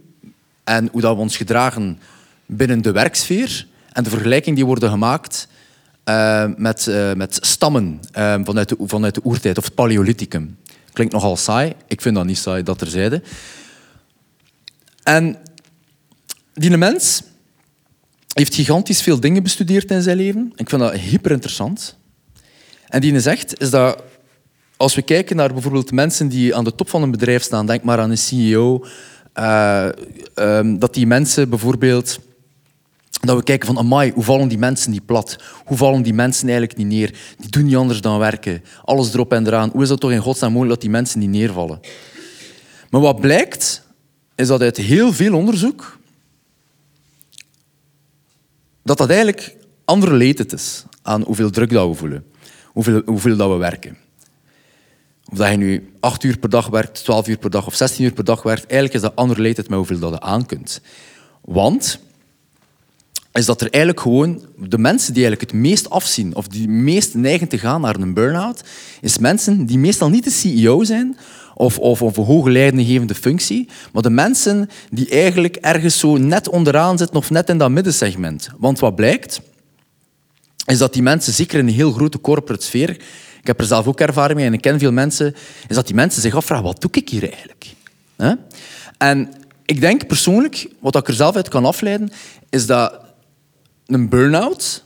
en 0.64 0.88
hoe 0.92 1.00
dat 1.00 1.14
we 1.14 1.20
ons 1.20 1.36
gedragen 1.36 1.98
binnen 2.46 2.82
de 2.82 2.92
werksfeer 2.92 3.66
en 3.92 4.04
de 4.04 4.10
vergelijking 4.10 4.56
die 4.56 4.66
worden 4.66 4.90
gemaakt 4.90 5.48
uh, 6.04 6.44
met, 6.56 6.86
uh, 6.86 7.12
met 7.12 7.38
stammen 7.40 8.00
uh, 8.18 8.34
vanuit, 8.44 8.68
de, 8.68 8.76
vanuit 8.80 9.14
de 9.14 9.20
oertijd 9.24 9.58
of 9.58 9.64
het 9.64 9.74
Paleolithicum. 9.74 10.58
Klinkt 10.92 11.12
nogal 11.12 11.36
saai. 11.36 11.74
Ik 11.86 12.00
vind 12.00 12.14
dat 12.14 12.24
niet 12.24 12.38
saai, 12.38 12.62
dat 12.62 12.78
terzijde. 12.78 13.22
En 15.02 15.36
die 16.54 16.76
mens 16.76 17.22
heeft 18.32 18.54
gigantisch 18.54 19.02
veel 19.02 19.20
dingen 19.20 19.42
bestudeerd 19.42 19.90
in 19.90 20.02
zijn 20.02 20.16
leven. 20.16 20.52
Ik 20.56 20.68
vind 20.68 20.80
dat 20.80 20.92
hyper 20.92 21.30
interessant. 21.30 21.96
En 22.88 23.00
die 23.00 23.20
zegt 23.20 23.60
is 23.60 23.70
dat 23.70 24.02
als 24.78 24.94
we 24.94 25.02
kijken 25.02 25.36
naar 25.36 25.52
bijvoorbeeld 25.52 25.92
mensen 25.92 26.28
die 26.28 26.54
aan 26.54 26.64
de 26.64 26.74
top 26.74 26.88
van 26.88 27.02
een 27.02 27.10
bedrijf 27.10 27.42
staan, 27.42 27.66
denk 27.66 27.82
maar 27.82 27.98
aan 27.98 28.10
een 28.10 28.18
CEO, 28.18 28.84
uh, 29.34 29.88
um, 30.34 30.78
dat 30.78 30.94
die 30.94 31.06
mensen 31.06 31.48
bijvoorbeeld 31.48 32.18
dat 33.20 33.36
we 33.36 33.42
kijken 33.42 33.66
van, 33.66 33.78
amai, 33.78 34.12
hoe 34.12 34.24
vallen 34.24 34.48
die 34.48 34.58
mensen 34.58 34.90
niet 34.90 35.06
plat? 35.06 35.36
Hoe 35.64 35.76
vallen 35.76 36.02
die 36.02 36.14
mensen 36.14 36.48
eigenlijk 36.48 36.78
niet 36.78 36.86
neer? 36.86 37.14
Die 37.38 37.50
doen 37.50 37.64
niet 37.64 37.76
anders 37.76 38.00
dan 38.00 38.18
werken. 38.18 38.62
Alles 38.84 39.12
erop 39.12 39.32
en 39.32 39.46
eraan. 39.46 39.70
Hoe 39.72 39.82
is 39.82 39.88
dat 39.88 40.00
toch 40.00 40.10
in 40.10 40.20
godsnaam 40.20 40.52
mogelijk 40.52 40.74
dat 40.74 40.82
die 40.82 40.90
mensen 40.90 41.20
niet 41.20 41.28
neervallen? 41.28 41.80
Maar 42.90 43.00
wat 43.00 43.20
blijkt, 43.20 43.82
is 44.34 44.46
dat 44.46 44.60
uit 44.60 44.76
heel 44.76 45.12
veel 45.12 45.34
onderzoek 45.34 45.98
dat 48.82 48.98
dat 48.98 49.08
eigenlijk 49.08 49.56
unrelated 49.86 50.52
is 50.52 50.84
aan 51.02 51.22
hoeveel 51.22 51.50
druk 51.50 51.70
dat 51.70 51.88
we 51.88 51.94
voelen. 51.94 52.24
Hoeveel, 52.66 53.02
hoeveel 53.04 53.36
dat 53.36 53.50
we 53.50 53.56
werken. 53.56 53.96
Of 55.30 55.38
dat 55.38 55.50
je 55.50 55.56
nu 55.56 55.92
acht 56.00 56.24
uur 56.24 56.38
per 56.38 56.50
dag 56.50 56.66
werkt, 56.66 57.04
twaalf 57.04 57.28
uur 57.28 57.38
per 57.38 57.50
dag 57.50 57.66
of 57.66 57.74
16 57.74 58.04
uur 58.04 58.12
per 58.12 58.24
dag 58.24 58.42
werkt, 58.42 58.66
eigenlijk 58.66 58.94
is 58.94 59.00
dat 59.00 59.24
unrelated 59.26 59.68
met 59.68 59.78
hoeveel 59.78 59.98
dat 59.98 60.12
je 60.12 60.20
aan 60.20 60.46
kunt. 60.46 60.80
Want 61.40 61.98
is 63.32 63.46
dat 63.46 63.60
er 63.60 63.70
eigenlijk 63.70 64.02
gewoon 64.02 64.42
de 64.56 64.78
mensen 64.78 65.14
die 65.14 65.22
eigenlijk 65.22 65.52
het 65.52 65.60
meest 65.60 65.90
afzien 65.90 66.34
of 66.34 66.48
die 66.48 66.68
meest 66.68 67.14
neigen 67.14 67.48
te 67.48 67.58
gaan 67.58 67.80
naar 67.80 67.96
een 67.96 68.14
burn-out, 68.14 68.62
is 69.00 69.18
mensen 69.18 69.66
die 69.66 69.78
meestal 69.78 70.08
niet 70.08 70.24
de 70.24 70.30
CEO 70.30 70.84
zijn 70.84 71.16
of, 71.54 71.78
of, 71.78 72.02
of 72.02 72.16
een 72.16 72.24
hoge 72.24 72.50
leidinggevende 72.50 73.14
functie, 73.14 73.68
maar 73.92 74.02
de 74.02 74.10
mensen 74.10 74.70
die 74.90 75.08
eigenlijk 75.08 75.56
ergens 75.56 75.98
zo 75.98 76.16
net 76.16 76.48
onderaan 76.48 76.98
zitten 76.98 77.16
of 77.16 77.30
net 77.30 77.48
in 77.48 77.58
dat 77.58 77.70
middensegment. 77.70 78.50
Want 78.58 78.78
wat 78.78 78.94
blijkt, 78.94 79.40
is 80.66 80.78
dat 80.78 80.92
die 80.92 81.02
mensen, 81.02 81.32
zeker 81.32 81.58
in 81.58 81.66
een 81.66 81.74
heel 81.74 81.92
grote 81.92 82.20
corporate 82.20 82.64
sfeer, 82.64 83.00
heb 83.48 83.60
er 83.60 83.66
zelf 83.66 83.86
ook 83.86 84.00
ervaring 84.00 84.38
mee 84.38 84.46
en 84.46 84.52
ik 84.52 84.60
ken 84.60 84.78
veel 84.78 84.92
mensen, 84.92 85.34
is 85.68 85.76
dat 85.76 85.86
die 85.86 85.94
mensen 85.94 86.22
zich 86.22 86.34
afvragen, 86.34 86.64
wat 86.64 86.80
doe 86.80 86.90
ik 86.92 87.08
hier 87.08 87.22
eigenlijk? 87.22 87.66
En 88.98 89.32
ik 89.64 89.80
denk 89.80 90.06
persoonlijk, 90.06 90.68
wat 90.80 90.96
ik 90.96 91.08
er 91.08 91.14
zelf 91.14 91.36
uit 91.36 91.48
kan 91.48 91.64
afleiden, 91.64 92.10
is 92.50 92.66
dat 92.66 93.00
een 93.86 94.08
burn-out. 94.08 94.84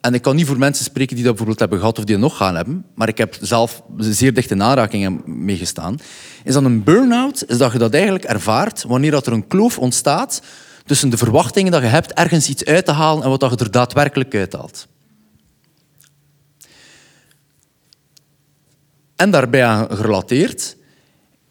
En 0.00 0.14
ik 0.14 0.22
kan 0.22 0.36
niet 0.36 0.46
voor 0.46 0.58
mensen 0.58 0.84
spreken 0.84 1.14
die 1.14 1.24
dat 1.24 1.32
bijvoorbeeld 1.34 1.60
hebben 1.60 1.78
gehad 1.78 1.98
of 1.98 2.04
die 2.04 2.14
dat 2.14 2.24
nog 2.24 2.36
gaan 2.36 2.56
hebben, 2.56 2.84
maar 2.94 3.08
ik 3.08 3.18
heb 3.18 3.36
zelf 3.40 3.82
zeer 3.98 4.34
dichte 4.34 4.58
aanrakingen 4.58 5.22
mee 5.24 5.56
gestaan. 5.56 5.98
Is 6.44 6.54
dat 6.54 6.64
een 6.64 6.82
burn-out, 6.84 7.44
is 7.46 7.58
dat 7.58 7.72
je 7.72 7.78
dat 7.78 7.94
eigenlijk 7.94 8.24
ervaart 8.24 8.84
wanneer 8.88 9.10
dat 9.10 9.26
er 9.26 9.32
een 9.32 9.46
kloof 9.46 9.78
ontstaat 9.78 10.42
tussen 10.86 11.10
de 11.10 11.16
verwachtingen 11.16 11.72
dat 11.72 11.82
je 11.82 11.88
hebt 11.88 12.12
ergens 12.12 12.48
iets 12.48 12.64
uit 12.64 12.84
te 12.84 12.92
halen 12.92 13.22
en 13.22 13.28
wat 13.28 13.40
dat 13.40 13.50
je 13.50 13.56
er 13.56 13.70
daadwerkelijk 13.70 14.34
uithaalt. 14.34 14.86
En 19.16 19.30
daarbij 19.30 19.64
aan 19.64 19.96
gerelateerd 19.96 20.76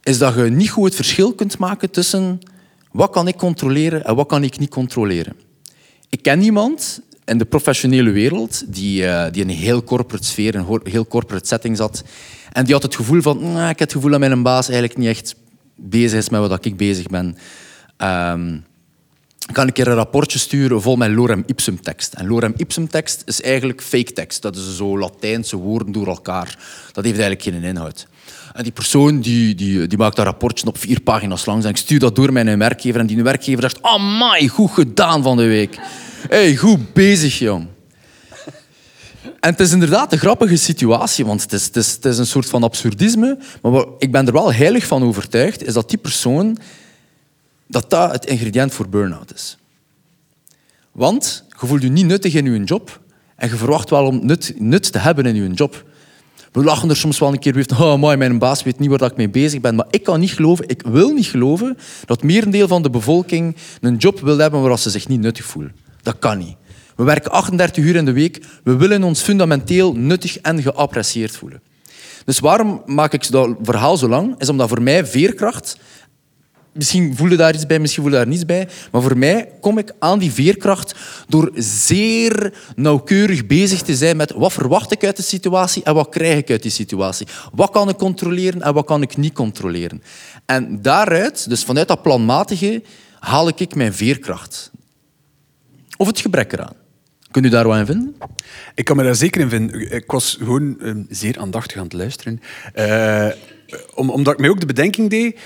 is 0.04 0.18
dat 0.18 0.36
je 0.36 0.42
niet 0.42 0.70
goed 0.70 0.86
het 0.86 0.96
verschil 0.96 1.34
kunt 1.34 1.58
maken 1.58 1.90
tussen 1.90 2.40
wat 2.92 3.10
kan 3.10 3.28
ik 3.28 3.38
controleren 3.38 4.06
en 4.06 4.16
wat 4.16 4.28
kan 4.28 4.44
ik 4.44 4.60
niet 4.60 4.70
controleren. 4.70 5.36
Ik 6.10 6.22
ken 6.22 6.42
iemand 6.42 7.02
in 7.26 7.38
de 7.38 7.46
professionele 7.46 8.12
wereld 8.12 8.74
die, 8.74 9.04
uh, 9.04 9.26
die 9.32 9.42
in 9.42 9.50
een 9.50 9.56
heel 9.56 9.84
corporate 9.84 10.26
sfeer, 10.26 10.56
een 10.56 10.80
heel 10.84 11.08
corporate 11.08 11.48
setting 11.48 11.78
zat. 11.78 12.04
En 12.52 12.64
die 12.64 12.74
had 12.74 12.84
het 12.84 12.96
gevoel 12.96 13.22
van, 13.22 13.54
nah, 13.54 13.70
ik 13.70 13.80
heb 13.80 13.80
het 13.80 13.92
gevoel 13.92 14.12
dat 14.12 14.20
mijn 14.20 14.44
baas 14.44 14.70
eigenlijk 14.70 14.98
niet 14.98 15.08
echt 15.08 15.36
bezig 15.76 16.20
is 16.20 16.30
met 16.30 16.40
wat 16.40 16.66
ik 16.66 16.78
bezig 16.78 17.08
ben. 17.08 17.38
Um, 17.98 18.64
ik 19.48 19.54
kan 19.54 19.68
een 19.68 19.74
keer 19.74 19.88
een 19.88 19.96
rapportje 19.96 20.40
sturen 20.40 20.82
vol 20.82 20.96
met 20.96 21.12
lorem 21.12 21.44
ipsum 21.46 21.82
tekst. 21.82 22.14
En 22.14 22.28
lorem 22.28 22.54
ipsum 22.58 22.88
tekst 22.88 23.22
is 23.26 23.42
eigenlijk 23.42 23.82
fake 23.82 24.14
tekst. 24.14 24.42
Dat 24.42 24.56
is 24.56 24.76
zo 24.76 25.00
Latijnse 25.00 25.56
woorden 25.56 25.92
door 25.92 26.08
elkaar. 26.08 26.58
Dat 26.92 27.04
heeft 27.04 27.20
eigenlijk 27.20 27.42
geen 27.42 27.64
inhoud. 27.64 28.08
En 28.54 28.64
die 28.64 28.72
persoon 28.72 29.22
die, 29.22 29.56
die, 29.56 29.88
die 29.88 29.98
maakt 29.98 30.16
dat 30.16 30.26
rapportje 30.26 30.68
op 30.68 30.78
vier 30.78 31.02
pagina's 31.02 31.46
lang. 31.46 31.64
En 31.64 31.70
ik 31.70 31.78
stuur 31.78 32.00
dat 32.00 32.16
door 32.16 32.34
mijn 32.34 32.58
werkgever. 32.58 33.00
En 33.00 33.06
die 33.06 33.24
werkgever 33.24 33.62
zegt, 33.62 33.82
amai, 33.82 34.48
goed 34.48 34.72
gedaan 34.72 35.24
van 35.24 35.38
de 35.38 35.48
week. 35.48 35.80
hey, 36.30 36.56
goed 36.56 36.94
bezig, 36.94 37.40
jong. 37.40 37.68
En 39.40 39.50
het 39.50 39.60
is 39.60 39.72
inderdaad 39.72 40.12
een 40.12 40.20
grappige 40.20 40.56
situatie, 40.56 41.26
want 41.26 41.42
het 41.42 41.54
is, 41.54 41.66
het 41.66 41.76
is, 41.76 41.92
het 41.92 42.06
is 42.06 42.18
een 42.18 42.26
soort 42.26 42.46
van 42.46 42.64
absurdisme. 42.64 43.38
Maar 43.62 43.86
ik 43.98 44.12
ben 44.12 44.28
er 44.28 44.34
wel 44.34 44.54
heilig 44.54 44.86
van 44.86 45.04
overtuigd, 45.04 45.64
is 45.64 45.74
dat 45.74 45.90
die 45.90 45.98
persoon, 45.98 46.58
dat 47.74 47.90
dat 47.90 48.12
het 48.12 48.26
ingrediënt 48.26 48.74
voor 48.74 48.90
burn-out 48.90 49.34
is. 49.34 49.58
Want 50.92 51.46
je 51.60 51.68
voelt 51.68 51.82
je 51.82 51.90
niet 51.90 52.06
nuttig 52.06 52.34
in 52.34 52.54
je 52.54 52.64
job 52.64 53.02
en 53.36 53.50
je 53.50 53.56
verwacht 53.56 53.90
wel 53.90 54.06
om 54.06 54.26
nut, 54.26 54.54
nut 54.58 54.92
te 54.92 54.98
hebben 54.98 55.26
in 55.26 55.36
je 55.36 55.50
job. 55.50 55.86
We 56.52 56.64
lachen 56.64 56.90
er 56.90 56.96
soms 56.96 57.20
wel 57.20 57.34
een 57.34 57.40
keer 57.40 57.54
weer 57.54 57.68
oh, 57.80 57.96
mooi, 57.96 58.18
mijn 58.18 58.40
baas 58.40 58.64
weet 58.64 58.80
niet 58.80 58.90
waar 58.90 59.12
ik 59.12 59.18
mee 59.18 59.30
bezig 59.30 59.62
ben. 59.62 59.76
Maar 59.76 59.86
ik 59.90 60.04
kan 60.04 60.20
niet 60.20 60.32
geloven, 60.32 60.70
ik 60.70 60.82
wil 60.82 61.14
niet 61.14 61.26
geloven 61.26 61.78
dat 62.06 62.24
merendeel 62.24 62.68
van 62.68 62.82
de 62.82 62.90
bevolking 62.90 63.56
een 63.82 63.96
job 63.96 64.20
wil 64.20 64.38
hebben 64.38 64.62
waar 64.62 64.80
ze 64.80 64.90
zich 64.90 65.08
niet 65.08 65.20
nuttig 65.20 65.46
voelen. 65.46 65.76
Dat 66.02 66.20
kan 66.20 66.38
niet. 66.38 66.56
We 66.96 67.04
werken 67.04 67.32
38 67.32 67.84
uur 67.84 67.96
in 67.96 68.06
de 68.06 68.12
week. 68.12 68.46
We 68.64 68.76
willen 68.76 69.04
ons 69.04 69.22
fundamenteel 69.22 69.94
nuttig 69.94 70.38
en 70.38 70.62
geapprecieerd 70.62 71.38
voelen. 71.38 71.62
Dus 72.26 72.40
waarom 72.40 72.82
maak 72.86 73.14
ik 73.14 73.32
dat 73.32 73.56
verhaal 73.62 73.98
zo 73.98 74.08
lang? 74.08 74.40
Is 74.40 74.50
omdat 74.50 74.70
voor 74.70 74.82
mij 74.82 75.06
veerkracht 75.06 75.78
Misschien 76.74 77.16
voel 77.16 77.30
je 77.30 77.36
daar 77.36 77.54
iets 77.54 77.66
bij, 77.66 77.80
misschien 77.80 78.04
voel 78.04 78.12
je 78.12 78.18
daar 78.18 78.28
niets 78.28 78.46
bij. 78.46 78.68
Maar 78.92 79.02
voor 79.02 79.18
mij 79.18 79.52
kom 79.62 79.78
ik 79.78 79.94
aan 80.00 80.20
die 80.20 80.32
veerkracht 80.32 80.96
door 81.28 81.52
zeer 81.56 82.54
nauwkeurig 82.76 83.46
bezig 83.46 83.82
te 83.82 83.96
zijn 83.96 84.18
met 84.18 84.32
wat 84.32 84.54
verwacht 84.54 84.92
ik 84.92 85.04
uit 85.04 85.16
de 85.16 85.24
situatie 85.24 85.84
en 85.84 85.94
wat 85.94 86.10
krijg 86.10 86.38
ik 86.38 86.50
uit 86.50 86.62
die 86.62 86.72
situatie. 86.72 87.28
Wat 87.52 87.70
kan 87.70 87.90
ik 87.90 87.98
controleren 87.98 88.62
en 88.62 88.74
wat 88.74 88.86
kan 88.86 89.02
ik 89.02 89.18
niet 89.18 89.34
controleren. 89.34 90.04
En 90.46 90.82
daaruit, 90.82 91.50
dus 91.50 91.64
vanuit 91.64 91.88
dat 91.88 92.02
planmatige, 92.02 92.84
haal 93.20 93.48
ik 93.48 93.76
mijn 93.76 93.94
veerkracht. 93.94 94.72
Of 95.98 96.08
het 96.08 96.20
gebrek 96.20 96.54
eraan. 96.54 96.76
Kunt 97.32 97.46
u 97.46 97.50
daar 97.50 97.68
wat 97.68 97.78
in 97.78 97.86
vinden? 97.86 98.16
Ik 98.76 98.86
kan 98.86 98.96
me 98.96 99.04
daar 99.04 99.16
zeker 99.16 99.42
in 99.42 99.50
vinden. 99.50 99.92
Ik 99.92 100.12
was 100.12 100.38
gewoon 100.40 100.76
uh, 100.80 101.04
zeer 101.10 101.40
aandachtig 101.40 101.78
aan 101.78 101.84
het 101.84 101.94
luisteren. 101.94 102.42
Uh, 102.76 103.28
omdat 103.96 104.34
ik 104.34 104.40
mij 104.40 104.50
ook 104.50 104.60
de 104.60 104.66
bedenking 104.66 105.10
deed... 105.10 105.40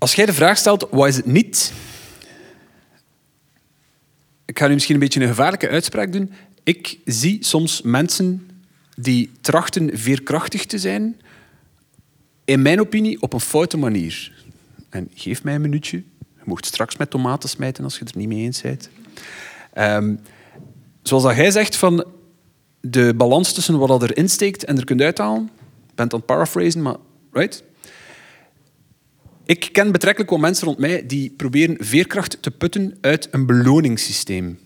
Als 0.00 0.14
jij 0.14 0.26
de 0.26 0.32
vraag 0.32 0.58
stelt, 0.58 0.86
wat 0.90 1.08
is 1.08 1.16
het 1.16 1.26
niet? 1.26 1.72
Ik 4.44 4.58
ga 4.58 4.66
nu 4.66 4.72
misschien 4.72 4.94
een 4.94 5.00
beetje 5.00 5.20
een 5.20 5.28
gevaarlijke 5.28 5.68
uitspraak 5.68 6.12
doen. 6.12 6.32
Ik 6.62 6.98
zie 7.04 7.44
soms 7.44 7.82
mensen 7.82 8.48
die 8.96 9.30
trachten 9.40 9.98
veerkrachtig 9.98 10.66
te 10.66 10.78
zijn, 10.78 11.20
in 12.44 12.62
mijn 12.62 12.80
opinie 12.80 13.22
op 13.22 13.32
een 13.32 13.40
foute 13.40 13.76
manier. 13.76 14.44
En 14.88 15.10
geef 15.14 15.42
mij 15.42 15.54
een 15.54 15.60
minuutje. 15.60 15.96
Je 16.18 16.42
mocht 16.44 16.66
straks 16.66 16.96
met 16.96 17.10
tomaten 17.10 17.48
smijten 17.48 17.84
als 17.84 17.94
je 17.94 18.04
het 18.04 18.10
er 18.10 18.18
niet 18.18 18.28
mee 18.28 18.42
eens 18.42 18.60
bent. 18.60 18.90
Um, 19.78 20.20
zoals 21.02 21.22
dat 21.22 21.36
jij 21.36 21.50
zegt, 21.50 21.76
van 21.76 22.04
de 22.80 23.14
balans 23.16 23.52
tussen 23.52 23.78
wat 23.78 23.88
dat 23.88 24.02
erin 24.02 24.28
steekt 24.28 24.64
en 24.64 24.78
er 24.78 24.84
kunt 24.84 25.00
uithalen. 25.00 25.50
Ik 25.88 25.94
ben 25.94 26.12
aan 26.12 26.18
het 26.18 26.26
paraphrasen, 26.26 26.82
maar 26.82 26.96
right? 27.32 27.62
Ik 29.50 29.68
ken 29.72 29.92
betrekkelijk 29.92 30.30
wel 30.30 30.38
mensen 30.38 30.66
rond 30.66 30.78
mij 30.78 31.06
die 31.06 31.30
proberen 31.36 31.76
veerkracht 31.78 32.42
te 32.42 32.50
putten 32.50 32.98
uit 33.00 33.28
een 33.30 33.46
beloningssysteem. 33.46 34.58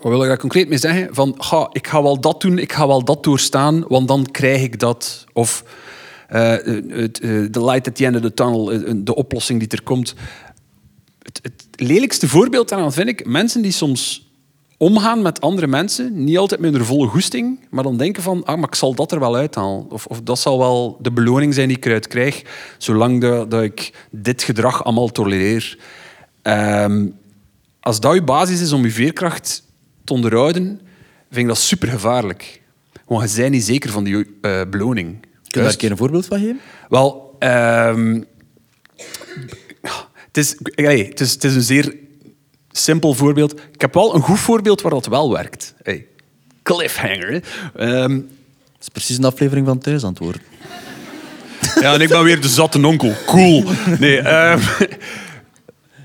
Wat 0.00 0.12
wil 0.12 0.22
ik 0.22 0.28
daar 0.28 0.38
concreet 0.38 0.68
mee 0.68 0.78
zeggen? 0.78 1.14
Van, 1.14 1.28
ik 1.72 1.86
ga 1.86 2.02
wel 2.02 2.20
dat 2.20 2.40
doen, 2.40 2.58
ik 2.58 2.72
ga 2.72 2.86
wel 2.86 3.04
dat 3.04 3.24
doorstaan, 3.24 3.84
want 3.88 4.08
dan 4.08 4.26
krijg 4.30 4.62
ik 4.62 4.78
dat. 4.78 5.24
Of 5.32 5.64
uh, 6.30 6.54
the 6.54 7.64
light 7.64 7.88
at 7.88 7.96
the 7.96 8.04
end 8.04 8.16
of 8.16 8.22
the 8.22 8.34
tunnel, 8.34 8.72
eh, 8.72 8.92
de 8.96 9.14
oplossing 9.14 9.60
die 9.60 9.68
er 9.68 9.82
komt. 9.82 10.14
Het, 11.22 11.40
het 11.42 11.64
lelijkste 11.80 12.28
voorbeeld 12.28 12.68
daarvan 12.68 12.92
vind 12.92 13.08
ik 13.08 13.26
mensen 13.26 13.62
die 13.62 13.72
soms 13.72 14.27
omgaan 14.78 15.22
met 15.22 15.40
andere 15.40 15.66
mensen, 15.66 16.24
niet 16.24 16.38
altijd 16.38 16.60
met 16.60 16.72
hun 16.72 16.84
volle 16.84 17.06
goesting, 17.06 17.66
maar 17.70 17.82
dan 17.82 17.96
denken 17.96 18.22
van, 18.22 18.44
ah, 18.44 18.56
maar 18.56 18.68
ik 18.68 18.74
zal 18.74 18.94
dat 18.94 19.12
er 19.12 19.20
wel 19.20 19.36
uithalen. 19.36 19.90
Of, 19.90 20.06
of 20.06 20.20
dat 20.22 20.38
zal 20.38 20.58
wel 20.58 20.98
de 21.00 21.12
beloning 21.12 21.54
zijn 21.54 21.68
die 21.68 21.76
ik 21.76 21.86
eruit 21.86 22.06
krijg, 22.06 22.42
zolang 22.78 23.20
dat, 23.20 23.50
dat 23.50 23.62
ik 23.62 24.06
dit 24.10 24.42
gedrag 24.42 24.84
allemaal 24.84 25.08
tolereer. 25.08 25.78
Ehm, 26.42 27.06
als 27.80 28.00
dat 28.00 28.14
je 28.14 28.22
basis 28.22 28.60
is 28.60 28.72
om 28.72 28.82
je 28.82 28.90
veerkracht 28.90 29.62
te 30.04 30.12
onderhouden, 30.12 30.80
vind 31.30 31.42
ik 31.42 31.46
dat 31.46 31.58
super 31.58 31.88
gevaarlijk. 31.88 32.62
Want 33.06 33.30
je 33.30 33.40
bent 33.40 33.52
niet 33.52 33.64
zeker 33.64 33.90
van 33.90 34.04
die 34.04 34.14
uh, 34.14 34.60
beloning. 34.70 35.20
Kun 35.20 35.30
je 35.42 35.60
daar 35.60 35.70
een 35.70 35.76
keer 35.76 35.90
een 35.90 35.96
voorbeeld 35.96 36.26
van 36.26 36.38
geven? 36.38 36.60
Wel, 36.88 37.36
um, 37.38 38.24
het 40.26 40.36
is, 40.36 40.56
het, 40.74 41.20
is, 41.20 41.32
het 41.32 41.44
is 41.44 41.54
een 41.54 41.62
zeer 41.62 41.94
simpel 42.70 43.14
voorbeeld. 43.14 43.60
Ik 43.72 43.80
heb 43.80 43.94
wel 43.94 44.14
een 44.14 44.20
goed 44.22 44.38
voorbeeld 44.40 44.80
waar 44.80 44.90
dat 44.92 45.06
wel 45.06 45.32
werkt. 45.32 45.74
Hey, 45.82 46.06
cliffhanger. 46.62 47.42
Ehm, 47.76 48.14
Dat 48.14 48.80
is 48.80 48.88
precies 48.88 49.16
een 49.18 49.24
aflevering 49.24 49.66
van 49.66 49.78
Thuis 49.78 50.02
aan 50.04 50.10
het 50.10 50.18
worden. 50.18 50.42
ja, 51.80 51.94
en 51.94 52.00
ik 52.00 52.08
ben 52.08 52.22
weer 52.24 52.40
de 52.40 52.48
zatte 52.48 52.86
onkel. 52.86 53.12
Cool. 53.26 53.64
Nee, 53.98 54.18
ehm, 54.20 54.58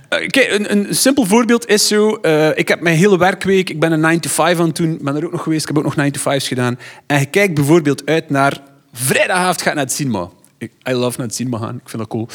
eh, 0.09 0.27
Kijk, 0.27 0.51
een, 0.51 0.71
een 0.71 0.95
simpel 0.95 1.25
voorbeeld 1.25 1.67
is 1.67 1.87
zo... 1.87 2.15
eh, 2.15 2.57
ik 2.57 2.67
heb 2.67 2.81
mijn 2.81 2.97
hele 2.97 3.17
werkweek... 3.17 3.69
Ik 3.69 3.79
ben 3.79 3.91
een 3.91 3.99
9 3.99 4.21
to 4.21 4.29
5 4.29 4.59
aan 4.59 4.67
het 4.67 4.75
doen. 4.75 4.91
Ik 4.93 5.03
ben 5.03 5.15
er 5.15 5.25
ook 5.25 5.31
nog 5.31 5.43
geweest. 5.43 5.61
Ik 5.61 5.67
heb 5.67 5.77
ook 5.77 5.83
nog 5.83 5.95
9 5.95 6.11
to 6.11 6.19
5's 6.39 6.47
gedaan. 6.47 6.79
En 7.07 7.19
je 7.19 7.25
kijkt 7.25 7.53
bijvoorbeeld 7.53 8.05
uit 8.05 8.29
naar... 8.29 8.57
Vrijdagavond 8.93 9.61
gaat 9.61 9.73
naar 9.75 9.83
het 9.83 9.93
cinema. 9.93 10.29
Ik, 10.57 10.71
I 10.89 10.91
love 10.93 11.17
naar 11.17 11.27
het 11.27 11.35
cinema 11.35 11.57
gaan. 11.57 11.75
Ik 11.75 11.89
vind 11.89 11.97
dat 12.01 12.07
cool. 12.11 12.27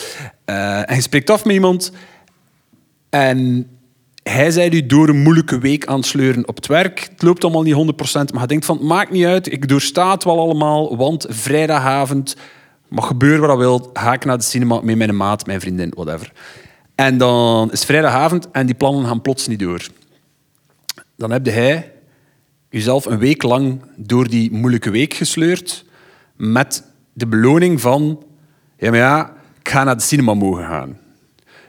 Eh, 0.45 0.91
en 0.91 0.95
je 0.95 1.01
spreekt 1.03 1.31
af 1.31 1.45
met 1.45 1.55
iemand. 1.55 1.93
En 3.11 3.67
hij 4.29 4.51
zei 4.51 4.71
u 4.71 4.87
door 4.87 5.09
een 5.09 5.23
moeilijke 5.23 5.59
week 5.59 5.87
aan 5.87 5.97
het 5.97 6.07
sleuren 6.07 6.49
op 6.49 6.57
het 6.57 6.67
werk. 6.67 7.09
Het 7.11 7.23
loopt 7.23 7.45
allemaal 7.45 7.63
niet 7.63 7.75
100%, 7.75 8.13
maar 8.13 8.39
hij 8.39 8.47
denkt 8.47 8.65
van, 8.65 8.87
maakt 8.87 9.11
niet 9.11 9.25
uit, 9.25 9.53
ik 9.53 9.69
doorsta 9.69 10.11
het 10.11 10.25
wel 10.25 10.41
allemaal, 10.41 10.97
want 10.97 11.27
vrijdagavond 11.29 12.37
mag 12.89 13.07
gebeuren 13.07 13.41
wat 13.41 13.49
dat 13.49 13.59
wil, 13.59 13.91
ga 13.93 14.13
ik 14.13 14.25
naar 14.25 14.39
de 14.39 14.45
cinema 14.45 14.81
met 14.81 14.97
mijn 14.97 15.17
maat, 15.17 15.47
mijn 15.47 15.61
vriendin, 15.61 15.93
whatever. 15.95 16.33
En 16.95 17.19
dan 17.19 17.73
is 17.73 17.85
vrijdagavond 17.85 18.51
en 18.51 18.67
die 18.67 18.75
plannen 18.75 19.07
gaan 19.07 19.23
plots 19.23 19.47
niet 19.47 19.59
door. 19.59 19.87
Dan 21.17 21.31
heb 21.31 21.45
hij 21.45 21.93
jezelf 22.71 23.05
een 23.05 23.19
week 23.19 23.43
lang 23.43 23.83
door 23.97 24.29
die 24.29 24.53
moeilijke 24.53 24.91
week 24.91 25.15
gesleurd 25.15 25.85
met 26.37 26.83
de 27.13 27.27
beloning 27.27 27.81
van, 27.81 28.23
ja 28.79 28.91
maar 28.91 28.99
ja, 28.99 29.33
ik 29.61 29.69
ga 29.69 29.85
naar 29.85 29.97
de 29.97 30.03
cinema 30.03 30.35
mogen 30.35 30.65
gaan. 30.65 30.99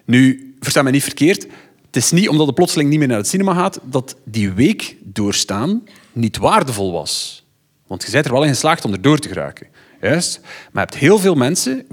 Nu, 0.05 0.53
versta 0.59 0.81
me 0.81 0.91
niet 0.91 1.03
verkeerd. 1.03 1.47
Het 1.89 2.03
is 2.03 2.11
niet 2.11 2.29
omdat 2.29 2.47
de 2.47 2.53
plotseling 2.53 2.89
niet 2.89 2.99
meer 2.99 3.07
naar 3.07 3.17
het 3.17 3.27
cinema 3.27 3.53
gaat 3.53 3.79
dat 3.83 4.15
die 4.23 4.51
week 4.51 4.95
doorstaan 5.03 5.83
niet 6.11 6.37
waardevol 6.37 6.91
was. 6.91 7.45
Want 7.87 8.03
je 8.03 8.11
bent 8.11 8.25
er 8.25 8.31
wel 8.31 8.43
in 8.43 8.49
geslaagd 8.49 8.85
om 8.85 8.93
er 8.93 9.01
door 9.01 9.19
te 9.19 9.27
geraken. 9.27 9.67
Juist. 10.01 10.39
Maar 10.41 10.83
je 10.83 10.89
hebt 10.89 10.97
heel 10.97 11.19
veel 11.19 11.35
mensen... 11.35 11.85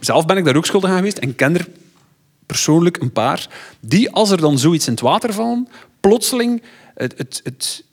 zelf 0.00 0.26
ben 0.26 0.36
ik 0.36 0.44
daar 0.44 0.56
ook 0.56 0.66
schuldig 0.66 0.90
aan 0.90 0.96
geweest 0.96 1.18
en 1.18 1.34
ken 1.34 1.54
er 1.54 1.66
persoonlijk 2.46 2.96
een 2.96 3.12
paar 3.12 3.48
die, 3.80 4.10
als 4.10 4.30
er 4.30 4.40
dan 4.40 4.58
zoiets 4.58 4.86
in 4.86 4.92
het 4.92 5.02
water 5.02 5.32
vallen, 5.32 5.68
plotseling 6.00 6.62
het, 6.94 7.14
het, 7.18 7.40
het 7.44 7.84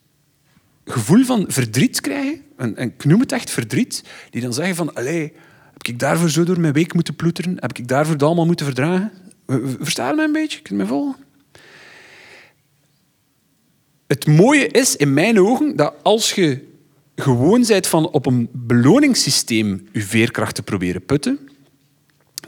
gevoel 0.84 1.24
van 1.24 1.44
verdriet 1.48 2.00
krijgen. 2.00 2.42
En, 2.56 2.76
ik 2.76 3.04
noem 3.04 3.20
het 3.20 3.32
echt 3.32 3.50
verdriet. 3.50 4.04
Die 4.30 4.42
dan 4.42 4.52
zeggen 4.52 4.74
van... 4.74 4.94
Allee, 4.94 5.32
heb 5.72 5.86
ik 5.86 5.98
daarvoor 5.98 6.30
zo 6.30 6.44
door 6.44 6.60
mijn 6.60 6.72
week 6.72 6.94
moeten 6.94 7.16
ploeteren? 7.16 7.56
Heb 7.56 7.78
ik 7.78 7.88
daarvoor 7.88 8.16
dat 8.16 8.26
allemaal 8.26 8.46
moeten 8.46 8.66
verdragen? 8.66 9.12
Versta 9.80 10.08
je 10.08 10.14
mij 10.14 10.24
een 10.24 10.32
beetje? 10.32 10.60
Kun 10.60 10.76
je 10.76 10.82
me 10.82 10.88
volgen? 10.88 11.16
Het 14.10 14.26
mooie 14.26 14.66
is 14.66 14.96
in 14.96 15.14
mijn 15.14 15.40
ogen 15.40 15.76
dat 15.76 15.94
als 16.02 16.32
je 16.32 16.64
gewoon 17.16 17.64
bent 17.66 17.86
van 17.86 18.10
op 18.10 18.26
een 18.26 18.48
beloningssysteem 18.52 19.88
je 19.92 20.02
veerkracht 20.02 20.54
te 20.54 20.62
proberen 20.62 21.04
putten, 21.04 21.38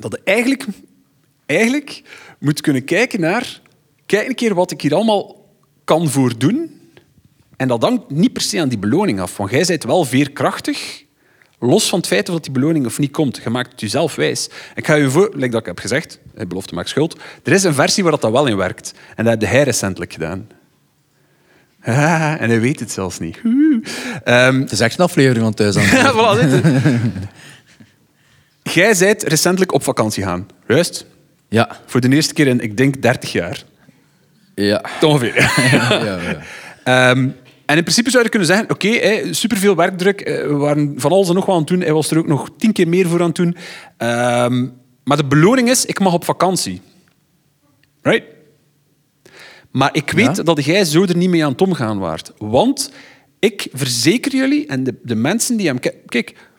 dat 0.00 0.12
je 0.12 0.20
eigenlijk, 0.24 0.64
eigenlijk 1.46 2.02
moet 2.38 2.60
kunnen 2.60 2.84
kijken 2.84 3.20
naar... 3.20 3.60
Kijk 4.06 4.28
een 4.28 4.34
keer 4.34 4.54
wat 4.54 4.70
ik 4.70 4.80
hier 4.80 4.94
allemaal 4.94 5.50
kan 5.84 6.08
voor 6.08 6.38
doen. 6.38 6.80
En 7.56 7.68
dat 7.68 7.82
hangt 7.82 8.10
niet 8.10 8.32
per 8.32 8.42
se 8.42 8.60
aan 8.60 8.68
die 8.68 8.78
beloning 8.78 9.20
af. 9.20 9.36
Want 9.36 9.50
jij 9.50 9.64
bent 9.64 9.84
wel 9.84 10.04
veerkrachtig, 10.04 11.04
los 11.58 11.88
van 11.88 11.98
het 11.98 12.08
feit 12.08 12.28
of 12.28 12.34
dat 12.34 12.44
die 12.44 12.52
beloning 12.52 12.86
of 12.86 12.98
niet 12.98 13.10
komt. 13.10 13.40
Je 13.44 13.50
maakt 13.50 13.70
het 13.70 13.80
jezelf 13.80 14.14
wijs. 14.14 14.48
Ik 14.74 14.86
ga 14.86 14.94
je 14.94 15.10
voor, 15.10 15.30
like 15.34 15.48
dat 15.48 15.60
ik 15.60 15.66
heb 15.66 15.78
gezegd, 15.78 16.18
belofte 16.48 16.74
maakt 16.74 16.88
schuld. 16.88 17.16
Er 17.42 17.52
is 17.52 17.62
een 17.62 17.74
versie 17.74 18.02
waar 18.02 18.18
dat 18.20 18.30
wel 18.30 18.46
in 18.46 18.56
werkt. 18.56 18.94
En 19.16 19.24
dat 19.24 19.40
heb 19.40 19.50
hij 19.50 19.62
recentelijk 19.62 20.12
gedaan. 20.12 20.48
Ah, 21.84 22.40
en 22.40 22.48
hij 22.48 22.60
weet 22.60 22.80
het 22.80 22.90
zelfs 22.90 23.18
niet. 23.18 23.40
Ehm, 24.24 24.60
Het 24.60 24.72
is 24.72 24.80
echt 24.80 24.98
een 24.98 25.04
aflevering 25.04 25.44
van 25.44 25.54
Thuis 25.54 25.76
aan 25.76 25.84
voilà. 26.14 26.60
Jij 28.72 28.96
bent 28.98 29.22
recentelijk 29.22 29.72
op 29.72 29.82
vakantie 29.82 30.22
gaan. 30.24 30.46
Juist? 30.68 31.06
Ja. 31.48 31.76
Voor 31.86 32.00
de 32.00 32.08
eerste 32.08 32.34
keer 32.34 32.46
in, 32.46 32.60
ik 32.60 32.76
denk, 32.76 33.02
30 33.02 33.32
jaar. 33.32 33.62
Ja. 34.54 34.84
Ongeveer. 35.00 35.34
ja, 35.72 36.02
ja. 36.04 36.38
Ehm, 36.84 37.28
en 37.66 37.76
in 37.76 37.82
principe 37.82 38.10
zou 38.10 38.22
je 38.22 38.28
kunnen 38.28 38.48
zeggen, 38.48 38.70
oké, 38.70 38.86
okay, 38.86 39.32
superveel 39.32 39.76
werkdruk, 39.76 40.20
eh, 40.20 40.46
we 40.46 40.54
waren 40.54 40.94
van 40.96 41.10
alles 41.10 41.28
en 41.28 41.34
nog 41.34 41.46
wat 41.46 41.54
aan 41.54 41.60
het 41.60 41.70
doen. 41.70 41.80
Hij 41.80 41.92
was 41.92 42.10
er 42.10 42.18
ook 42.18 42.26
nog 42.26 42.50
tien 42.58 42.72
keer 42.72 42.88
meer 42.88 43.08
voor 43.08 43.20
aan 43.20 43.26
het 43.26 43.36
doen. 43.36 43.56
Ehm, 43.96 44.66
maar 45.04 45.16
de 45.16 45.24
beloning 45.24 45.68
is, 45.70 45.84
ik 45.84 46.00
mag 46.00 46.12
op 46.12 46.24
vakantie. 46.24 46.80
Right? 48.02 48.24
Maar 49.72 49.94
ik 49.94 50.10
weet 50.10 50.36
Ja. 50.36 50.42
dat 50.42 50.64
jij 50.64 50.84
zo 50.84 51.02
er 51.04 51.16
niet 51.16 51.30
mee 51.30 51.44
aan 51.44 51.52
het 51.52 51.60
omgaan 51.62 51.98
waart. 51.98 52.32
Want 52.38 52.92
ik 53.38 53.68
verzeker 53.72 54.34
jullie, 54.34 54.66
en 54.66 54.84
de, 54.84 54.94
de 55.02 55.14
mensen 55.14 55.56
die 55.56 55.66
hem... 55.66 55.78
Kijk, 56.06 56.50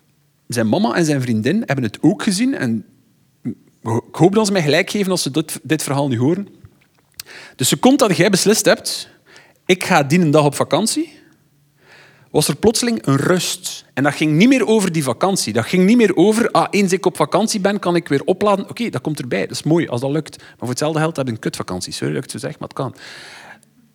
zijn 0.48 0.70
mama 0.70 0.94
en 0.96 1.06
zijn 1.06 1.22
vriendin 1.22 1.64
hebben 1.66 1.84
het 1.86 1.98
ook 2.02 2.24
gezien. 2.24 2.56
En 2.56 2.86
ik 3.84 4.16
hoop 4.16 4.34
dat 4.36 4.46
ze 4.46 4.52
mij 4.52 4.62
gelijk 4.62 4.90
geven 4.90 5.12
als 5.12 5.22
ze 5.22 5.32
dit, 5.32 5.60
dit 5.64 5.84
verhaal 5.84 6.08
nu 6.08 6.18
horen. 6.18 6.48
Dus 7.56 7.56
de 7.56 7.64
seconde 7.76 8.08
dat 8.08 8.18
jij 8.18 8.30
beslist 8.30 8.66
hebt, 8.66 9.10
ik 9.66 9.84
ga 9.84 10.04
die 10.04 10.20
een 10.20 10.32
dag 10.32 10.46
op 10.46 10.56
vakantie, 10.56 11.14
was 12.34 12.48
er 12.48 12.56
plotseling 12.56 13.06
een 13.06 13.16
rust. 13.16 13.86
En 13.94 14.04
dat 14.04 14.14
ging 14.14 14.32
niet 14.32 14.48
meer 14.48 14.68
over 14.68 14.92
die 14.92 15.04
vakantie. 15.04 15.54
Dat 15.54 15.66
ging 15.66 15.86
niet 15.86 15.98
meer 15.98 16.16
over, 16.16 16.52
ah, 16.52 16.68
eens 16.70 16.92
ik 16.92 17.06
op 17.06 17.16
vakantie 17.16 17.60
ben, 17.60 17.80
kan 17.80 17.96
ik 17.96 18.08
weer 18.08 18.24
opladen. 18.24 18.70
Oké, 18.70 18.90
dat 18.90 19.02
komt 19.02 19.20
erbij. 19.20 19.42
Dat 19.42 19.52
is 19.52 19.64
mooi, 19.64 19.88
als 19.88 20.02
dat 20.02 20.12
lukt. 20.12 20.38
Maar 20.38 20.56
voor 20.58 20.68
hetzelfde 20.68 21.00
geld 21.00 21.16
heb 21.16 21.26
je 21.26 21.32
een 21.32 21.40
kutvakantie. 21.40 21.94
Sorry 21.94 22.14
dat 22.14 22.24
ik 22.24 22.30
zo 22.30 22.38
zeg, 22.38 22.60
maar 22.60 22.68
het 22.68 22.78
kan. 22.78 22.96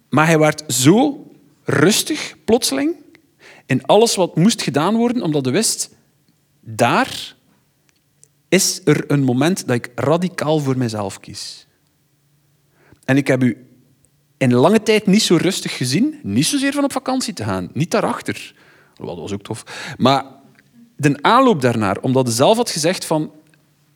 Maar 0.08 0.26
hij 0.26 0.38
werd 0.38 0.64
zo 0.66 1.26
rustig, 1.64 2.34
plotseling, 2.44 2.94
in 3.66 3.86
alles 3.86 4.14
wat 4.14 4.36
moest 4.36 4.62
gedaan 4.62 4.96
worden, 4.96 5.22
omdat 5.22 5.44
hij 5.44 5.54
wist, 5.54 5.90
daar 6.60 7.34
is 8.48 8.80
er 8.84 9.04
een 9.10 9.22
moment 9.22 9.66
dat 9.66 9.76
ik 9.76 9.90
radicaal 9.94 10.58
voor 10.58 10.78
mezelf 10.78 11.20
kies. 11.20 11.66
En 13.04 13.16
ik 13.16 13.26
heb 13.26 13.42
u 13.42 13.67
in 14.38 14.54
lange 14.54 14.82
tijd 14.82 15.06
niet 15.06 15.22
zo 15.22 15.36
rustig 15.36 15.76
gezien. 15.76 16.20
Niet 16.22 16.46
zozeer 16.46 16.72
van 16.72 16.84
op 16.84 16.92
vakantie 16.92 17.32
te 17.32 17.44
gaan. 17.44 17.70
Niet 17.72 17.90
daarachter. 17.90 18.54
Dat 18.94 19.16
was 19.16 19.32
ook 19.32 19.42
tof. 19.42 19.64
Maar 19.98 20.24
de 20.96 21.18
aanloop 21.20 21.60
daarnaar, 21.60 21.98
omdat 22.00 22.26
hij 22.26 22.34
zelf 22.34 22.56
had 22.56 22.70
gezegd 22.70 23.04
van... 23.04 23.32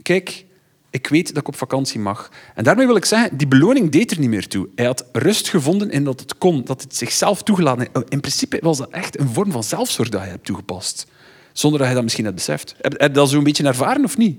Kijk, 0.03 0.45
ik 0.91 1.07
weet 1.07 1.29
dat 1.29 1.37
ik 1.37 1.49
op 1.49 1.57
vakantie 1.57 2.01
mag. 2.01 2.31
En 2.55 2.65
daarmee 2.65 2.87
wil 2.87 2.97
ik 2.97 3.05
zeggen, 3.05 3.37
die 3.37 3.47
beloning 3.49 3.91
deed 3.91 4.11
er 4.11 4.19
niet 4.19 4.29
meer 4.29 4.49
toe. 4.49 4.69
Hij 4.75 4.85
had 4.85 5.05
rust 5.13 5.49
gevonden 5.49 5.91
in 5.91 6.05
dat 6.05 6.21
het 6.21 6.39
kon, 6.39 6.65
dat 6.65 6.83
het 6.83 6.97
zichzelf 6.97 7.43
toegelaten 7.43 7.89
heeft. 7.93 8.11
In 8.11 8.21
principe 8.21 8.59
was 8.61 8.79
dat 8.79 8.91
echt 8.91 9.19
een 9.19 9.29
vorm 9.29 9.51
van 9.51 9.65
zelfzorg 9.65 10.09
dat 10.09 10.21
hij 10.21 10.31
hebt 10.31 10.45
toegepast. 10.45 11.07
Zonder 11.53 11.79
dat 11.79 11.87
hij 11.87 11.97
dat 11.97 12.05
misschien 12.05 12.25
had 12.25 12.35
beseft. 12.35 12.75
Heb 12.81 13.01
je 13.01 13.11
dat 13.11 13.29
zo'n 13.29 13.45
beetje 13.45 13.65
ervaren 13.65 14.05
of 14.05 14.17
niet? 14.17 14.39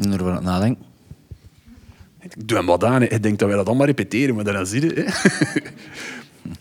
Erover 0.00 0.28
aan 0.28 0.34
het 0.34 0.44
nadenken. 0.44 0.93
Ik 2.24 2.48
doe 2.48 2.56
hem 2.56 2.66
wat 2.66 2.84
aan. 2.84 3.00
hè. 3.00 3.06
Ik 3.06 3.22
denk 3.22 3.38
dat 3.38 3.48
wij 3.48 3.56
dat 3.56 3.66
allemaal 3.66 3.86
repeteren, 3.86 4.34
maar 4.34 4.44
dan 4.44 4.66
zie 4.66 4.80
je. 4.80 5.04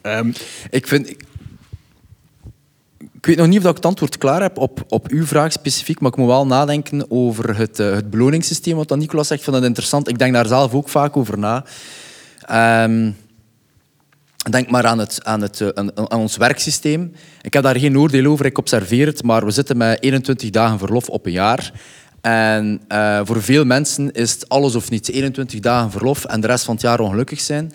Ehm, 0.02 0.32
Ik 0.70 0.88
vind... 0.88 1.10
Ik, 1.10 1.24
ik 3.18 3.26
weet 3.30 3.38
nog 3.38 3.48
niet 3.48 3.60
of 3.64 3.70
ik 3.70 3.76
het 3.76 3.86
antwoord 3.86 4.18
klaar 4.18 4.42
heb 4.42 4.58
op, 4.58 4.84
op 4.88 5.08
uw 5.08 5.26
vraag 5.26 5.52
specifiek, 5.52 6.00
maar 6.00 6.12
ik 6.12 6.18
moet 6.18 6.28
wel 6.28 6.46
nadenken 6.46 7.12
over 7.12 7.58
het, 7.58 7.80
eh, 7.80 7.92
het 7.92 8.10
beloningssysteem, 8.10 8.76
wat 8.76 8.88
dan 8.88 9.00
Nicolas 9.00 9.28
zegt. 9.28 9.44
Vind 9.44 9.56
dat 9.56 9.66
interessant. 9.66 10.08
Ik 10.08 10.18
denk 10.18 10.34
daar 10.34 10.48
zelf 10.48 10.74
ook 10.74 10.90
vaak 10.90 11.18
over 11.18 11.38
na. 11.40 11.66
Ehm, 12.42 13.12
denk 14.50 14.70
maar 14.70 14.86
aan, 14.86 15.00
het, 15.00 15.24
aan, 15.24 15.42
het, 15.42 15.62
eh, 15.62 15.68
aan, 15.74 15.98
aan 15.98 16.20
ons 16.20 16.38
werksysteem. 16.38 17.14
Ik 17.42 17.54
heb 17.54 17.64
daar 17.64 17.80
geen 17.80 17.98
oordeel 18.00 18.26
over, 18.32 18.46
ik 18.46 18.58
observeer 18.58 19.06
het, 19.06 19.24
maar 19.24 19.46
we 19.46 19.52
zitten 19.52 19.78
met 19.78 20.04
21 20.04 20.50
dagen 20.50 20.80
verlof 20.80 21.10
op 21.10 21.26
een 21.26 21.32
jaar. 21.32 21.72
En 22.24 22.82
eh, 22.88 23.22
voor 23.24 23.44
veel 23.44 23.66
mensen 23.66 24.12
is 24.12 24.32
het 24.32 24.50
alles 24.50 24.76
of 24.76 24.90
niets. 24.90 25.10
21 25.10 25.60
dagen 25.60 25.92
verlof 25.92 26.26
en 26.26 26.42
de 26.42 26.48
rest 26.48 26.66
van 26.66 26.74
het 26.74 26.84
jaar 26.84 27.00
ongelukkig 27.00 27.42
zijn. 27.42 27.74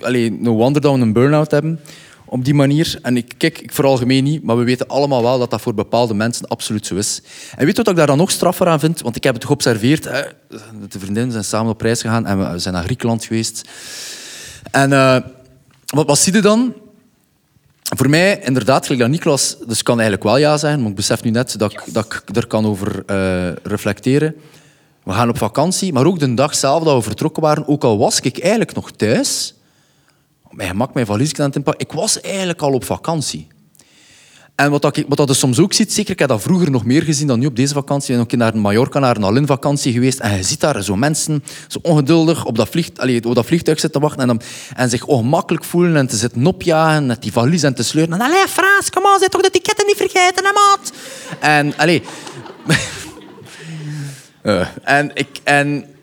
Allee, 0.00 0.32
no 0.32 0.52
wonder 0.52 0.82
dat 0.82 0.94
we 0.94 1.00
een 1.00 1.12
burn-out 1.12 1.50
hebben 1.50 1.80
op 2.24 2.44
die 2.44 2.54
manier. 2.54 2.98
En 3.02 3.16
ik, 3.16 3.34
kijk, 3.36 3.58
ik 3.58 3.72
veralgemeen 3.72 4.24
niet, 4.24 4.42
maar 4.42 4.56
we 4.56 4.64
weten 4.64 4.88
allemaal 4.88 5.22
wel 5.22 5.38
dat 5.38 5.50
dat 5.50 5.60
voor 5.60 5.74
bepaalde 5.74 6.14
mensen 6.14 6.48
absoluut 6.48 6.86
zo 6.86 6.94
is. 6.94 7.22
En 7.56 7.66
weet 7.66 7.76
wat 7.76 7.88
ik 7.88 7.96
daar 7.96 8.06
dan 8.06 8.16
nog 8.16 8.30
straffer 8.30 8.68
aan 8.68 8.80
vind? 8.80 9.00
Want 9.00 9.16
ik 9.16 9.24
heb 9.24 9.34
het 9.34 9.44
geobserveerd. 9.44 10.02
De 10.02 10.98
vriendinnen 10.98 11.32
zijn 11.32 11.44
samen 11.44 11.72
op 11.72 11.80
reis 11.80 12.00
gegaan 12.00 12.26
en 12.26 12.52
we 12.52 12.58
zijn 12.58 12.74
naar 12.74 12.84
Griekenland 12.84 13.24
geweest. 13.24 13.68
En 14.70 14.92
eh, 14.92 15.16
wat, 15.86 16.06
wat 16.06 16.18
zie 16.18 16.32
je 16.32 16.40
dan? 16.40 16.74
Voor 17.96 18.10
mij, 18.10 18.40
inderdaad, 18.42 18.82
gelijk 18.82 19.00
dat 19.00 19.10
Niklas, 19.10 19.56
dus 19.66 19.82
kan 19.82 19.94
eigenlijk 19.94 20.22
wel 20.28 20.36
ja 20.36 20.56
zeggen, 20.56 20.80
maar 20.80 20.90
ik 20.90 20.96
besef 20.96 21.22
nu 21.22 21.30
net 21.30 21.58
dat 21.58 21.72
ik, 21.72 21.82
dat 21.86 22.04
ik 22.04 22.36
er 22.36 22.46
kan 22.46 22.66
over 22.66 23.02
eh, 23.06 23.52
reflecteren. 23.62 24.34
We 25.02 25.12
gaan 25.12 25.28
op 25.28 25.38
vakantie, 25.38 25.92
maar 25.92 26.06
ook 26.06 26.18
de 26.18 26.34
dag 26.34 26.54
zelf 26.54 26.84
dat 26.84 26.96
we 26.96 27.02
vertrokken 27.02 27.42
waren, 27.42 27.68
ook 27.68 27.84
al 27.84 27.98
was 27.98 28.20
ik 28.20 28.38
eigenlijk 28.38 28.74
nog 28.74 28.90
thuis, 28.90 29.54
op 30.44 30.54
mijn 30.54 30.68
gemak 30.68 30.94
mijn 30.94 31.06
valies 31.06 31.38
aan 31.38 31.46
het 31.46 31.56
inpakken, 31.56 31.86
ik 31.86 31.92
was 31.92 32.20
eigenlijk 32.20 32.62
al 32.62 32.72
op 32.72 32.84
vakantie. 32.84 33.46
En 34.54 34.70
wat, 34.70 34.82
dat 34.82 35.02
wat 35.08 35.18
dat 35.18 35.28
je 35.28 35.34
soms 35.34 35.58
ook 35.58 35.72
ziet, 35.72 35.92
zeker 35.92 36.12
ik 36.12 36.18
heb 36.18 36.28
dat 36.28 36.42
vroeger 36.42 36.70
nog 36.70 36.84
meer 36.84 37.02
gezien 37.02 37.26
dan 37.26 37.38
nu 37.38 37.46
op 37.46 37.56
deze 37.56 37.74
vakantie. 37.74 38.10
Ik 38.10 38.28
ben 38.28 38.40
ook 38.42 38.52
naar 38.52 38.62
Mallorca, 38.62 38.98
naar 38.98 39.16
een 39.16 39.24
Alin-vakantie 39.24 39.92
geweest. 39.92 40.18
En 40.18 40.36
je 40.36 40.42
ziet 40.42 40.60
daar 40.60 40.82
zo 40.82 40.96
mensen 40.96 41.44
zo 41.68 41.78
ongeduldig 41.82 42.44
op 42.44 42.56
dat, 42.56 42.70
allee, 42.96 43.24
op 43.24 43.34
dat 43.34 43.46
vliegtuig 43.46 43.80
zitten 43.80 44.00
wachten 44.00 44.20
en, 44.20 44.26
dan, 44.26 44.40
en 44.76 44.90
zich 44.90 45.06
ongemakkelijk 45.06 45.64
voelen 45.64 45.96
en 45.96 46.06
te 46.06 46.16
zitten 46.16 46.46
opjagen 46.46 47.06
met 47.06 47.22
die 47.22 47.32
valies 47.32 47.62
en 47.62 47.74
te 47.74 47.82
sleuren. 47.82 48.14
En 48.14 48.20
allee, 48.20 48.48
Frans, 48.48 48.90
kom 48.90 49.06
aan, 49.06 49.18
zet 49.18 49.30
toch 49.30 49.42
de 49.42 49.50
ticketten 49.50 49.86
niet 49.86 49.96
vergeten, 49.96 50.44
hè, 50.44 50.52
maat? 50.52 50.92
En, 51.40 51.76
allee... 51.76 52.02
Eh, 54.42 54.66
en, 54.82 55.10
ik, 55.14 55.28
en 55.44 55.93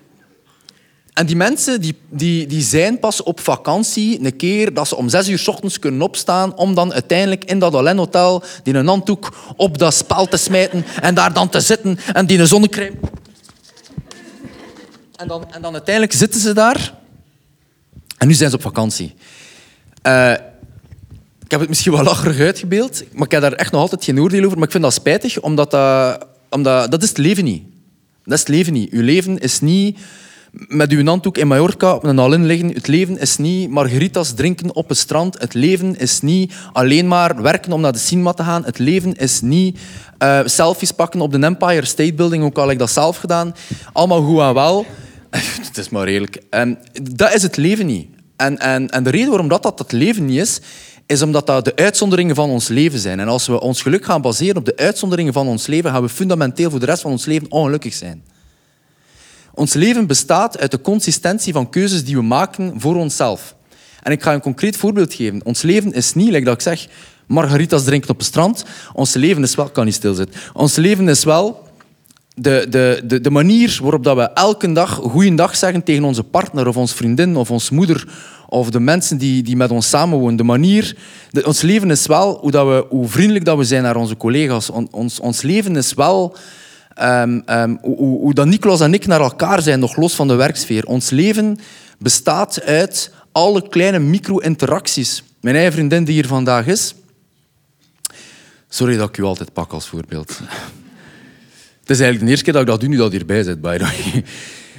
en 1.21 1.27
die 1.27 1.36
mensen 1.36 1.81
die, 1.81 1.95
die, 2.10 2.47
die 2.47 2.62
zijn 2.62 2.99
pas 2.99 3.23
op 3.23 3.39
vakantie 3.39 4.25
een 4.25 4.36
keer 4.36 4.73
dat 4.73 4.88
ze 4.88 4.95
om 4.95 5.10
zes 5.10 5.29
uur 5.29 5.39
s 5.39 5.47
ochtends 5.47 5.79
kunnen 5.79 6.01
opstaan 6.01 6.57
om 6.57 6.75
dan 6.75 6.93
uiteindelijk 6.93 7.43
in 7.43 7.60
dat 7.60 7.73
Alain 7.73 7.97
Hotel 7.97 8.43
die 8.63 8.73
een 8.73 8.88
handdoek 8.88 9.53
op 9.55 9.77
dat 9.77 9.93
spel 9.93 10.27
te 10.27 10.38
smijten 10.38 10.86
en 11.01 11.15
daar 11.15 11.34
dan 11.34 11.49
te 11.49 11.60
zitten 11.60 11.99
en 12.13 12.25
die 12.25 12.39
een 12.39 12.47
zonnecrème... 12.47 12.95
En 15.15 15.27
dan, 15.27 15.45
en 15.51 15.62
dan 15.62 15.73
uiteindelijk 15.73 16.15
zitten 16.15 16.41
ze 16.41 16.53
daar 16.53 16.93
en 18.17 18.27
nu 18.27 18.34
zijn 18.34 18.49
ze 18.49 18.55
op 18.55 18.62
vakantie. 18.62 19.13
Uh, 20.07 20.31
ik 21.43 21.51
heb 21.51 21.60
het 21.60 21.69
misschien 21.69 21.91
wel 21.91 22.03
lacherig 22.03 22.39
uitgebeeld, 22.39 23.03
maar 23.13 23.25
ik 23.25 23.31
heb 23.31 23.41
daar 23.41 23.53
echt 23.53 23.71
nog 23.71 23.81
altijd 23.81 24.03
geen 24.03 24.19
oordeel 24.19 24.43
over. 24.43 24.57
Maar 24.57 24.65
ik 24.65 24.71
vind 24.71 24.84
dat 24.84 24.93
spijtig, 24.93 25.41
omdat 25.41 25.71
dat, 25.71 26.27
omdat, 26.49 26.91
dat 26.91 27.03
is 27.03 27.10
het 27.10 27.17
leven 27.17 27.43
niet. 27.43 27.63
Dat 28.23 28.34
is 28.34 28.39
het 28.39 28.49
leven 28.49 28.73
niet. 28.73 28.91
Uw 28.91 29.01
leven 29.01 29.39
is 29.39 29.60
niet 29.60 29.99
met 30.51 30.91
uw 30.91 31.05
handdoek 31.05 31.37
in 31.37 31.47
Mallorca 31.47 31.93
op 31.95 32.03
een 32.03 32.45
liggen. 32.45 32.69
Het 32.69 32.87
leven 32.87 33.19
is 33.19 33.37
niet 33.37 33.69
margaritas 33.69 34.33
drinken 34.33 34.75
op 34.75 34.89
het 34.89 34.97
strand. 34.97 35.39
Het 35.39 35.53
leven 35.53 35.99
is 35.99 36.21
niet 36.21 36.53
alleen 36.73 37.07
maar 37.07 37.41
werken 37.41 37.71
om 37.71 37.81
naar 37.81 37.91
de 37.91 37.99
cinema 37.99 38.33
te 38.33 38.43
gaan. 38.43 38.65
Het 38.65 38.79
leven 38.79 39.13
is 39.13 39.41
niet 39.41 39.79
uh, 40.19 40.39
selfies 40.45 40.91
pakken 40.91 41.21
op 41.21 41.31
de 41.31 41.39
Empire 41.39 41.85
State 41.85 42.13
Building, 42.13 42.43
ook 42.43 42.57
al 42.57 42.63
heb 42.63 42.71
ik 42.71 42.79
dat 42.79 42.91
zelf 42.91 43.17
gedaan. 43.17 43.55
Allemaal 43.93 44.21
goed 44.21 44.39
en 44.39 44.53
wel. 44.53 44.85
het 45.67 45.77
is 45.77 45.89
maar 45.89 46.07
eerlijk. 46.07 46.41
En 46.49 46.79
dat 47.11 47.33
is 47.33 47.41
het 47.41 47.57
leven 47.57 47.85
niet. 47.85 48.07
En, 48.35 48.57
en, 48.57 48.89
en 48.89 49.03
de 49.03 49.09
reden 49.09 49.29
waarom 49.29 49.47
dat, 49.47 49.63
dat 49.63 49.79
het 49.79 49.91
leven 49.91 50.25
niet 50.25 50.39
is, 50.39 50.59
is 51.05 51.21
omdat 51.21 51.47
dat 51.47 51.65
de 51.65 51.75
uitzonderingen 51.75 52.35
van 52.35 52.49
ons 52.49 52.67
leven 52.67 52.99
zijn. 52.99 53.19
En 53.19 53.27
als 53.27 53.47
we 53.47 53.61
ons 53.61 53.81
geluk 53.81 54.05
gaan 54.05 54.21
baseren 54.21 54.57
op 54.57 54.65
de 54.65 54.75
uitzonderingen 54.75 55.33
van 55.33 55.47
ons 55.47 55.67
leven, 55.67 55.91
gaan 55.91 56.01
we 56.01 56.09
fundamenteel 56.09 56.69
voor 56.69 56.79
de 56.79 56.85
rest 56.85 57.01
van 57.01 57.11
ons 57.11 57.25
leven 57.25 57.51
ongelukkig 57.51 57.93
zijn. 57.93 58.23
Ons 59.62 59.74
leven 59.74 60.08
bestaat 60.08 60.60
uit 60.60 60.71
de 60.71 60.82
consistentie 60.82 61.54
van 61.54 61.69
keuzes 61.69 62.04
die 62.04 62.15
we 62.15 62.21
maken 62.21 62.74
voor 62.78 62.95
onszelf. 62.95 63.56
En 64.04 64.12
ik 64.12 64.24
ga 64.24 64.34
een 64.34 64.41
concreet 64.41 64.78
voorbeeld 64.78 65.13
geven. 65.13 65.45
Ons 65.45 65.62
leven 65.62 65.93
is 65.93 66.13
niet, 66.13 66.45
dat 66.45 66.54
ik 66.54 66.62
zeg, 66.62 66.88
margaritas 67.28 67.84
drinken 67.84 68.10
op 68.10 68.17
het 68.17 68.26
strand. 68.26 68.63
Ons 68.93 69.13
leven 69.13 69.43
is 69.43 69.56
wel... 69.56 69.69
kan 69.69 69.86
niet 69.86 69.93
stilzitten. 69.93 70.41
Ons 70.54 70.76
leven 70.76 71.10
is 71.10 71.24
wel 71.24 71.67
de, 72.36 72.65
de, 72.69 73.02
de, 73.06 73.21
de 73.21 73.30
manier 73.30 73.80
waarop 73.82 74.04
dat 74.04 74.15
we 74.15 74.21
elke 74.21 74.71
dag 74.71 74.93
goeiedag 74.93 75.56
zeggen 75.56 75.84
tegen 75.84 76.04
onze 76.04 76.24
partner 76.24 76.67
of 76.67 76.78
onze 76.78 76.95
vriendin 76.95 77.36
of 77.36 77.52
onze 77.52 77.74
moeder 77.74 78.08
of 78.47 78.69
de 78.69 78.80
mensen 78.80 79.17
die, 79.17 79.43
die 79.43 79.56
met 79.56 79.71
ons 79.71 79.89
samenwonen. 79.89 80.36
De 80.36 80.43
manier... 80.43 80.95
Ons 81.43 81.62
leven 81.62 81.91
is 81.91 82.06
wel 82.06 82.38
hoe, 82.41 82.52
dat 82.52 82.67
we, 82.67 82.86
hoe 82.89 83.08
vriendelijk 83.08 83.45
dat 83.45 83.58
we 83.58 83.63
zijn 83.63 83.84
naar 83.84 83.95
onze 83.95 84.17
collega's. 84.17 84.69
ons, 84.91 85.19
ons 85.19 85.41
leven 85.41 85.76
is 85.76 85.93
wel 85.93 86.36
Um, 86.99 87.43
um, 87.45 87.77
hoe, 87.82 87.97
hoe 87.97 88.34
dat 88.34 88.45
Niklas 88.45 88.82
en 88.82 88.93
ik 88.93 89.08
naar 89.08 89.21
elkaar 89.21 89.62
zijn, 89.62 89.80
nog 89.80 89.95
los 89.95 90.15
van 90.15 90.27
de 90.27 90.36
werksfeer. 90.36 90.86
Ons 90.86 91.10
leven 91.10 91.60
bestaat 91.99 92.62
uit 92.63 93.12
alle 93.32 93.69
kleine 93.69 93.99
micro-interacties. 93.99 95.23
Mijn 95.41 95.56
eigen 95.56 95.73
vriendin 95.73 96.04
die 96.04 96.13
hier 96.13 96.27
vandaag 96.27 96.67
is... 96.67 96.95
Sorry 98.69 98.97
dat 98.97 99.10
ik 99.10 99.17
u 99.17 99.23
altijd 99.23 99.54
pak 99.54 99.71
als 99.71 99.88
voorbeeld. 99.88 100.39
Het 101.80 101.89
is 101.89 101.99
eigenlijk 101.99 102.19
de 102.19 102.30
eerste 102.30 102.43
keer 102.43 102.54
dat 102.54 102.62
ik 102.62 102.67
dat 102.67 102.80
doe, 102.80 102.89
nu 102.89 102.97
dat 102.97 103.12
hierbij 103.12 103.43
zit, 103.43 103.62
by. 103.62 103.77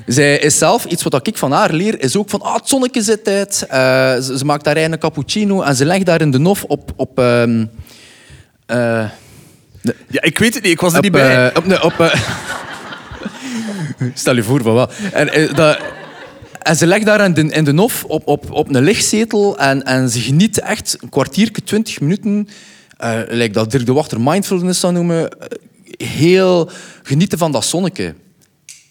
Zij 0.07 0.38
is 0.38 0.59
zelf, 0.59 0.85
iets 0.85 1.03
wat 1.03 1.27
ik 1.27 1.38
van 1.38 1.53
haar 1.53 1.72
leer, 1.72 2.01
is 2.03 2.16
ook 2.16 2.31
van 2.31 2.40
ah, 2.40 2.55
het 2.55 2.68
zonnetje 2.68 3.03
zit 3.03 3.29
uit. 3.29 3.66
Uh, 3.66 3.77
ze, 4.18 4.44
maakt 4.44 4.64
daar 4.64 4.77
een 4.77 4.98
cappuccino 4.98 5.62
en 5.62 5.77
ze 5.77 5.85
legt 5.85 6.07
daar 6.07 6.20
in 6.20 6.31
de 6.31 6.38
nof 6.38 6.64
op... 6.64 6.92
op 6.96 7.18
um, 7.18 7.70
uh, 8.66 9.11
ja, 10.09 10.23
ik 10.23 10.38
weet 10.38 10.55
het 10.55 10.62
niet. 10.62 10.73
Ik 10.73 10.81
was 10.81 10.95
er 10.95 11.03
niet 11.03 11.12
bij. 11.12 11.47
Uh, 11.47 11.57
op, 11.57 11.64
nee, 11.64 11.83
op, 11.83 11.92
uh... 12.01 12.14
Stel 14.14 14.35
je 14.35 14.42
voor 14.42 14.62
van 14.62 14.75
wel. 14.75 14.90
En, 15.12 15.40
uh, 15.40 15.55
dat... 15.55 15.79
en 16.62 16.77
ze 16.77 16.87
legt 16.87 17.05
daar 17.05 17.25
in 17.25 17.35
de, 17.35 17.42
in 17.42 17.64
de 17.64 17.73
nof 17.73 18.05
op, 18.05 18.27
op, 18.27 18.51
op 18.51 18.75
een 18.75 18.83
lichtzetel 18.83 19.59
en, 19.59 19.83
en 19.83 20.09
ze 20.09 20.21
geniet 20.21 20.61
echt 20.61 20.97
een 21.01 21.09
kwartiertje, 21.09 21.62
twintig 21.62 22.01
minuten, 22.01 22.49
lijkt 23.29 23.55
dat 23.55 23.71
Dirk 23.71 23.87
de 23.87 23.92
Wachter 23.92 24.21
mindfulness 24.21 24.81
zou 24.81 24.92
noemen, 24.92 25.37
heel 25.97 26.71
genieten 27.03 27.38
van 27.38 27.53
dat 27.53 27.64
zonnetje. 27.64 28.14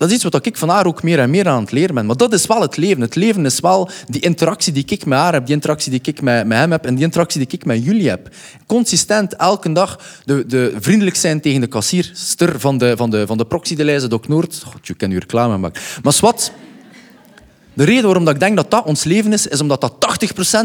Dat 0.02 0.10
is 0.10 0.16
iets 0.16 0.24
wat 0.24 0.46
ik 0.46 0.58
van 0.58 0.70
haar 0.70 0.86
ook 0.86 1.04
meer 1.04 1.20
en 1.20 1.30
meer 1.30 1.48
aan 1.48 1.62
het 1.62 1.72
leren 1.72 1.96
ben. 1.96 2.06
Maar 2.06 2.18
dat 2.18 2.34
is 2.34 2.46
wel 2.46 2.62
het 2.62 2.78
leven. 2.78 3.02
Het 3.02 3.16
leven 3.16 3.46
is 3.46 3.60
wel 3.60 3.90
die 4.08 4.22
interactie 4.22 4.74
die 4.74 4.84
ik 4.86 5.06
met 5.06 5.20
haar 5.20 5.34
heb, 5.34 5.46
die 5.46 5.56
interactie 5.56 5.92
die 5.92 6.00
ik 6.04 6.22
met, 6.22 6.48
met 6.48 6.58
hem 6.58 6.72
heb 6.72 6.86
en 6.86 6.96
die 6.96 7.04
interactie 7.04 7.40
die 7.40 7.60
ik 7.60 7.66
met 7.66 7.84
jullie 7.84 8.10
heb. 8.10 8.30
Consistent, 8.66 9.36
elke 9.36 9.72
dag 9.72 10.00
de, 10.26 10.46
de 10.46 10.76
vriendelijk 10.80 11.16
zijn 11.16 11.42
tegen 11.42 11.62
de 11.62 11.68
kassierster 11.68 12.60
van 12.60 12.78
de, 12.78 12.94
van 12.98 13.10
de, 13.10 13.28
van 13.28 13.38
de 13.38 13.46
proxy 13.46 13.76
de 13.76 13.84
Leize 13.84 14.08
Dok 14.08 14.28
Noord. 14.28 14.64
God, 14.66 14.88
je 14.88 14.94
kan 14.94 15.10
nu 15.10 15.18
reclame 15.18 15.58
maken. 15.58 15.82
Maar 16.04 16.18
wat? 16.20 16.52
De 17.74 17.84
reden 17.84 18.04
waarom 18.04 18.28
ik 18.28 18.40
denk 18.40 18.56
dat 18.56 18.72
dat 18.72 18.86
ons 18.86 19.04
leven 19.04 19.34
is, 19.34 19.48
is 19.48 19.62
omdat 19.62 19.82
dat 19.82 19.94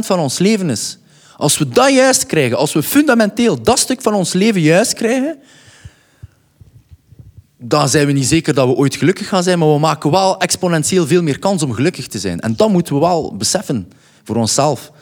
80% 0.02 0.06
van 0.06 0.18
ons 0.18 0.38
leven 0.38 0.70
is. 0.70 0.98
Als 1.36 1.58
we 1.58 1.68
dat 1.68 1.92
juist 1.92 2.26
krijgen, 2.26 2.56
als 2.56 2.72
we 2.72 2.82
fundamenteel 2.82 3.62
dat 3.62 3.78
stuk 3.78 4.02
van 4.02 4.14
ons 4.14 4.32
leven 4.32 4.60
juist 4.60 4.94
krijgen, 4.94 5.38
dan 7.58 7.88
zijn 7.88 8.06
we 8.06 8.12
niet 8.12 8.26
zeker 8.26 8.54
dat 8.54 8.68
we 8.68 8.74
ooit 8.74 8.96
gelukkig 8.96 9.28
gaan 9.28 9.42
zijn, 9.42 9.58
maar 9.58 9.72
we 9.72 9.78
maken 9.78 10.10
wel 10.10 10.38
exponentieel 10.38 11.06
veel 11.06 11.22
meer 11.22 11.38
kans 11.38 11.62
om 11.62 11.72
gelukkig 11.72 12.06
te 12.06 12.18
zijn. 12.18 12.40
En 12.40 12.56
dat 12.56 12.70
moeten 12.70 12.94
we 12.94 13.00
wel 13.00 13.36
beseffen 13.36 13.88
voor 14.24 14.36
onszelf. 14.36 14.92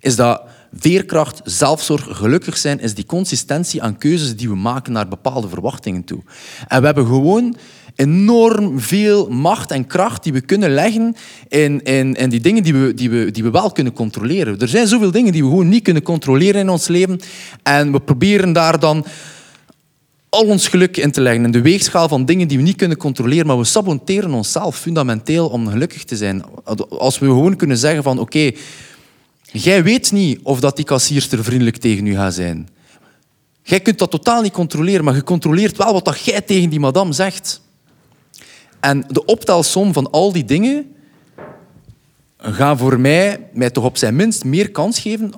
Is 0.00 0.16
dat 0.16 0.42
veerkracht, 0.72 1.40
zelfzorg, 1.44 2.06
gelukkig 2.10 2.56
zijn, 2.56 2.80
is 2.80 2.94
die 2.94 3.06
consistentie 3.06 3.82
aan 3.82 3.98
keuzes 3.98 4.36
die 4.36 4.48
we 4.48 4.56
maken 4.56 4.92
naar 4.92 5.08
bepaalde 5.08 5.48
verwachtingen 5.48 6.04
toe. 6.04 6.22
En 6.68 6.80
we 6.80 6.86
hebben 6.86 7.06
gewoon 7.06 7.56
enorm 7.94 8.80
veel 8.80 9.28
macht 9.28 9.70
en 9.70 9.86
kracht 9.86 10.22
die 10.22 10.32
we 10.32 10.40
kunnen 10.40 10.70
leggen 10.70 11.16
in, 11.48 11.82
in, 11.82 12.14
in 12.14 12.28
die 12.28 12.40
dingen 12.40 12.62
die 12.62 12.74
we, 12.74 12.94
die, 12.94 13.10
we, 13.10 13.30
die 13.30 13.42
we 13.42 13.50
wel 13.50 13.72
kunnen 13.72 13.92
controleren. 13.92 14.58
Er 14.58 14.68
zijn 14.68 14.86
zoveel 14.86 15.10
dingen 15.10 15.32
die 15.32 15.42
we 15.42 15.48
gewoon 15.48 15.68
niet 15.68 15.82
kunnen 15.82 16.02
controleren 16.02 16.60
in 16.60 16.68
ons 16.68 16.88
leven. 16.88 17.20
En 17.62 17.92
we 17.92 18.00
proberen 18.00 18.52
daar 18.52 18.78
dan 18.78 19.04
al 20.30 20.46
ons 20.46 20.68
geluk 20.68 20.96
in 20.96 21.10
te 21.10 21.20
leggen 21.20 21.44
in 21.44 21.50
de 21.50 21.60
weegschaal 21.60 22.08
van 22.08 22.24
dingen 22.24 22.48
die 22.48 22.56
we 22.56 22.62
niet 22.62 22.76
kunnen 22.76 22.96
controleren, 22.96 23.46
maar 23.46 23.58
we 23.58 23.64
saboteren 23.64 24.32
onszelf 24.32 24.78
fundamenteel 24.78 25.48
om 25.48 25.68
gelukkig 25.68 26.04
te 26.04 26.16
zijn. 26.16 26.44
Als 26.88 27.18
we 27.18 27.26
gewoon 27.26 27.56
kunnen 27.56 27.76
zeggen 27.76 28.02
van 28.02 28.18
oké, 28.18 28.50
jij 29.42 29.82
weet 29.82 30.12
niet 30.12 30.40
of 30.42 30.60
dat 30.60 30.76
die 30.76 30.84
kassierster 30.84 31.44
vriendelijk 31.44 31.76
tegen 31.76 32.06
u 32.06 32.14
gaat 32.14 32.34
zijn. 32.34 32.68
Jij 33.62 33.80
kunt 33.80 33.98
dat 33.98 34.10
totaal 34.10 34.42
niet 34.42 34.52
controleren, 34.52 35.04
maar 35.04 35.14
je 35.14 35.24
controleert 35.24 35.76
wel 35.76 35.92
wat 35.92 36.04
dat 36.04 36.24
jij 36.24 36.40
tegen 36.40 36.70
die 36.70 36.80
madame 36.80 37.12
zegt. 37.12 37.60
En 38.80 39.04
de 39.08 39.24
optelsom 39.24 39.92
van 39.92 40.10
al 40.10 40.32
die 40.32 40.44
dingen 40.44 40.94
gaan 42.38 42.78
voor 42.78 43.00
mij, 43.00 43.48
mij 43.52 43.70
toch 43.70 43.84
op 43.84 43.96
zijn 43.96 44.16
minst 44.16 44.44
meer 44.44 44.70
kans 44.70 44.98
geven 44.98 45.32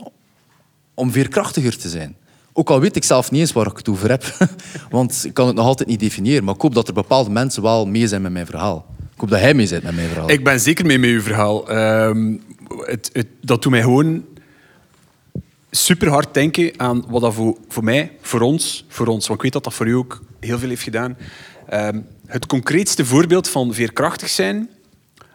om 0.95 1.11
veerkrachtiger 1.11 1.79
te 1.79 1.89
zijn. 1.89 2.17
Ook 2.53 2.71
al 2.71 2.81
weet 2.81 2.97
ik 2.97 3.05
zelf 3.05 3.31
niet 3.31 3.41
eens 3.41 3.53
waar 3.53 3.67
ik 3.67 3.77
het 3.77 3.89
over 3.89 4.11
heb. 4.11 4.25
Want 4.91 5.25
ik 5.25 5.35
kan 5.35 5.47
het 5.47 5.57
nog 5.57 5.67
altijd 5.67 5.89
niet 5.89 6.01
definiëren. 6.01 6.45
Maar 6.45 6.55
ik 6.55 6.61
hoop 6.61 6.75
dat 6.75 6.89
er 6.89 6.95
bepaalde 6.95 7.31
mensen 7.31 7.63
wel 7.63 7.87
mee 7.87 8.07
zijn 8.07 8.23
met 8.23 8.33
mijn 8.33 8.47
verhaal. 8.47 8.87
Ik 8.99 9.21
hoop 9.21 9.31
dat 9.31 9.41
hij 9.41 9.55
mee 9.55 9.67
zit 9.67 9.83
met 9.83 9.95
mijn 9.95 10.09
verhaal. 10.09 10.31
Ik 10.31 10.45
ben 10.45 10.61
zeker 10.61 10.87
mee 10.87 10.99
met 10.99 11.11
uw 11.11 11.21
verhaal. 11.21 11.69
Ehm, 11.69 12.37
het, 12.79 13.11
het, 13.13 13.27
dat 13.41 13.63
doet 13.63 13.73
mij 13.73 13.83
gewoon 13.83 14.25
super 15.71 16.09
hard 16.09 16.35
denken 16.35 16.73
aan 16.77 17.05
wat 17.09 17.21
dat 17.21 17.35
voor, 17.35 17.57
voor 17.69 17.85
mij, 17.85 18.13
voor 18.21 18.41
ons, 18.41 18.85
voor 18.89 19.07
ons, 19.07 19.27
want 19.27 19.39
ik 19.39 19.43
weet 19.43 19.53
dat 19.53 19.65
dat 19.65 19.75
voor 19.75 19.87
u 19.87 19.93
ook 19.93 20.23
heel 20.41 20.59
veel 20.59 20.69
heeft 20.69 20.83
gedaan. 20.83 21.17
Ehm, 21.69 22.01
het 22.27 22.47
concreetste 22.47 23.05
voorbeeld 23.05 23.49
van 23.49 23.75
veerkrachtig 23.75 24.29
zijn, 24.29 24.69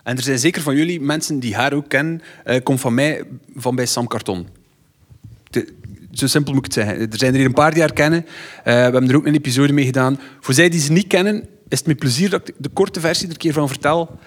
en 0.04 0.18
er 0.18 0.24
zijn 0.24 0.40
zeker 0.40 0.62
van 0.62 0.76
jullie 0.76 1.02
mensen 1.02 1.40
die 1.40 1.56
haar 1.56 1.74
ook 1.74 1.90
kennen, 1.90 2.22
uh, 2.46 2.56
komt 2.64 2.80
van 2.80 2.94
mij 2.94 3.24
van 3.56 3.76
bij 3.76 3.86
Sam 3.86 4.08
Carton. 4.08 4.48
Zo 6.20 6.28
simpel 6.28 6.54
moet 6.54 6.66
ik 6.66 6.74
het 6.74 6.86
zeggen. 6.86 7.12
Er 7.12 7.18
zijn 7.18 7.32
er 7.32 7.38
hier 7.38 7.48
een 7.48 7.54
paar 7.54 7.72
die 7.72 7.82
haar 7.82 7.94
kennen. 7.94 8.26
Uh, 8.26 8.64
we 8.64 8.72
hebben 8.72 9.10
er 9.10 9.16
ook 9.16 9.26
een 9.26 9.36
episode 9.36 9.74
mee 9.74 9.86
gedaan. 9.86 10.20
Voor 10.40 10.54
zij 10.54 10.70
die 10.70 10.80
ze 10.80 10.92
niet 10.92 11.08
kennen, 11.08 11.36
is 11.68 11.78
het 11.78 11.88
met 11.88 11.98
plezier 11.98 12.30
dat 12.30 12.48
ik 12.48 12.56
de 12.58 12.70
korte 12.70 13.00
versie 13.00 13.26
er 13.26 13.32
een 13.32 13.38
keer 13.38 13.54
van 13.54 13.68
vertel. 13.68 14.20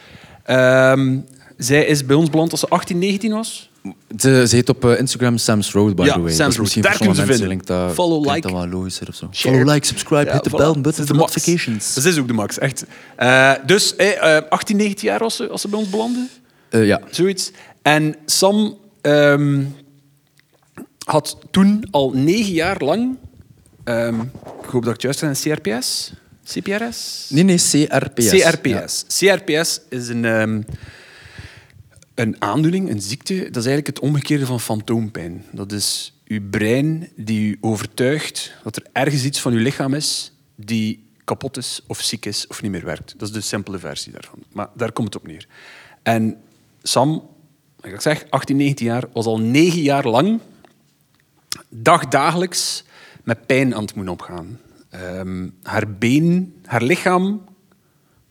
Uh, 0.46 1.16
zij 1.57 1.85
is 1.85 2.07
bij 2.07 2.16
ons 2.16 2.31
beland 2.31 2.50
als 2.50 2.61
ze 2.61 2.68
18, 2.68 2.98
19 2.98 3.33
was. 3.33 3.70
Ze, 4.18 4.44
ze 4.48 4.57
heet 4.57 4.68
op 4.68 4.85
uh, 4.85 4.98
Instagram 4.98 5.38
Sam's 5.38 5.72
Road, 5.72 5.94
by 5.94 6.05
ja, 6.05 6.12
the 6.12 6.20
way. 6.20 6.33
Sam's 6.33 6.57
Road. 6.57 6.83
Daar 6.83 6.96
kunnen 6.96 7.16
ze 7.16 7.26
vinden. 7.26 7.48
Link 7.48 7.66
dat, 7.66 7.92
Follow, 7.92 8.35
like. 8.35 8.48
Dat 8.48 9.09
of 9.09 9.14
zo. 9.14 9.29
Follow, 9.31 9.68
like, 9.68 9.87
subscribe, 9.87 10.24
ja, 10.24 10.33
hit 10.33 10.42
the 10.42 10.50
voilà. 10.50 10.57
bell 10.57 10.81
button 10.81 11.07
for 11.07 11.16
notifications. 11.16 11.94
Dat 11.94 12.05
is 12.05 12.18
ook 12.18 12.26
de 12.26 12.33
max, 12.33 12.59
echt. 12.59 12.85
Uh, 13.18 13.53
dus 13.66 13.96
eh, 13.96 14.38
18, 14.48 14.76
19 14.76 15.09
jaar 15.09 15.20
als 15.20 15.37
ze, 15.37 15.48
als 15.48 15.61
ze 15.61 15.68
bij 15.68 15.79
ons 15.79 15.90
belanden. 15.90 16.29
Uh, 16.70 16.87
ja. 16.87 17.00
Zoiets. 17.11 17.50
En 17.83 18.14
Sam... 18.26 18.79
Um, 19.03 19.74
had 21.06 21.38
toen 21.50 21.84
al 21.90 22.10
negen 22.10 22.52
jaar 22.52 22.82
lang 22.82 23.16
Ehm, 23.84 24.20
ik 24.62 24.68
hoop 24.70 24.84
dat 24.84 24.94
ik 24.94 25.02
het 25.02 25.20
juist 25.20 25.44
heb. 25.44 25.60
CRPS? 25.60 26.12
CPRS? 26.44 27.26
Nee, 27.30 27.42
nee, 27.44 27.56
CRPS. 27.56 28.28
CRPS. 28.28 29.04
CRPS 29.18 29.80
is 29.88 30.08
een, 30.08 30.24
ehm, 30.24 30.62
een 32.14 32.36
aandoening, 32.38 32.90
een 32.90 33.02
ziekte. 33.02 33.34
Dat 33.34 33.56
is 33.56 33.66
eigenlijk 33.66 33.86
het 33.86 34.00
omgekeerde 34.00 34.46
van 34.46 34.60
fantoompijn. 34.60 35.44
Dat 35.52 35.72
is 35.72 36.20
uw 36.26 36.40
brein 36.50 37.08
die 37.16 37.50
u 37.50 37.56
overtuigt 37.60 38.52
dat 38.62 38.76
er 38.76 38.86
ergens 38.92 39.24
iets 39.24 39.40
van 39.40 39.52
uw 39.52 39.62
lichaam 39.62 39.94
is 39.94 40.32
die 40.54 41.08
kapot 41.24 41.56
is 41.56 41.82
of 41.86 42.00
ziek 42.00 42.26
is 42.26 42.46
of 42.46 42.62
niet 42.62 42.70
meer 42.70 42.84
werkt. 42.84 43.14
Dat 43.16 43.28
is 43.28 43.34
de 43.34 43.40
simpele 43.40 43.78
versie 43.78 44.12
daarvan. 44.12 44.38
Maar 44.52 44.68
daar 44.76 44.92
komt 44.92 45.14
het 45.14 45.22
op 45.22 45.28
neer. 45.28 45.46
En 46.02 46.36
Sam, 46.82 47.28
ik 47.82 48.00
zeg, 48.00 48.24
18, 48.28 48.56
19 48.56 48.86
jaar, 48.86 49.04
was 49.12 49.26
al 49.26 49.40
negen 49.40 49.82
jaar 49.82 50.06
lang 50.06 50.40
dagdagelijks 51.70 52.85
met 53.24 53.46
pijn 53.46 53.74
aan 53.74 53.83
het 53.83 53.94
moeten 53.94 54.12
opgaan. 54.12 54.59
Ehm, 54.90 55.48
haar 55.62 55.90
been, 55.90 56.54
haar 56.64 56.83
lichaam 56.83 57.44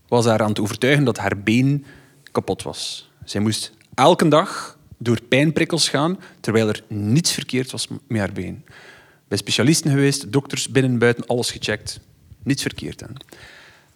was 0.08 0.25
haar 0.25 0.41
aan 0.41 0.49
het 0.49 0.60
overtuigen 0.60 1.04
dat 1.04 1.17
haar 1.17 1.38
been 1.38 1.86
kapot 2.32 2.63
was. 2.63 3.12
Zij 3.23 3.41
moest 3.41 3.71
elke 3.93 4.28
dag 4.28 4.78
door 4.97 5.21
pijnprikkels 5.21 5.89
gaan, 5.89 6.19
terwijl 6.39 6.67
er 6.67 6.84
niets 6.88 7.32
verkeerd 7.32 7.71
was 7.71 7.88
met 8.08 8.19
haar 8.19 8.32
been. 8.32 8.65
Bij 9.28 9.38
specialisten 9.38 9.91
geweest, 9.91 10.32
dokters 10.32 10.69
binnen 10.69 10.91
en 10.91 10.99
buiten, 10.99 11.25
alles 11.25 11.52
gecheckt. 11.52 11.99
Niets 12.43 12.62
verkeerd. 12.62 12.99
Hè. 12.99 13.06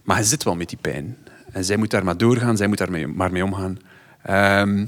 Maar 0.04 0.16
hij 0.16 0.26
zit 0.26 0.44
wel 0.44 0.56
met 0.56 0.70
die 0.70 0.78
pijn. 0.82 1.18
En 1.52 1.66
zij 1.66 1.78
moet 1.78 1.90
daar 1.90 2.04
maar 2.04 2.18
doorgaan, 2.18 2.58
zij 2.58 2.68
moet 2.68 2.78
daar 2.78 3.10
maar 3.10 3.32
mee 3.32 3.44
omgaan. 3.44 3.80
Ehm, 4.24 4.86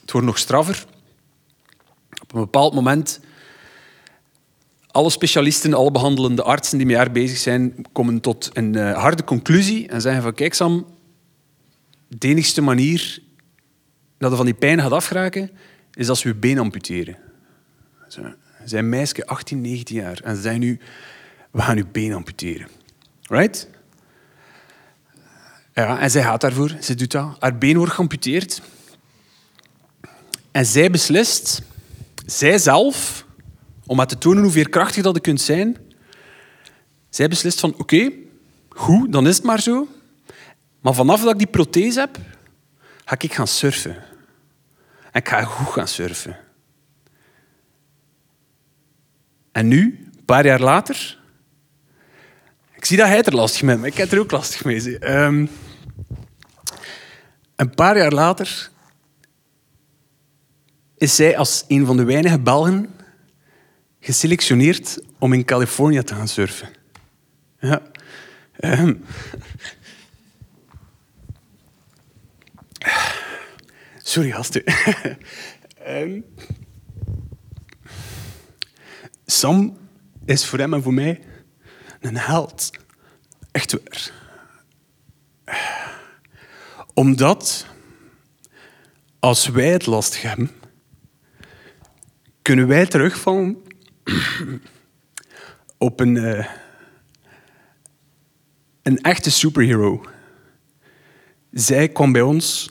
het 0.00 0.12
wordt 0.12 0.26
nog 0.26 0.38
straffer. 0.38 0.84
Op 2.22 2.34
een 2.34 2.40
bepaald 2.40 2.74
moment 2.74 3.20
alle 4.92 5.10
specialisten, 5.10 5.74
alle 5.74 5.90
behandelende 5.90 6.42
artsen 6.42 6.78
die 6.78 6.86
met 6.86 6.96
haar 6.96 7.12
bezig 7.12 7.38
zijn, 7.38 7.86
komen 7.92 8.20
tot 8.20 8.50
een 8.52 8.76
uh, 8.76 8.98
harde 8.98 9.24
conclusie 9.24 9.88
en 9.88 10.00
zeggen 10.00 10.22
van 10.22 10.34
kijk 10.34 10.54
Sam, 10.54 10.86
de 12.08 12.28
enigste 12.28 12.60
manier 12.60 13.22
dat 14.18 14.30
je 14.30 14.36
van 14.36 14.44
die 14.44 14.54
pijn 14.54 14.80
gaat 14.80 14.92
afgeraken, 14.92 15.50
is 15.94 16.08
als 16.08 16.22
we 16.22 16.28
je 16.28 16.34
been 16.34 16.58
amputeren. 16.58 17.16
Ze 18.08 18.34
zijn 18.64 18.88
meisje 18.88 19.26
18, 19.26 19.60
19 19.60 19.96
jaar 19.96 20.20
en 20.24 20.36
ze 20.36 20.42
zeggen 20.42 20.60
nu, 20.60 20.80
we 21.50 21.60
gaan 21.62 21.76
je 21.76 21.86
been 21.86 22.12
amputeren. 22.12 22.68
Right? 23.22 23.68
Ja, 25.74 26.00
en 26.00 26.10
zij 26.10 26.22
gaat 26.22 26.40
daarvoor, 26.40 26.76
ze 26.80 26.94
doet 26.94 27.10
dat. 27.10 27.36
Haar 27.38 27.58
been 27.58 27.76
wordt 27.76 27.92
geamputeerd. 27.92 28.62
En 30.50 30.66
zij 30.66 30.90
beslist, 30.90 31.62
zij 32.26 32.58
zelf, 32.58 33.24
om 33.90 33.96
maar 33.96 34.06
te 34.06 34.18
tonen 34.18 34.42
hoe 34.42 34.52
veerkrachtig 34.52 35.02
dat 35.02 35.14
je 35.14 35.20
kunt 35.20 35.40
zijn, 35.40 35.76
zij 37.08 37.28
beslist 37.28 37.60
van 37.60 37.74
oké, 37.78 38.10
goed, 38.68 39.12
dan 39.12 39.26
is 39.26 39.36
het 39.36 39.44
maar 39.44 39.60
zo. 39.60 39.88
Maar 40.80 40.94
vanaf 40.94 41.22
dat 41.22 41.32
ik 41.32 41.38
die 41.38 41.46
prothese 41.46 42.00
heb, 42.00 42.18
ga 43.04 43.16
ik 43.18 43.32
gaan 43.32 43.46
surfen. 43.46 43.96
En 45.12 45.20
ik 45.20 45.28
ga 45.28 45.44
goed 45.44 45.72
gaan 45.72 45.88
surfen. 45.88 46.36
En 49.52 49.68
nu, 49.68 50.08
een 50.16 50.24
paar 50.24 50.46
jaar 50.46 50.60
later, 50.60 51.18
ik 52.74 52.84
zie 52.84 52.96
dat 52.96 53.06
hij 53.06 53.22
er 53.22 53.34
lastig 53.34 53.62
mee 53.62 53.76
maar 53.76 53.86
ik 53.86 53.96
heb 53.96 54.12
er 54.12 54.18
ook 54.18 54.30
lastig 54.30 54.64
mee. 54.64 55.10
Um, 55.12 55.50
een 57.56 57.74
paar 57.74 57.96
jaar 57.96 58.12
later 58.12 58.70
is 60.96 61.14
zij 61.14 61.36
als 61.36 61.64
een 61.68 61.86
van 61.86 61.96
de 61.96 62.04
weinige 62.04 62.38
Belgen 62.38 62.98
geselectioneerd 64.00 64.98
om 65.18 65.32
in 65.32 65.44
Californië 65.44 66.02
te 66.02 66.14
gaan 66.14 66.28
surfen. 66.28 66.68
Ja. 67.58 67.82
Um. 68.60 69.04
Sorry, 74.02 74.30
gasten. 74.30 74.62
um. 75.88 76.24
Sam 79.26 79.78
is 80.24 80.46
voor 80.46 80.58
hem 80.58 80.74
en 80.74 80.82
voor 80.82 80.94
mij 80.94 81.20
een 82.00 82.16
held. 82.16 82.70
Echt 83.50 83.72
waar. 83.72 84.12
Omdat 86.94 87.66
als 89.18 89.46
wij 89.46 89.68
het 89.68 89.86
lastig 89.86 90.22
hebben, 90.22 90.50
kunnen 92.42 92.66
wij 92.66 92.86
terugvallen 92.86 93.62
op 95.78 96.00
een, 96.00 96.14
uh, 96.14 96.46
een 98.82 98.98
echte 98.98 99.30
superhero. 99.30 100.04
Zij 101.52 101.88
kwam 101.88 102.12
bij 102.12 102.22
ons, 102.22 102.70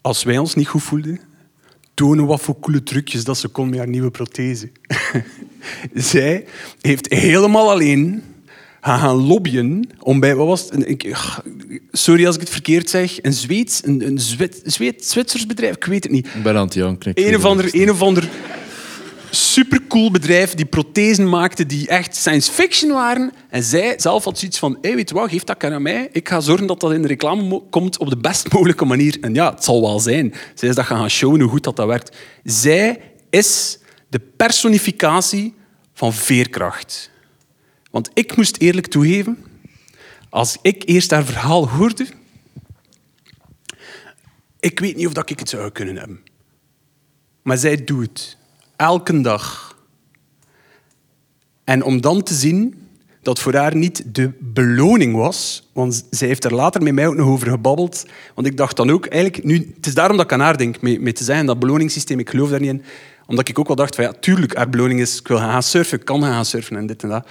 als 0.00 0.22
wij 0.22 0.38
ons 0.38 0.54
niet 0.54 0.68
goed 0.68 0.82
voelden, 0.82 1.20
tonen 1.94 2.26
wat 2.26 2.40
voor 2.40 2.60
coole 2.60 2.82
trucjes 2.82 3.24
dat 3.24 3.38
ze 3.38 3.48
kon 3.48 3.68
met 3.68 3.78
haar 3.78 3.88
nieuwe 3.88 4.10
prothese. 4.10 4.70
Zij 5.94 6.46
heeft 6.80 7.12
helemaal 7.12 7.70
alleen 7.70 8.22
gaan 8.80 9.16
lobbyen 9.16 9.90
om 9.98 10.20
bij, 10.20 10.34
wat 10.34 10.46
was 10.46 10.70
het? 10.70 11.06
sorry 11.92 12.26
als 12.26 12.34
ik 12.34 12.40
het 12.40 12.50
verkeerd 12.50 12.90
zeg, 12.90 13.22
een 13.22 13.32
Zweeds, 13.32 13.80
een, 13.84 14.06
een 14.06 14.18
Zwitsers 14.98 15.46
bedrijf, 15.46 15.76
ik 15.76 15.84
weet 15.84 16.02
het 16.02 16.12
niet. 16.12 16.26
Ik 16.26 16.42
ben 16.42 16.56
aan 16.56 16.64
het 16.64 16.74
janken. 16.74 17.12
Een 17.14 17.36
of 17.36 17.44
ander, 17.44 17.68
een 17.74 17.90
of 17.90 18.02
ander 18.02 18.28
supercool 19.34 20.10
bedrijf 20.10 20.54
die 20.54 20.64
prothesen 20.64 21.28
maakte 21.28 21.66
die 21.66 21.88
echt 21.88 22.16
science 22.16 22.52
fiction 22.52 22.92
waren. 22.92 23.32
En 23.48 23.62
zij 23.62 23.94
zelf 23.96 24.24
had 24.24 24.38
zoiets 24.38 24.58
van, 24.58 24.78
hey, 24.80 24.94
weet 24.94 25.08
je 25.08 25.14
wat, 25.14 25.30
geef 25.30 25.44
dat 25.44 25.64
aan 25.64 25.82
mij. 25.82 26.08
Ik 26.12 26.28
ga 26.28 26.40
zorgen 26.40 26.66
dat 26.66 26.80
dat 26.80 26.92
in 26.92 27.02
de 27.02 27.08
reclame 27.08 27.62
komt 27.70 27.98
op 27.98 28.10
de 28.10 28.16
best 28.16 28.52
mogelijke 28.52 28.84
manier. 28.84 29.18
En 29.20 29.34
ja, 29.34 29.50
het 29.54 29.64
zal 29.64 29.80
wel 29.80 30.00
zijn. 30.00 30.34
Zij 30.54 30.68
is 30.68 30.74
dat 30.74 30.84
gaan 30.84 31.10
showen 31.10 31.40
hoe 31.40 31.50
goed 31.50 31.64
dat, 31.64 31.76
dat 31.76 31.86
werkt. 31.86 32.16
Zij 32.44 33.00
is 33.30 33.78
de 34.08 34.20
personificatie 34.36 35.54
van 35.94 36.12
veerkracht. 36.12 37.10
Want 37.90 38.10
ik 38.14 38.36
moest 38.36 38.56
eerlijk 38.56 38.86
toegeven, 38.86 39.44
als 40.30 40.56
ik 40.62 40.82
eerst 40.86 41.10
haar 41.10 41.24
verhaal 41.24 41.68
hoorde, 41.68 42.06
ik 44.60 44.80
weet 44.80 44.96
niet 44.96 45.06
of 45.06 45.24
ik 45.24 45.38
het 45.38 45.48
zou 45.48 45.70
kunnen 45.70 45.96
hebben. 45.96 46.20
Maar 47.42 47.58
zij 47.58 47.84
doet 47.84 48.08
het. 48.08 48.40
Elke 48.82 49.20
dag. 49.20 49.76
En 51.64 51.82
om 51.82 52.00
dan 52.00 52.22
te 52.22 52.34
zien 52.34 52.88
dat 53.20 53.38
voor 53.38 53.54
haar 53.54 53.76
niet 53.76 54.02
de 54.14 54.32
beloning 54.40 55.14
was, 55.16 55.68
want 55.72 56.06
zij 56.10 56.28
heeft 56.28 56.44
er 56.44 56.54
later 56.54 56.82
met 56.82 56.92
mij 56.92 57.06
ook 57.06 57.14
nog 57.14 57.28
over 57.28 57.50
gebabbeld, 57.50 58.06
want 58.34 58.46
ik 58.46 58.56
dacht 58.56 58.76
dan 58.76 58.90
ook, 58.90 59.06
eigenlijk, 59.06 59.44
nu, 59.44 59.72
het 59.76 59.86
is 59.86 59.94
daarom 59.94 60.16
dat 60.16 60.26
ik 60.26 60.32
aan 60.32 60.40
haar 60.40 60.56
denk, 60.56 60.80
mee, 60.80 61.00
mee 61.00 61.12
te 61.12 61.24
zeggen, 61.24 61.46
dat 61.46 61.58
beloningssysteem, 61.58 62.18
ik 62.18 62.30
geloof 62.30 62.50
daar 62.50 62.60
niet 62.60 62.70
in, 62.70 62.82
omdat 63.26 63.48
ik 63.48 63.58
ook 63.58 63.66
wel 63.66 63.76
dacht 63.76 63.94
van, 63.94 64.04
ja, 64.04 64.12
tuurlijk, 64.12 64.56
haar 64.56 64.68
beloning 64.68 65.00
is, 65.00 65.18
ik 65.18 65.28
wil 65.28 65.38
gaan 65.38 65.62
surfen, 65.62 65.98
ik 65.98 66.04
kan 66.04 66.22
gaan 66.22 66.44
surfen 66.44 66.76
en 66.76 66.86
dit 66.86 67.02
en 67.02 67.08
dat. 67.08 67.28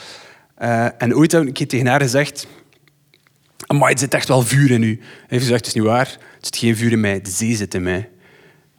Uh, 0.61 1.01
en 1.01 1.15
ooit 1.15 1.31
heb 1.31 1.43
ik 1.43 1.69
tegen 1.69 1.87
haar 1.87 2.01
gezegd, 2.01 2.47
maar 3.67 3.89
het 3.89 3.99
zit 3.99 4.13
echt 4.13 4.27
wel 4.27 4.41
vuur 4.41 4.71
in 4.71 4.83
u. 4.83 4.97
Hij 4.99 5.25
heeft 5.27 5.43
gezegd, 5.43 5.65
het 5.65 5.67
is 5.67 5.73
niet 5.73 5.83
waar, 5.83 6.17
het 6.35 6.45
zit 6.45 6.57
geen 6.57 6.75
vuur 6.75 6.91
in 6.91 6.99
mij, 6.99 7.21
de 7.21 7.29
zee 7.29 7.55
zit 7.55 7.73
in 7.73 7.83
mij. 7.83 8.09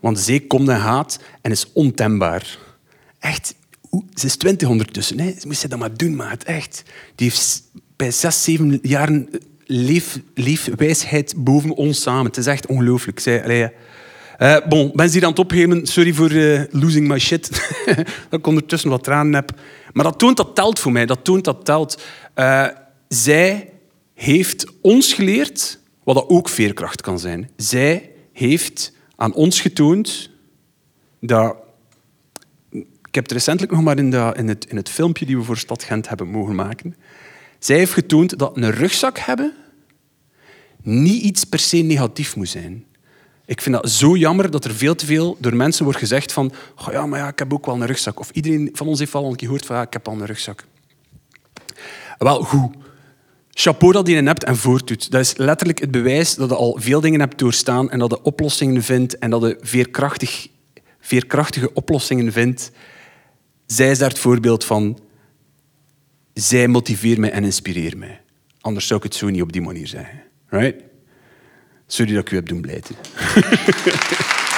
Want 0.02 0.18
zee 0.18 0.46
komt 0.46 0.68
en 0.68 0.80
gaat 0.80 1.18
en 1.40 1.50
is 1.50 1.72
ontembaar. 1.72 2.58
Echt, 3.18 3.54
ze 4.14 4.26
is 4.26 4.36
twintig 4.36 4.68
ondertussen. 4.68 5.20
Hè. 5.20 5.34
Ze 5.38 5.46
moest 5.46 5.70
dat 5.70 5.78
maar 5.78 5.96
doen, 5.96 6.16
maat. 6.16 6.42
Echt. 6.42 6.82
Die 7.14 7.28
heeft 7.28 7.62
bij 7.96 8.10
zes, 8.10 8.44
zeven 8.44 8.78
jaren 8.82 9.28
leef, 9.64 10.18
leefwijsheid 10.34 11.34
boven 11.36 11.70
ons 11.70 12.02
samen. 12.02 12.26
Het 12.26 12.36
is 12.36 12.46
echt 12.46 12.66
ongelooflijk. 12.66 13.20
Zij, 13.20 13.72
uh, 14.38 14.56
bon, 14.68 14.90
ben 14.94 15.06
ze 15.08 15.14
hier 15.14 15.24
aan 15.24 15.30
het 15.30 15.38
opgeven. 15.38 15.86
Sorry 15.86 16.12
voor 16.12 16.30
uh, 16.30 16.62
losing 16.70 17.08
my 17.08 17.18
shit. 17.18 17.50
dat 18.30 18.38
ik 18.38 18.46
ondertussen 18.46 18.90
wat 18.90 19.04
tranen 19.04 19.34
heb. 19.34 19.60
Maar 19.92 20.04
dat 20.04 20.18
toont 20.18 20.36
dat 20.36 20.54
telt 20.54 20.78
voor 20.78 20.92
mij. 20.92 21.06
Dat 21.06 21.24
toont 21.24 21.44
dat 21.44 21.64
telt. 21.64 22.02
Zij 23.08 23.70
heeft 24.14 24.66
ons 24.80 25.12
geleerd 25.12 25.78
wat 26.04 26.14
dat 26.14 26.28
ook 26.28 26.48
veerkracht 26.48 27.00
kan 27.00 27.18
zijn. 27.18 27.50
Zij 27.56 28.10
heeft 28.32 28.92
aan 29.16 29.34
ons 29.34 29.60
getoond 29.60 30.30
dat... 31.20 31.56
Ik 33.08 33.18
heb 33.18 33.24
het 33.24 33.32
recentelijk 33.32 33.72
nog 33.72 33.82
maar 33.82 33.98
in, 33.98 34.10
de, 34.10 34.32
in, 34.36 34.48
het, 34.48 34.66
in 34.66 34.76
het 34.76 34.88
filmpje 34.88 35.26
die 35.26 35.36
we 35.36 35.42
voor 35.42 35.58
Stad 35.58 35.82
Gent 35.82 36.08
hebben 36.08 36.28
mogen 36.28 36.54
maken. 36.54 36.96
Zij 37.58 37.76
heeft 37.76 37.92
getoond 37.92 38.38
dat 38.38 38.56
een 38.56 38.70
rugzak 38.70 39.18
hebben 39.18 39.54
niet 40.82 41.22
iets 41.22 41.44
per 41.44 41.58
se 41.58 41.76
negatief 41.76 42.36
moet 42.36 42.48
zijn. 42.48 42.84
Ik 43.46 43.60
vind 43.60 43.74
dat 43.74 43.90
zo 43.90 44.16
jammer 44.16 44.50
dat 44.50 44.64
er 44.64 44.74
veel 44.74 44.94
te 44.94 45.06
veel 45.06 45.36
door 45.38 45.56
mensen 45.56 45.84
wordt 45.84 45.98
gezegd 45.98 46.32
van 46.32 46.52
ja, 46.90 47.06
maar 47.06 47.18
ja, 47.18 47.28
ik 47.28 47.38
heb 47.38 47.52
ook 47.52 47.66
wel 47.66 47.74
een 47.74 47.86
rugzak. 47.86 48.20
Of 48.20 48.30
iedereen 48.30 48.70
van 48.72 48.86
ons 48.86 48.98
heeft 48.98 49.14
al 49.14 49.30
een 49.30 49.36
keer 49.36 49.46
gehoord 49.46 49.66
van 49.66 49.76
ja, 49.76 49.82
ik 49.82 49.92
heb 49.92 50.08
al 50.08 50.14
een 50.14 50.26
rugzak. 50.26 50.64
Wel, 52.18 52.42
goed. 52.42 52.74
Chapeau 53.54 53.92
dat 53.92 54.06
je 54.06 54.16
een 54.16 54.26
hebt 54.26 54.44
en 54.44 54.56
voortdoet. 54.56 55.10
Dat 55.10 55.20
is 55.20 55.36
letterlijk 55.36 55.78
het 55.78 55.90
bewijs 55.90 56.34
dat 56.34 56.48
je 56.48 56.56
al 56.56 56.76
veel 56.80 57.00
dingen 57.00 57.20
hebt 57.20 57.38
doorstaan 57.38 57.90
en 57.90 57.98
dat 57.98 58.10
je 58.10 58.22
oplossingen 58.22 58.82
vindt 58.82 59.18
en 59.18 59.30
dat 59.30 59.42
je 59.42 59.58
veerkrachtig, 59.60 60.48
veerkrachtige 61.00 61.72
oplossingen 61.72 62.32
vindt. 62.32 62.70
Zij 63.66 63.90
is 63.90 63.98
daar 63.98 64.08
het 64.08 64.18
voorbeeld 64.18 64.64
van. 64.64 64.98
zij 66.34 66.68
motiveren 66.68 67.20
mij 67.20 67.30
en 67.30 67.44
inspireren 67.44 67.98
mij. 67.98 68.20
Anders 68.60 68.86
zou 68.86 68.98
ik 68.98 69.04
het 69.04 69.14
zo 69.14 69.28
niet 69.28 69.42
op 69.42 69.52
die 69.52 69.62
manier 69.62 69.86
zeggen. 69.86 70.22
Right? 70.48 70.82
Sorry 71.86 72.14
dat 72.14 72.26
ik 72.26 72.32
u 72.32 72.36
heb 72.36 72.48
doen 72.48 72.60
blijten. 72.60 72.94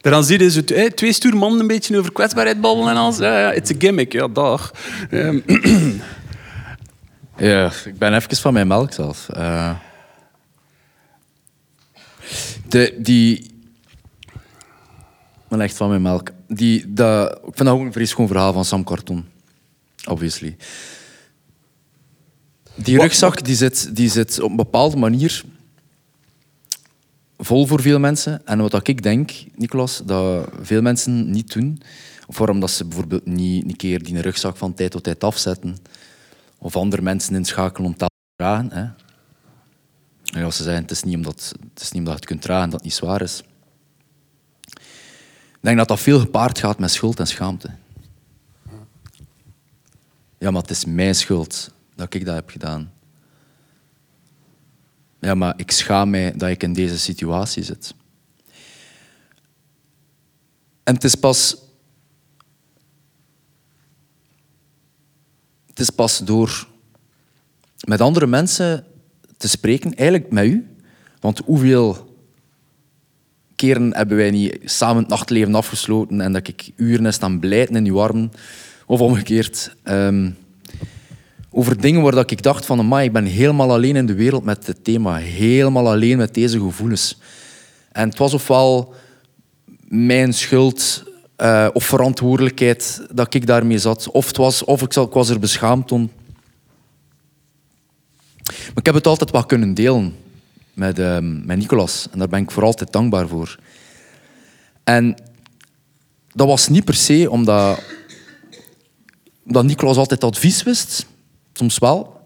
Daaraan 0.00 0.24
zie 0.24 0.38
je 0.38 0.50
zo 0.50 0.60
twee 0.94 1.12
stoer 1.12 1.36
mannen 1.36 1.60
een 1.60 1.66
beetje 1.66 1.98
over 1.98 2.12
kwetsbaarheid 2.12 2.60
babbelen 2.60 2.90
en 2.90 2.96
alles. 2.96 3.16
Ja, 3.16 3.38
ja, 3.38 3.52
it's 3.52 3.70
a 3.70 3.74
gimmick, 3.78 4.12
ja, 4.12 4.28
dag. 4.28 4.72
Ehm, 5.10 5.40
Ja, 7.38 7.72
ik 7.84 7.98
ben 7.98 8.14
even 8.14 8.36
van 8.36 8.52
mijn 8.52 8.66
melk 8.66 8.92
zelf. 8.92 9.28
Eh, 9.28 9.74
de, 12.68 12.94
die... 12.98 13.38
Ik 15.34 15.54
ben 15.54 15.60
echt 15.60 15.76
van 15.76 15.88
mijn 15.88 16.02
melk. 16.02 16.30
Die, 16.48 16.92
dat, 16.92 17.32
ik 17.32 17.40
vind 17.42 17.58
dat 17.58 17.68
ook 17.68 17.80
een 17.80 17.92
vreselijk 17.92 18.10
schoon 18.10 18.26
verhaal 18.26 18.52
van 18.52 18.64
Sam 18.64 18.84
Carton. 18.84 19.28
Obviously. 20.08 20.56
Die 22.74 23.00
rugzak 23.00 23.44
die 23.44 23.56
zit, 23.56 23.96
die 23.96 24.10
zit 24.10 24.40
op 24.40 24.50
een 24.50 24.56
bepaalde 24.56 24.96
manier 24.96 25.44
vol 27.38 27.66
voor 27.66 27.80
veel 27.80 27.98
mensen. 27.98 28.46
En 28.46 28.58
wat 28.58 28.88
ik 28.88 29.02
denk, 29.02 29.32
Nicolas, 29.54 30.02
dat 30.04 30.48
veel 30.60 30.82
mensen 30.82 31.30
niet 31.30 31.52
doen, 31.52 31.80
of 32.26 32.38
waarom 32.38 32.60
dat 32.60 32.70
ze 32.70 32.84
bijvoorbeeld 32.84 33.26
niet 33.26 33.64
een 33.64 33.76
keer 33.76 34.02
die 34.02 34.20
rugzak 34.20 34.56
van 34.56 34.74
tijd 34.74 34.90
tot 34.90 35.02
tijd 35.02 35.24
afzetten, 35.24 35.76
of 36.58 36.76
andere 36.76 37.02
mensen 37.02 37.34
inschakelen 37.34 37.86
om 37.86 37.96
te 37.96 38.06
dragen. 38.36 38.72
Hè. 38.72 38.88
En 40.38 40.44
als 40.44 40.56
ze 40.56 40.62
zeggen, 40.62 40.82
het 40.82 40.90
is, 40.90 41.02
niet 41.02 41.16
omdat, 41.16 41.54
het 41.74 41.82
is 41.82 41.90
niet 41.90 41.98
omdat 41.98 42.12
je 42.12 42.18
het 42.20 42.28
kunt 42.28 42.42
dragen 42.42 42.64
dat 42.64 42.72
het 42.72 42.82
niet 42.82 42.92
zwaar 42.92 43.22
is. 43.22 43.42
Ik 45.58 45.64
denk 45.64 45.76
dat 45.76 45.88
dat 45.88 46.00
veel 46.00 46.20
gepaard 46.20 46.58
gaat 46.58 46.78
met 46.78 46.90
schuld 46.90 47.20
en 47.20 47.26
schaamte. 47.26 47.70
Ja, 50.38 50.50
maar 50.50 50.62
het 50.62 50.70
is 50.70 50.84
mijn 50.84 51.14
schuld 51.14 51.70
dat 51.94 52.14
ik 52.14 52.24
dat 52.24 52.34
heb 52.34 52.50
gedaan. 52.50 52.92
Ja, 55.20 55.34
maar 55.34 55.54
ik 55.56 55.70
schaam 55.70 56.10
mij 56.10 56.32
dat 56.36 56.48
ik 56.48 56.62
in 56.62 56.72
deze 56.72 56.98
situatie 56.98 57.62
zit. 57.62 57.94
En 60.82 60.94
het 60.94 61.04
is 61.04 61.14
pas 61.14 61.56
het 65.66 65.78
is 65.78 65.90
pas 65.90 66.18
door 66.18 66.68
met 67.86 68.00
andere 68.00 68.26
mensen 68.26 68.84
te 69.36 69.48
spreken, 69.48 69.94
eigenlijk 69.94 70.30
met 70.30 70.44
u. 70.44 70.76
Want 71.20 71.38
hoeveel 71.44 72.16
keren 73.56 73.96
hebben 73.96 74.16
wij 74.16 74.30
niet 74.30 74.58
samen 74.64 75.02
het 75.02 75.08
nachtleven 75.08 75.54
afgesloten 75.54 76.20
en 76.20 76.32
dat 76.32 76.48
ik 76.48 76.70
uren 76.76 77.06
is 77.06 77.14
staan 77.14 77.38
blijten 77.40 77.76
in 77.76 77.86
uw 77.86 78.00
armen, 78.00 78.32
of 78.86 79.00
omgekeerd. 79.00 79.76
ehm, 79.82 80.30
over 81.50 81.80
dingen 81.80 82.02
waar 82.02 82.18
ik 82.18 82.42
dacht 82.42 82.66
van, 82.66 82.78
amai, 82.78 83.06
ik 83.06 83.12
ben 83.12 83.24
helemaal 83.24 83.72
alleen 83.72 83.96
in 83.96 84.06
de 84.06 84.14
wereld 84.14 84.44
met 84.44 84.66
het 84.66 84.84
thema. 84.84 85.16
Helemaal 85.16 85.88
alleen 85.88 86.16
met 86.16 86.34
deze 86.34 86.60
gevoelens. 86.60 87.18
En 87.92 88.08
het 88.08 88.18
was 88.18 88.34
ofwel 88.34 88.94
mijn 89.88 90.32
schuld 90.32 91.02
eh, 91.36 91.68
of 91.72 91.84
verantwoordelijkheid 91.84 93.06
dat 93.12 93.34
ik 93.34 93.46
daarmee 93.46 93.78
zat. 93.78 94.10
Of, 94.10 94.26
het 94.26 94.36
was, 94.36 94.64
of 94.64 94.82
ik, 94.82 94.94
ik 94.94 95.12
was 95.12 95.28
er 95.28 95.38
beschaamd 95.38 95.92
om. 95.92 96.10
Maar 98.44 98.76
ik 98.76 98.86
heb 98.86 98.94
het 98.94 99.06
altijd 99.06 99.30
wel 99.30 99.44
kunnen 99.44 99.74
delen 99.74 100.16
met, 100.74 100.98
eh, 100.98 101.18
met 101.20 101.58
Nicolas. 101.58 102.08
En 102.10 102.18
daar 102.18 102.28
ben 102.28 102.42
ik 102.42 102.50
voor 102.50 102.64
altijd 102.64 102.92
dankbaar 102.92 103.28
voor. 103.28 103.58
En 104.84 105.16
dat 106.32 106.46
was 106.46 106.68
niet 106.68 106.84
per 106.84 106.94
se 106.94 107.30
omdat, 107.30 107.82
omdat 109.46 109.64
Nicolas 109.64 109.96
altijd 109.96 110.24
advies 110.24 110.62
wist. 110.62 111.06
Soms 111.58 111.78
wel. 111.78 112.20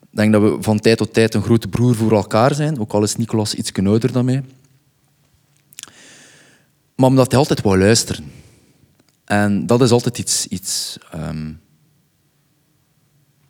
Ik 0.00 0.18
denk 0.18 0.32
dat 0.32 0.42
we 0.42 0.56
van 0.60 0.80
tijd 0.80 0.98
tot 0.98 1.12
tijd 1.12 1.34
een 1.34 1.42
grote 1.42 1.68
broer 1.68 1.94
voor 1.94 2.12
elkaar 2.12 2.54
zijn. 2.54 2.80
Ook 2.80 2.92
al 2.92 3.02
is 3.02 3.16
Nicolas 3.16 3.54
iets 3.54 3.72
ouder 3.72 4.12
dan 4.12 4.24
mij. 4.24 4.44
Maar 6.94 7.08
omdat 7.08 7.30
hij 7.30 7.38
altijd 7.38 7.60
wou 7.60 7.78
luisteren. 7.78 8.24
En 9.24 9.66
dat 9.66 9.82
is 9.82 9.90
altijd 9.90 10.18
iets, 10.18 10.46
iets 10.46 10.98
ehm, 11.10 11.52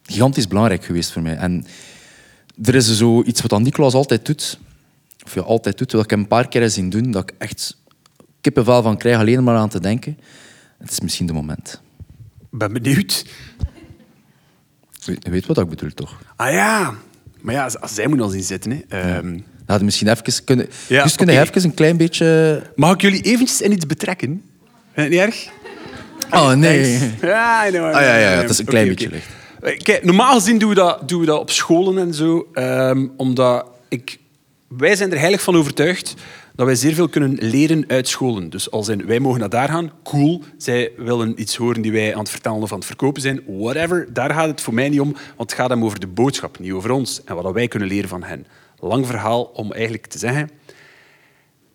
gigantisch 0.02 0.48
belangrijk 0.48 0.84
geweest 0.84 1.12
voor 1.12 1.22
mij. 1.22 1.36
En 1.36 1.64
er 2.62 2.74
is 2.74 2.96
zo 2.96 3.22
iets 3.22 3.40
wat 3.40 3.60
Nicolas 3.60 3.94
altijd 3.94 4.26
doet, 4.26 4.58
of 5.24 5.34
ja, 5.34 5.40
altijd 5.40 5.78
doet, 5.78 5.92
wat 5.92 6.04
ik 6.04 6.10
hem 6.10 6.20
een 6.20 6.26
paar 6.26 6.48
keer 6.48 6.70
zien 6.70 6.90
doen, 6.90 7.10
dat 7.10 7.22
ik 7.22 7.34
echt 7.38 7.76
kippenvel 8.40 8.82
van 8.82 8.96
krijg 8.96 9.18
alleen 9.18 9.44
maar 9.44 9.56
aan 9.56 9.68
te 9.68 9.80
denken. 9.80 10.18
Het 10.78 10.90
is 10.90 11.00
misschien 11.00 11.26
de 11.26 11.32
moment. 11.32 11.80
Ik 12.40 12.58
ben 12.58 12.72
benieuwd. 12.72 13.24
Je 15.04 15.30
weet- 15.30 15.46
wat 15.46 15.58
ik 15.58 15.68
bedoel, 15.68 15.90
toch? 15.94 16.18
Ah 16.36 16.52
ja. 16.52 16.94
Maar 17.40 17.54
ja, 17.54 17.70
als 17.80 17.94
zij 17.94 18.06
moet 18.06 18.20
al 18.20 18.28
zien 18.28 18.42
zitten. 18.42 18.70
Hè. 18.88 18.98
Ehm, 19.00 19.38
had 19.66 19.82
misschien 19.82 20.08
even 20.08 20.44
kunnen... 20.44 20.68
Ja, 20.86 21.02
dus 21.02 21.16
kunnen 21.16 21.34
oké. 21.40 21.44
even 21.48 21.64
een 21.64 21.74
klein 21.74 21.96
beetje... 21.96 22.62
mag 22.74 22.94
ik 22.94 23.00
jullie 23.00 23.22
eventjes 23.22 23.60
in 23.60 23.72
iets 23.72 23.86
betrekken? 23.86 24.28
Vind 24.28 24.42
je 24.94 25.00
het 25.00 25.10
niet 25.10 25.20
erg? 25.20 25.48
Oh, 26.30 26.52
nee. 26.52 26.98
Ja, 27.22 27.66
know, 27.68 27.84
Ah, 27.84 28.00
ja, 28.00 28.16
ja, 28.16 28.28
het 28.28 28.50
is 28.50 28.58
een 28.58 28.64
klein 28.64 28.88
beetje 28.88 29.10
licht. 29.10 29.26
Eh, 29.62 29.78
Kijk, 29.78 30.04
normaal 30.04 30.34
gezien 30.34 30.58
doen 30.58 30.68
we 30.68 30.74
dat, 30.74 31.08
doen 31.08 31.20
we 31.20 31.26
dat 31.26 31.38
op 31.40 31.50
scholen 31.50 31.98
en 31.98 32.14
zo. 32.14 32.48
ehm, 32.52 33.06
omdat 33.16 33.66
ik, 33.88 34.18
wij 34.68 34.96
zijn 34.96 35.12
er 35.12 35.18
heilig 35.18 35.42
van 35.42 35.56
overtuigd 35.56 36.14
dat 36.54 36.66
wij 36.66 36.74
zeer 36.74 36.94
veel 36.94 37.08
kunnen 37.08 37.36
leren 37.40 37.84
uit 37.88 38.08
scholen. 38.08 38.50
Dus 38.50 38.70
als 38.70 38.88
in, 38.88 39.06
wij 39.06 39.20
mogen 39.20 39.40
naar 39.40 39.48
daar 39.48 39.68
gaan, 39.68 39.92
cool. 40.02 40.42
Zij 40.56 40.92
willen 40.96 41.40
iets 41.40 41.56
horen 41.56 41.82
die 41.82 41.92
wij 41.92 42.12
aan 42.12 42.20
het 42.20 42.30
vertellen 42.30 42.62
of 42.62 42.72
aan 42.72 42.78
het 42.78 42.86
verkopen 42.86 43.22
zijn, 43.22 43.42
whatever. 43.46 44.12
Daar 44.12 44.30
gaat 44.30 44.48
het 44.48 44.60
voor 44.60 44.74
mij 44.74 44.88
niet 44.88 45.00
om, 45.00 45.12
want 45.12 45.50
het 45.50 45.52
gaat 45.52 45.70
hem 45.70 45.84
over 45.84 46.00
de 46.00 46.06
boodschap, 46.06 46.58
niet 46.58 46.72
over 46.72 46.90
ons. 46.90 47.24
En 47.24 47.34
wat 47.34 47.52
wij 47.52 47.68
kunnen 47.68 47.88
leren 47.88 48.08
van 48.08 48.22
hen. 48.22 48.46
Lang 48.78 49.06
verhaal 49.06 49.42
om 49.42 49.72
eigenlijk 49.72 50.06
te 50.06 50.18
zeggen... 50.18 50.50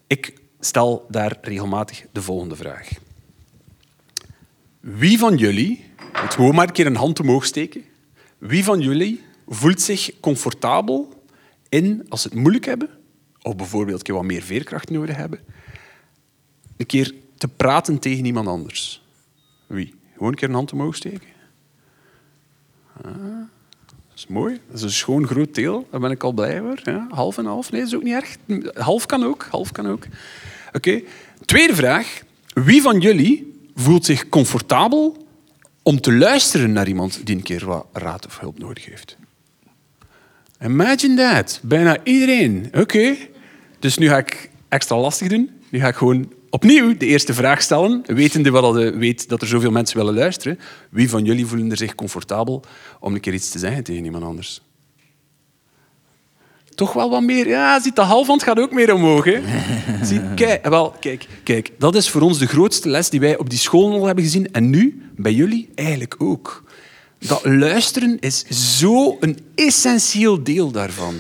Ik 0.07 0.34
stel 0.59 1.05
daar 1.09 1.38
regelmatig 1.41 2.05
de 2.11 2.21
volgende 2.21 2.55
vraag. 2.55 2.89
Wie 4.80 5.19
van 5.19 5.38
jullie, 5.38 5.86
moet 6.21 6.34
gewoon 6.34 6.55
maar 6.55 6.67
een 6.67 6.73
keer 6.73 6.86
een 6.86 6.95
hand 6.95 7.19
omhoog 7.19 7.45
steken, 7.45 7.84
wie 8.38 8.63
van 8.63 8.80
jullie 8.80 9.23
voelt 9.47 9.82
zich 9.82 10.19
comfortabel 10.19 11.23
in, 11.69 12.05
als 12.09 12.21
ze 12.21 12.28
het 12.28 12.38
moeilijk 12.38 12.65
hebben, 12.65 12.89
of 13.48 13.56
bijvoorbeeld 13.56 14.02
keer 14.02 14.16
wat 14.16 14.24
meer 14.24 14.41
veerkracht 14.41 14.89
nodig 14.89 15.16
hebben, 15.16 15.39
een 16.78 16.86
keer 16.86 17.14
te 17.38 17.48
praten 17.48 18.00
tegen 18.00 18.26
iemand 18.26 18.48
anders? 18.48 19.04
Wie? 19.68 19.95
Gewoon 20.14 20.30
een 20.30 20.36
keer 20.36 20.48
een 20.48 20.54
hand 20.56 20.74
omhoog 20.74 20.95
steken. 20.95 21.36
Ah, 23.02 23.14
dat 23.86 24.16
is 24.16 24.28
mooi. 24.28 24.60
Dat 24.68 24.78
is 24.78 24.82
een 24.82 24.91
schoon 24.91 25.28
groot 25.28 25.56
deel. 25.56 25.88
Daar 25.91 26.00
ben 26.00 26.12
ik 26.12 26.24
al 26.24 26.32
blij 26.32 26.60
voor. 26.60 26.80
Ja, 26.84 27.08
half 27.10 27.38
en 27.38 27.45
half. 27.45 27.72
Nee, 27.72 27.80
dat 27.80 27.89
is 27.89 27.95
ook 27.95 28.04
niet 28.04 28.14
erg. 28.14 28.38
Half 28.74 29.06
kan 29.06 29.24
ook. 29.24 29.48
Half 29.50 29.72
kan 29.72 29.88
ook. 29.88 30.06
Oké. 30.74 31.02
Tweede 31.45 31.76
vraag. 31.76 32.22
Wie 32.54 32.82
van 32.82 33.00
jullie 33.00 33.62
voelt 33.76 34.06
zich 34.06 34.30
comfortabel 34.30 35.28
om 35.84 36.02
te 36.02 36.14
luisteren 36.14 36.72
naar 36.72 36.88
iemand 36.88 37.26
die 37.26 37.36
een 37.36 37.43
keer 37.43 37.66
wat 37.66 37.88
raad 37.91 38.26
of 38.26 38.39
hulp 38.39 38.60
nodig 38.60 38.86
heeft? 38.86 39.18
Imagine 40.64 41.16
that. 41.16 41.60
Bijna 41.64 42.04
iedereen. 42.04 42.70
Oké. 42.74 43.16
Dus 43.88 43.97
nu 43.97 44.07
ga 44.07 44.17
ik 44.17 44.49
extra 44.69 44.99
lastig 44.99 45.27
doen. 45.27 45.49
Nu 45.69 45.79
ga 45.79 45.88
ik 45.88 45.95
gewoon 45.95 46.33
opnieuw 46.49 46.97
de 46.97 47.05
eerste 47.05 47.33
vraag 47.33 47.61
stellen, 47.61 48.03
wetende 48.05 48.49
wat 48.49 48.63
al 48.63 48.73
weet 48.73 49.29
dat 49.29 49.41
er 49.41 49.47
zoveel 49.47 49.71
mensen 49.71 49.97
willen 49.97 50.13
luisteren. 50.13 50.59
Wie 50.89 51.09
van 51.09 51.23
jullie 51.23 51.45
voelen 51.45 51.71
er 51.71 51.77
zich 51.77 51.95
comfortabel 51.95 52.63
om 52.99 53.13
een 53.13 53.19
keer 53.19 53.33
iets 53.33 53.49
te 53.49 53.59
zeggen 53.59 53.83
tegen 53.83 54.05
iemand 54.05 54.23
anders? 54.23 54.61
Toch 56.75 56.93
wel 56.93 57.09
wat 57.09 57.21
meer. 57.21 57.47
Ja, 57.47 57.79
ziet 57.79 57.95
de 57.95 58.01
halfhand 58.01 58.43
gaat 58.43 58.59
ook 58.59 58.71
meer 58.71 58.93
omhoog. 58.93 59.25
Hè? 59.25 59.41
Zie, 60.05 60.21
kijk, 60.35 60.67
wel, 60.67 60.95
kijk, 60.99 61.27
kijk, 61.43 61.71
dat 61.77 61.95
is 61.95 62.09
voor 62.09 62.21
ons 62.21 62.38
de 62.38 62.47
grootste 62.47 62.89
les 62.89 63.09
die 63.09 63.19
wij 63.19 63.38
op 63.38 63.49
die 63.49 63.59
school 63.59 63.93
al 63.93 64.05
hebben 64.05 64.23
gezien. 64.23 64.51
En 64.51 64.69
nu, 64.69 65.01
bij 65.15 65.33
jullie, 65.33 65.69
eigenlijk 65.75 66.15
ook. 66.17 66.63
Dat 67.19 67.45
luisteren 67.45 68.19
is 68.19 68.43
zo 68.79 69.17
een 69.19 69.38
essentieel 69.55 70.43
deel 70.43 70.71
daarvan. 70.71 71.15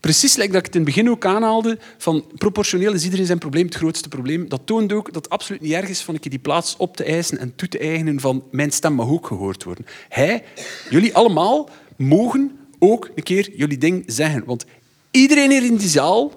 Precies 0.00 0.36
like 0.36 0.52
dat 0.52 0.58
ik 0.58 0.66
het 0.66 0.74
in 0.74 0.80
het 0.80 0.94
begin 0.94 1.10
ook 1.10 1.24
aanhaalde, 1.24 1.78
van 1.98 2.24
proportioneel 2.34 2.92
is 2.92 3.04
iedereen 3.04 3.26
zijn 3.26 3.38
probleem 3.38 3.64
het 3.64 3.74
grootste 3.74 4.08
probleem. 4.08 4.48
Dat 4.48 4.60
toont 4.64 4.92
ook 4.92 5.06
dat 5.06 5.14
het 5.14 5.30
absoluut 5.30 5.60
niet 5.60 5.72
erg 5.72 5.88
is 5.88 6.02
van 6.02 6.14
een 6.14 6.20
keer 6.20 6.30
die 6.30 6.40
plaats 6.40 6.76
op 6.76 6.96
te 6.96 7.04
eisen 7.04 7.38
en 7.38 7.52
toe 7.56 7.68
te 7.68 7.78
eigenen 7.78 8.20
van 8.20 8.44
mijn 8.50 8.70
stem 8.70 8.92
mag 8.92 9.08
ook 9.08 9.26
gehoord 9.26 9.64
worden. 9.64 9.86
Hij, 10.08 10.44
jullie 10.90 11.14
allemaal, 11.14 11.70
mogen 11.96 12.58
ook 12.78 13.10
een 13.14 13.22
keer 13.22 13.50
jullie 13.56 13.78
ding 13.78 14.02
zeggen. 14.06 14.44
Want 14.44 14.64
iedereen 15.10 15.50
hier 15.50 15.64
in 15.64 15.76
die 15.76 15.88
zaal, 15.88 16.32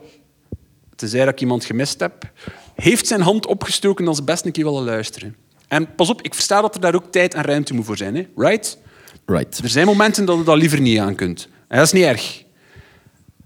tenzij 0.95 1.26
dat 1.26 1.34
ik 1.34 1.41
iemand 1.41 1.66
gemist 1.66 1.99
heb, 1.99 2.32
heeft 2.76 3.07
zijn 3.07 3.22
hand 3.22 3.45
opgestoken 3.45 4.07
als 4.07 4.18
ze 4.18 4.24
best 4.24 4.45
een 4.45 4.51
keer 4.51 4.66
willen 4.66 4.84
luisteren. 4.84 5.36
En 5.68 5.95
pas 5.95 6.09
op, 6.09 6.22
ik 6.22 6.34
versta 6.34 6.62
dat 6.62 6.76
er 6.76 6.82
daar 6.82 6.95
ook 6.95 7.12
tijd 7.12 7.34
en 7.34 7.43
ruimte 7.43 7.74
moet 7.74 7.86
voor 7.86 7.97
zijn. 7.97 8.16
Hè? 8.16 8.28
Right? 8.36 8.78
Right. 9.26 9.57
Er 9.57 9.70
zijn 9.70 9.86
momenten 9.86 10.26
dat 10.26 10.38
je 10.38 10.43
dat 10.43 10.57
liever 10.57 10.82
niet 10.82 10.99
aan 10.99 11.16
kunt. 11.16 11.47
En 11.68 11.78
dat 11.78 11.86
is 11.86 11.91
niet 11.91 12.03
erg. 12.03 12.43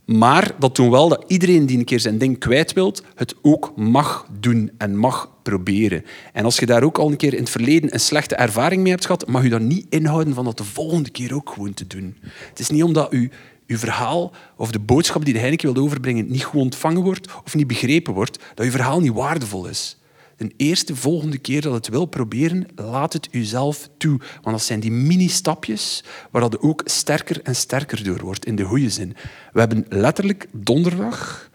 Maar 0.06 0.56
dat 0.60 0.76
doen 0.76 0.90
wel 0.90 1.10
dat 1.10 1.24
iedereen 1.28 1.66
die 1.66 1.78
een 1.78 1.86
keer 1.86 2.00
zijn 2.00 2.18
ding 2.18 2.40
kwijt 2.40 2.74
wilt, 2.74 3.04
het 3.16 3.36
ook 3.42 3.74
mag 3.76 4.28
doen 4.40 4.72
en 4.78 4.98
mag 4.98 5.32
proberen. 5.44 6.06
En 6.34 6.46
als 6.46 6.58
je 6.58 6.66
daar 6.66 6.84
ook 6.84 6.98
al 6.98 7.12
een 7.12 7.18
keer 7.18 7.34
in 7.34 7.40
het 7.40 7.50
verleden 7.50 7.94
een 7.94 8.00
slechte 8.00 8.36
ervaring 8.36 8.82
mee 8.82 8.92
hebt 8.92 9.06
gehad, 9.06 9.28
mag 9.28 9.44
je 9.44 9.50
dat 9.50 9.62
niet 9.62 9.86
inhouden 9.90 10.34
van 10.34 10.46
dat 10.46 10.58
de 10.58 10.64
volgende 10.64 11.10
keer 11.10 11.36
ook 11.36 11.50
gewoon 11.50 11.74
te 11.74 11.88
doen. 11.88 12.18
Het 12.50 12.60
is 12.60 12.70
niet 12.70 12.84
omdat 12.84 13.14
u 13.14 13.32
uw 13.68 13.78
verhaal 13.78 14.32
of 14.58 14.72
de 14.72 14.80
boodschap 14.80 15.26
die 15.26 15.34
de 15.34 15.40
Heineken 15.40 15.74
wil 15.74 15.84
overbrengen 15.84 16.32
niet 16.32 16.44
goed 16.44 16.62
ontvangen 16.62 17.02
wordt 17.02 17.28
of 17.44 17.56
niet 17.56 17.68
begrepen 17.68 18.14
wordt, 18.14 18.40
dat 18.54 18.66
uw 18.66 18.72
verhaal 18.72 19.00
niet 19.00 19.14
waardevol 19.14 19.68
is. 19.68 19.98
De 20.38 20.54
eerste 20.58 20.96
volgende 20.96 21.38
keer 21.38 21.62
dat 21.62 21.74
het 21.74 21.88
wil 21.88 22.06
proberen, 22.06 22.66
laat 22.76 23.14
het 23.14 23.28
uzelf 23.32 23.90
toe. 23.98 24.20
Want 24.42 24.58
dat 24.58 24.64
zijn 24.66 24.80
die 24.80 24.92
mini-stapjes 24.92 26.04
waar 26.32 26.42
dat 26.42 26.60
ook 26.60 26.82
sterker 26.86 27.42
en 27.42 27.56
sterker 27.56 28.04
door 28.04 28.22
wordt, 28.22 28.46
in 28.46 28.56
de 28.56 28.64
goede 28.64 28.90
zin. 28.90 29.16
We 29.54 29.60
hebben 29.60 29.86
letterlijk 29.90 30.48
donderdag 30.52 31.50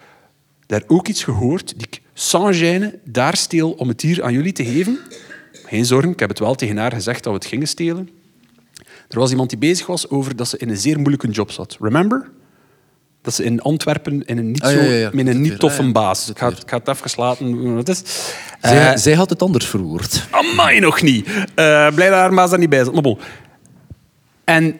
daar 0.66 0.83
ook 0.87 1.09
iets 1.09 1.24
gehoord 1.24 1.78
die 1.78 1.87
ik 1.87 2.01
sans 2.14 2.59
gêne 2.61 2.95
daar 3.05 3.37
steel 3.37 3.70
om 3.70 3.89
het 3.89 4.01
hier 4.01 4.22
aan 4.22 4.33
jullie 4.33 4.53
te 4.53 4.64
geven. 4.64 4.99
Geen 5.53 5.87
zorgen, 5.87 6.11
ik 6.11 6.20
heb 6.20 6.28
het 6.28 6.39
wel 6.39 6.55
tegen 6.55 6.76
haar 6.76 6.93
gezegd 6.93 7.24
dat 7.24 7.33
we 7.33 7.39
het 7.39 7.49
gingen 7.49 7.68
stelen. 7.68 8.09
Er 9.09 9.18
was 9.18 9.31
iemand 9.31 9.51
die 9.51 9.59
bezig 9.59 9.87
was 9.87 10.09
over 10.09 10.37
dat 10.37 10.49
ze 10.49 10.59
in 10.59 10.68
een 10.68 10.76
zeer 10.76 10.97
moeilijke 10.97 11.28
job 11.28 11.51
zat. 11.51 11.76
Remember? 11.81 12.31
Dat 13.23 13.35
ze 13.35 13.45
in 13.45 13.61
Antwerpen 13.61 14.25
in 14.27 14.39
een 14.39 14.51
niet, 14.51 14.62
Ah, 14.62 14.71
zo, 14.71 14.77
ja, 14.79 14.85
ja, 14.85 14.95
ja. 14.97 15.11
met 15.12 15.27
een 15.27 15.41
niet 15.41 15.59
toffe 15.59 15.79
Ah, 15.81 15.87
ja. 15.87 15.93
baas. 15.93 16.29
Ik 16.31 16.39
ga, 16.39 16.49
het- 16.49 16.62
ik 16.62 16.71
ga 16.71 16.77
het 16.79 16.89
even 16.89 17.11
laten 17.16 17.75
wat 17.75 17.87
het 17.87 17.97
is. 17.97 18.33
Zij, 18.61 18.91
Eh, 18.93 18.97
zij 18.97 19.14
had 19.14 19.31
het 19.31 19.43
anders 19.43 19.66
verwoord. 19.66 20.27
Amai, 20.31 20.81
nog 20.81 21.03
niet. 21.03 21.27
Eh 21.55 21.95
blij 21.95 22.09
dat 22.09 22.18
haar 22.18 22.33
maas 22.33 22.51
daar 22.51 22.59
niet 22.59 22.68
bij 22.71 22.85
zat. 22.85 23.03
Bon. 23.03 23.18
En 24.45 24.79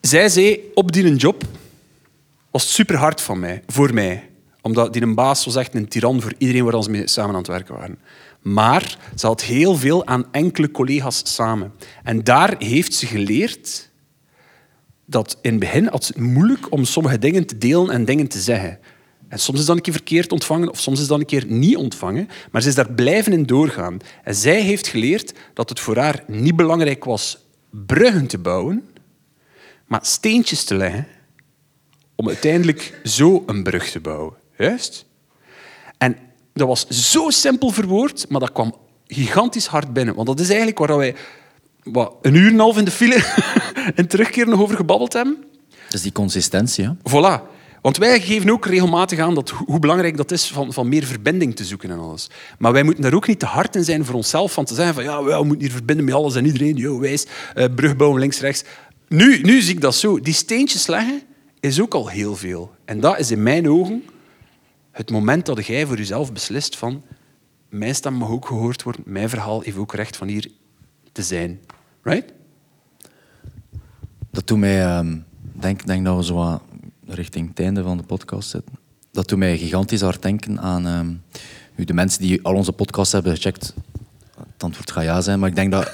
zij 0.00 0.28
zei, 0.28 0.60
op 0.74 0.92
die 0.92 1.14
job 1.16 1.42
was 2.50 2.74
super 2.74 2.96
hard 2.96 3.20
van 3.20 3.38
mij, 3.38 3.62
voor 3.66 3.94
mij. 3.94 4.28
Omdat 4.62 4.92
die 4.92 5.02
een 5.02 5.14
baas 5.14 5.44
was 5.44 5.56
echt 5.56 5.74
een 5.74 5.88
tiran 5.88 6.20
voor 6.20 6.32
iedereen 6.38 6.64
waar 6.64 6.82
ze 6.82 6.90
mee 6.90 7.08
samen 7.08 7.30
aan 7.30 7.38
het 7.38 7.46
werken 7.46 7.74
waren. 7.74 7.98
Maar 8.42 8.96
ze 9.16 9.26
had 9.26 9.42
heel 9.42 9.76
veel 9.76 10.06
aan 10.06 10.24
enkele 10.30 10.70
collega's 10.70 11.22
samen. 11.34 11.72
En 12.02 12.24
daar 12.24 12.54
heeft 12.58 12.94
ze 12.94 13.06
geleerd 13.06 13.89
dat 15.10 15.38
in 15.42 15.50
het 15.50 15.60
begin 15.60 15.86
had 15.86 16.06
het 16.06 16.16
moeilijk 16.16 16.72
om 16.72 16.84
sommige 16.84 17.18
dingen 17.18 17.46
te 17.46 17.58
delen 17.58 17.90
en 17.90 18.04
dingen 18.04 18.28
te 18.28 18.40
zeggen. 18.40 18.78
En 19.28 19.38
soms 19.38 19.58
is 19.58 19.64
dat 19.64 19.76
een 19.76 19.82
keer 19.82 19.92
verkeerd 19.92 20.32
ontvangen 20.32 20.70
of 20.70 20.80
soms 20.80 21.00
is 21.00 21.06
dat 21.06 21.18
een 21.18 21.26
keer 21.26 21.44
niet 21.46 21.76
ontvangen. 21.76 22.28
Maar 22.50 22.62
ze 22.62 22.68
is 22.68 22.74
daar 22.74 22.92
blijven 22.92 23.32
in 23.32 23.42
doorgaan. 23.42 23.98
En 24.24 24.34
zij 24.34 24.60
heeft 24.60 24.86
geleerd 24.86 25.32
dat 25.54 25.68
het 25.68 25.80
voor 25.80 25.96
haar 25.96 26.22
niet 26.26 26.56
belangrijk 26.56 27.04
was 27.04 27.38
bruggen 27.70 28.26
te 28.26 28.38
bouwen, 28.38 28.84
maar 29.86 30.00
steentjes 30.02 30.64
te 30.64 30.74
leggen 30.74 31.06
om 32.14 32.28
uiteindelijk 32.28 33.00
zo 33.04 33.42
een 33.46 33.62
brug 33.62 33.90
te 33.90 34.00
bouwen. 34.00 34.34
Juist? 34.58 35.06
En 35.98 36.16
dat 36.52 36.68
was 36.68 36.86
zo 36.88 37.30
simpel 37.30 37.70
verwoord, 37.70 38.28
maar 38.28 38.40
dat 38.40 38.52
kwam 38.52 38.74
gigantisch 39.06 39.66
hard 39.66 39.92
binnen. 39.92 40.14
Want 40.14 40.26
dat 40.26 40.40
is 40.40 40.48
eigenlijk 40.48 40.78
waar 40.78 40.96
wij 40.96 41.14
wat, 41.92 42.14
een 42.22 42.34
uur 42.34 42.46
en 42.46 42.52
een 42.52 42.58
half 42.58 42.78
in 42.78 42.84
de 42.84 42.90
file 42.90 43.24
en 43.94 44.08
terugkeer 44.08 44.48
nog 44.48 44.60
over 44.60 44.76
gebabbeld 44.76 45.12
hebben. 45.12 45.36
Dat 45.84 45.94
is 45.94 46.02
die 46.02 46.12
consistentie. 46.12 46.84
Hè? 46.84 46.92
Voilà. 46.92 47.58
Want 47.82 47.96
wij 47.96 48.20
geven 48.20 48.50
ook 48.50 48.66
regelmatig 48.66 49.18
aan 49.18 49.34
dat, 49.34 49.50
hoe 49.50 49.78
belangrijk 49.78 50.16
dat 50.16 50.30
is 50.30 50.46
van, 50.46 50.72
van 50.72 50.88
meer 50.88 51.04
verbinding 51.04 51.56
te 51.56 51.64
zoeken 51.64 51.90
en 51.90 51.98
alles. 51.98 52.30
Maar 52.58 52.72
wij 52.72 52.82
moeten 52.82 53.02
daar 53.02 53.14
ook 53.14 53.26
niet 53.26 53.38
te 53.38 53.46
hard 53.46 53.76
in 53.76 53.84
zijn 53.84 54.04
voor 54.04 54.14
onszelf 54.14 54.52
van 54.52 54.64
te 54.64 54.74
zeggen 54.74 54.94
van 54.94 55.04
ja, 55.04 55.22
we 55.22 55.44
moeten 55.44 55.60
hier 55.60 55.70
verbinden 55.70 56.04
met 56.04 56.14
alles 56.14 56.34
en 56.34 56.46
iedereen. 56.46 56.76
Yo, 56.76 56.98
wijs, 56.98 57.26
eh, 57.54 57.64
brug 57.74 57.96
bouwen 57.96 58.20
links, 58.20 58.40
rechts. 58.40 58.64
Nu, 59.08 59.40
nu 59.40 59.60
zie 59.60 59.74
ik 59.74 59.80
dat 59.80 59.94
zo. 59.94 60.20
Die 60.20 60.34
steentjes 60.34 60.86
leggen 60.86 61.22
is 61.60 61.80
ook 61.80 61.94
al 61.94 62.08
heel 62.08 62.36
veel. 62.36 62.70
En 62.84 63.00
dat 63.00 63.18
is 63.18 63.30
in 63.30 63.42
mijn 63.42 63.70
ogen 63.70 64.04
het 64.90 65.10
moment 65.10 65.46
dat 65.46 65.66
jij 65.66 65.86
voor 65.86 65.96
jezelf 65.96 66.32
beslist 66.32 66.76
van 66.76 67.02
mijn 67.68 67.94
stem 67.94 68.14
mag 68.14 68.30
ook 68.30 68.46
gehoord 68.46 68.82
worden, 68.82 69.02
mijn 69.06 69.28
verhaal 69.28 69.60
heeft 69.60 69.76
ook 69.76 69.94
recht 69.94 70.16
van 70.16 70.28
hier 70.28 70.50
te 71.12 71.22
zijn. 71.22 71.60
Right? 72.02 72.32
Dat 74.30 74.46
doet 74.46 74.58
mij, 74.58 74.84
ehm, 74.84 75.16
denk, 75.40 75.86
denk 75.86 76.04
dat 76.04 76.16
we 76.16 76.24
zo 76.24 76.60
richting 77.06 77.48
het 77.48 77.60
einde 77.60 77.82
van 77.82 77.96
de 77.96 78.02
podcast 78.02 78.50
zitten. 78.50 78.78
Dat 79.12 79.28
doet 79.28 79.38
mij 79.38 79.58
gigantisch 79.58 80.00
hard 80.00 80.22
denken 80.22 80.60
aan 80.60 81.22
nu, 81.80 81.84
de 81.84 81.94
mensen 81.94 82.20
die 82.22 82.44
al 82.44 82.54
onze 82.54 82.72
podcast 82.72 83.12
hebben 83.12 83.34
gecheckt. 83.34 83.74
Het 84.52 84.62
antwoord 84.62 84.90
gaat 84.90 85.04
ja 85.04 85.20
zijn, 85.20 85.38
maar 85.38 85.48
ik 85.48 85.54
denk 85.54 85.72
dat. 85.72 85.92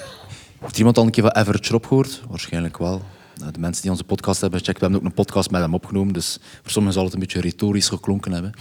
Heeft 0.60 0.78
iemand 0.78 0.98
al 0.98 1.04
een 1.04 1.10
keer 1.10 1.22
van 1.22 1.32
Everett 1.32 1.66
gehoord? 1.66 2.22
Waarschijnlijk 2.28 2.78
wel. 2.78 3.02
Nou, 3.36 3.52
De 3.52 3.58
mensen 3.58 3.82
die 3.82 3.90
onze 3.90 4.04
podcast 4.04 4.40
hebben 4.40 4.58
gecheckt, 4.58 4.78
we 4.78 4.84
hebben 4.84 5.04
ook 5.04 5.08
een 5.08 5.24
podcast 5.24 5.50
met 5.50 5.60
hem 5.60 5.74
opgenomen, 5.74 6.12
dus 6.12 6.38
voor 6.62 6.70
sommigen 6.70 6.94
zal 6.94 7.04
het 7.04 7.14
een 7.14 7.20
beetje 7.20 7.40
retorisch 7.40 7.88
geklonken 7.88 8.32
hebben. 8.32 8.52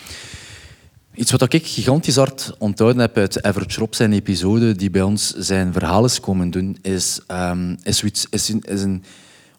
Iets 1.16 1.32
wat 1.32 1.54
ik 1.54 1.68
gigantisch 1.68 2.16
hard 2.16 2.56
onthouden 2.58 3.02
heb 3.02 3.18
uit 3.18 3.44
Everett 3.46 3.96
zijn 3.96 4.14
episode, 4.14 4.76
die 4.76 4.90
bij 4.90 5.02
ons 5.02 5.34
zijn 5.34 5.74
verhaal 5.74 6.06
is 6.06 6.20
komen 6.20 6.52
doen, 6.52 6.78
is, 6.82 7.20
ehm, 7.28 7.76
is, 7.84 7.98
zoiets, 7.98 8.28
is, 8.30 8.50
een. 8.50 9.04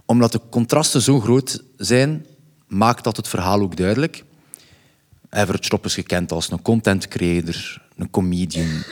Omdat 0.05 0.33
de 0.33 0.41
contrasten 0.51 1.03
zo 1.03 1.21
groot 1.21 1.63
zijn, 1.77 2.27
maakt 2.67 3.05
dat 3.05 3.17
het 3.17 3.29
verhaal 3.29 3.61
ook 3.61 3.77
duidelijk. 3.77 4.25
Everett 5.31 5.85
is 5.85 5.95
gekend 5.95 6.33
als 6.33 6.51
een 6.51 6.63
content 6.63 7.09
creator, 7.09 7.83
een 7.97 8.11
comedian, 8.11 8.83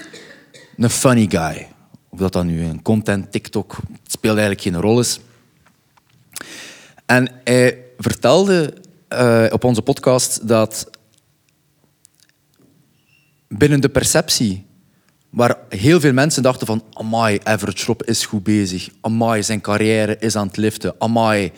een 0.76 0.90
funny 0.90 1.26
guy. 1.28 1.68
Of 2.08 2.18
dat 2.18 2.32
dan 2.32 2.46
nu 2.46 2.64
een 2.64 2.82
content, 2.82 3.32
TikTok, 3.32 3.76
het 4.02 4.12
speelt 4.12 4.38
eigenlijk 4.38 4.60
geen 4.60 4.80
rol. 4.80 5.02
En 7.06 7.30
hij 7.44 7.78
vertelde 7.98 8.74
eh, 9.08 9.46
op 9.50 9.64
onze 9.64 9.82
podcast 9.82 10.48
dat 10.48 10.90
binnen 13.58 13.80
de 13.80 13.88
perceptie, 13.88 14.66
waar 15.30 15.56
heel 15.68 16.00
veel 16.00 16.12
mensen 16.12 16.42
dachten 16.42 16.66
van 16.66 16.82
amai, 16.92 17.38
Everett 17.44 17.78
Schrop 17.78 18.02
is 18.04 18.26
goed 18.26 18.42
bezig. 18.42 18.88
Amai, 19.00 19.42
zijn 19.42 19.60
carrière 19.60 20.16
is 20.18 20.36
aan 20.36 20.46
het 20.46 20.56
liften. 20.56 20.94
Amai, 20.98 21.52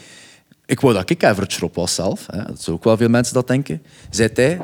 ik 0.66 0.80
wou 0.80 0.94
dat 0.94 1.10
ik 1.10 1.34
Schrop 1.46 1.74
was 1.74 1.94
zelf. 1.94 2.26
Hè. 2.26 2.44
Dat 2.44 2.58
is 2.58 2.68
ook 2.68 2.84
wel 2.84 2.96
veel 2.96 3.08
mensen 3.08 3.34
dat 3.34 3.46
denken. 3.46 3.82
Zei 4.10 4.30
hij, 4.34 4.60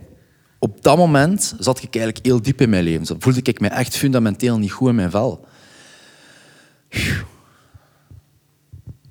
op 0.58 0.82
dat 0.82 0.96
moment 0.96 1.54
zat 1.58 1.82
ik 1.82 1.94
eigenlijk 1.94 2.26
heel 2.26 2.42
diep 2.42 2.60
in 2.60 2.70
mijn 2.70 2.84
leven. 2.84 3.16
Voelde 3.18 3.40
ik 3.42 3.60
me 3.60 3.68
echt 3.68 3.96
fundamenteel 3.96 4.58
niet 4.58 4.72
goed 4.72 4.88
in 4.88 4.94
mijn 4.94 5.10
vel. 5.10 5.44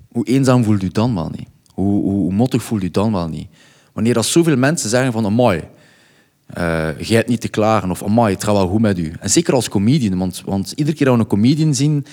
Hoe 0.08 0.26
eenzaam 0.26 0.64
voelt 0.64 0.82
u 0.82 0.88
dan 0.88 1.14
wel 1.14 1.30
niet? 1.36 1.48
Hoe, 1.74 2.02
hoe, 2.02 2.12
hoe 2.12 2.32
mottig 2.32 2.62
voelt 2.62 2.82
u 2.82 2.90
dan 2.90 3.12
wel 3.12 3.28
niet? 3.28 3.48
Wanneer 3.92 4.14
dat 4.14 4.26
zoveel 4.26 4.56
mensen 4.56 4.90
zeggen 4.90 5.12
van 5.12 5.24
amai, 5.24 5.62
eh 6.46 6.88
jij 6.98 7.16
hebt 7.16 7.28
niet 7.28 7.40
te 7.40 7.48
klagen 7.48 7.90
of 7.90 8.02
amai, 8.02 8.34
het 8.34 8.44
gaat 8.44 8.54
wel 8.54 8.68
goed 8.68 8.80
met 8.80 8.98
u. 8.98 9.12
En 9.20 9.30
zeker 9.30 9.54
als 9.54 9.68
comedian, 9.68 10.18
want, 10.18 10.42
want 10.44 10.72
iedere 10.76 10.96
keer 10.96 11.06
dat 11.06 11.14
we 11.14 11.20
een 11.20 11.26
comedian 11.26 11.74
zien, 11.74 12.06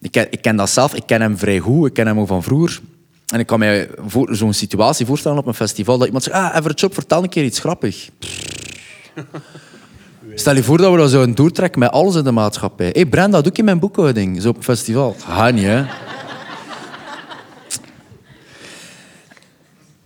ik 0.00 0.10
ken, 0.10 0.26
ik 0.30 0.42
ken 0.42 0.56
dat 0.56 0.70
zelf, 0.70 0.94
ik 0.94 1.06
ken 1.06 1.20
hem 1.20 1.38
vrij 1.38 1.58
goed, 1.58 1.86
ik 1.86 1.92
ken 1.94 2.06
hem 2.06 2.18
ook 2.18 2.26
van 2.26 2.42
vroeger. 2.42 2.80
En 3.26 3.38
ik 3.38 3.46
kan 3.46 3.58
mij 3.58 3.88
voor, 4.06 4.34
zo'n 4.34 4.52
situatie 4.52 5.06
voorstellen 5.06 5.38
op 5.38 5.46
een 5.46 5.54
festival, 5.54 5.98
dat 5.98 6.06
iemand 6.06 6.24
zegt, 6.24 6.36
ah, 6.36 6.56
Everett 6.56 6.86
vertel 6.90 7.22
een 7.22 7.28
keer 7.28 7.44
iets 7.44 7.58
grappig. 7.58 8.08
Stel 10.34 10.54
je 10.54 10.62
voor 10.62 10.78
dat 10.78 10.92
we 10.92 10.98
dat 10.98 11.10
zouden 11.10 11.34
doortrekken 11.34 11.80
met 11.80 11.90
alles 11.90 12.14
in 12.14 12.24
de 12.24 12.30
maatschappij. 12.30 12.86
Hé, 12.86 12.92
hey 12.92 13.06
Brenda, 13.06 13.30
dat 13.30 13.42
doe 13.42 13.52
ik 13.52 13.58
in 13.58 13.64
mijn 13.64 13.78
boekhouding, 13.78 14.42
zo 14.42 14.48
op 14.48 14.56
een 14.56 14.62
festival. 14.62 15.16
Ga 15.18 15.50
niet, 15.50 15.64
hè. 15.64 15.84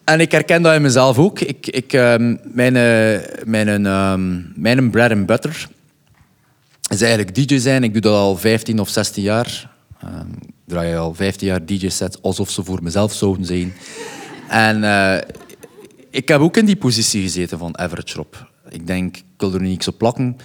En 0.04 0.20
ik 0.20 0.32
herken 0.32 0.62
dat 0.62 0.74
in 0.74 0.82
mezelf 0.82 1.18
ook. 1.18 1.40
Ik, 1.40 1.66
ik, 1.66 1.92
ehm, 1.92 2.36
mijn, 2.42 2.76
eh, 2.76 3.44
mijn, 3.44 3.86
ehm, 3.86 4.60
mijn 4.60 4.90
bread 4.90 5.10
and 5.10 5.26
butter 5.26 5.68
is 6.88 7.02
eigenlijk 7.02 7.34
DJ 7.34 7.58
zijn. 7.58 7.84
Ik 7.84 7.92
doe 7.92 8.02
dat 8.02 8.14
al 8.14 8.36
15 8.36 8.80
of 8.80 8.88
16 8.88 9.22
jaar. 9.22 9.70
Ehm, 10.00 10.32
ik 10.40 10.54
draai 10.66 10.96
al 10.96 11.14
15 11.14 11.46
jaar 11.46 11.66
DJ-sets 11.66 12.22
alsof 12.22 12.50
ze 12.50 12.64
voor 12.64 12.82
mezelf 12.82 13.12
zouden 13.12 13.46
zijn. 13.46 13.72
En 14.48 14.84
eh, 14.84 15.18
ik 16.10 16.28
heb 16.28 16.40
ook 16.40 16.56
in 16.56 16.64
die 16.64 16.76
positie 16.76 17.22
gezeten 17.22 17.58
van 17.58 17.76
Everett 17.76 18.08
Schrop. 18.08 18.50
Ik 18.68 18.86
denk, 18.86 19.16
ik 19.16 19.24
wil 19.36 19.54
er 19.54 19.62
niks 19.62 19.88
op 19.88 19.98
plakken. 19.98 20.36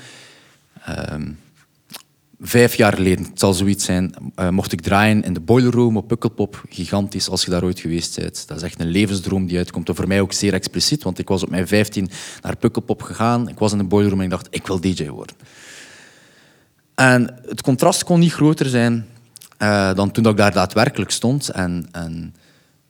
Vijf 2.40 2.76
jaar 2.76 2.94
geleden, 2.94 3.26
het 3.26 3.40
zal 3.40 3.54
zoiets 3.54 3.86
zijn, 3.86 4.14
eh, 4.36 4.50
mocht 4.50 4.72
ik 4.72 4.82
draaien 4.82 5.24
in 5.24 5.34
de 5.34 5.40
Boiler 5.40 5.74
Room 5.74 5.98
op 5.98 6.08
Pukkelpop. 6.08 6.64
Gigantisch, 6.70 7.30
als 7.30 7.46
je 7.46 7.52
daar 7.52 7.64
ooit 7.64 7.80
geweest 7.80 8.16
bent. 8.20 8.48
Dat 8.48 8.58
is 8.58 8.64
echt 8.64 8.80
een 8.80 8.88
levensdroom 8.88 9.46
die 9.46 9.58
uitkomt. 9.58 9.90
En 9.90 9.96
voor 9.96 10.08
mij 10.08 10.22
ook 10.22 10.34
zeer 10.34 10.54
expliciet, 10.54 11.04
want 11.04 11.20
ik 11.20 11.28
was 11.28 11.44
op 11.44 11.50
mijn 11.50 11.68
15 11.68 12.10
naar 12.42 12.56
Pukkelpop 12.56 13.02
gegaan. 13.02 13.50
Ik 13.50 13.60
was 13.60 13.72
in 13.72 13.78
de 13.78 13.84
Boiler 13.84 14.10
Room 14.10 14.20
en 14.20 14.26
ik 14.26 14.32
dacht, 14.32 14.48
ik 14.50 14.68
wil 14.68 14.80
DJ 14.80 15.08
worden. 15.08 15.36
En 16.96 17.40
het 17.48 17.62
contrast 17.62 18.04
kon 18.04 18.20
niet 18.20 18.34
groter 18.34 18.66
zijn 18.66 19.06
eh, 19.58 19.94
dan 19.94 20.12
toen 20.12 20.28
ik 20.28 20.38
daar 20.38 20.54
daadwerkelijk 20.54 21.12
stond 21.12 21.50
en, 21.50 21.88
en 21.92 22.36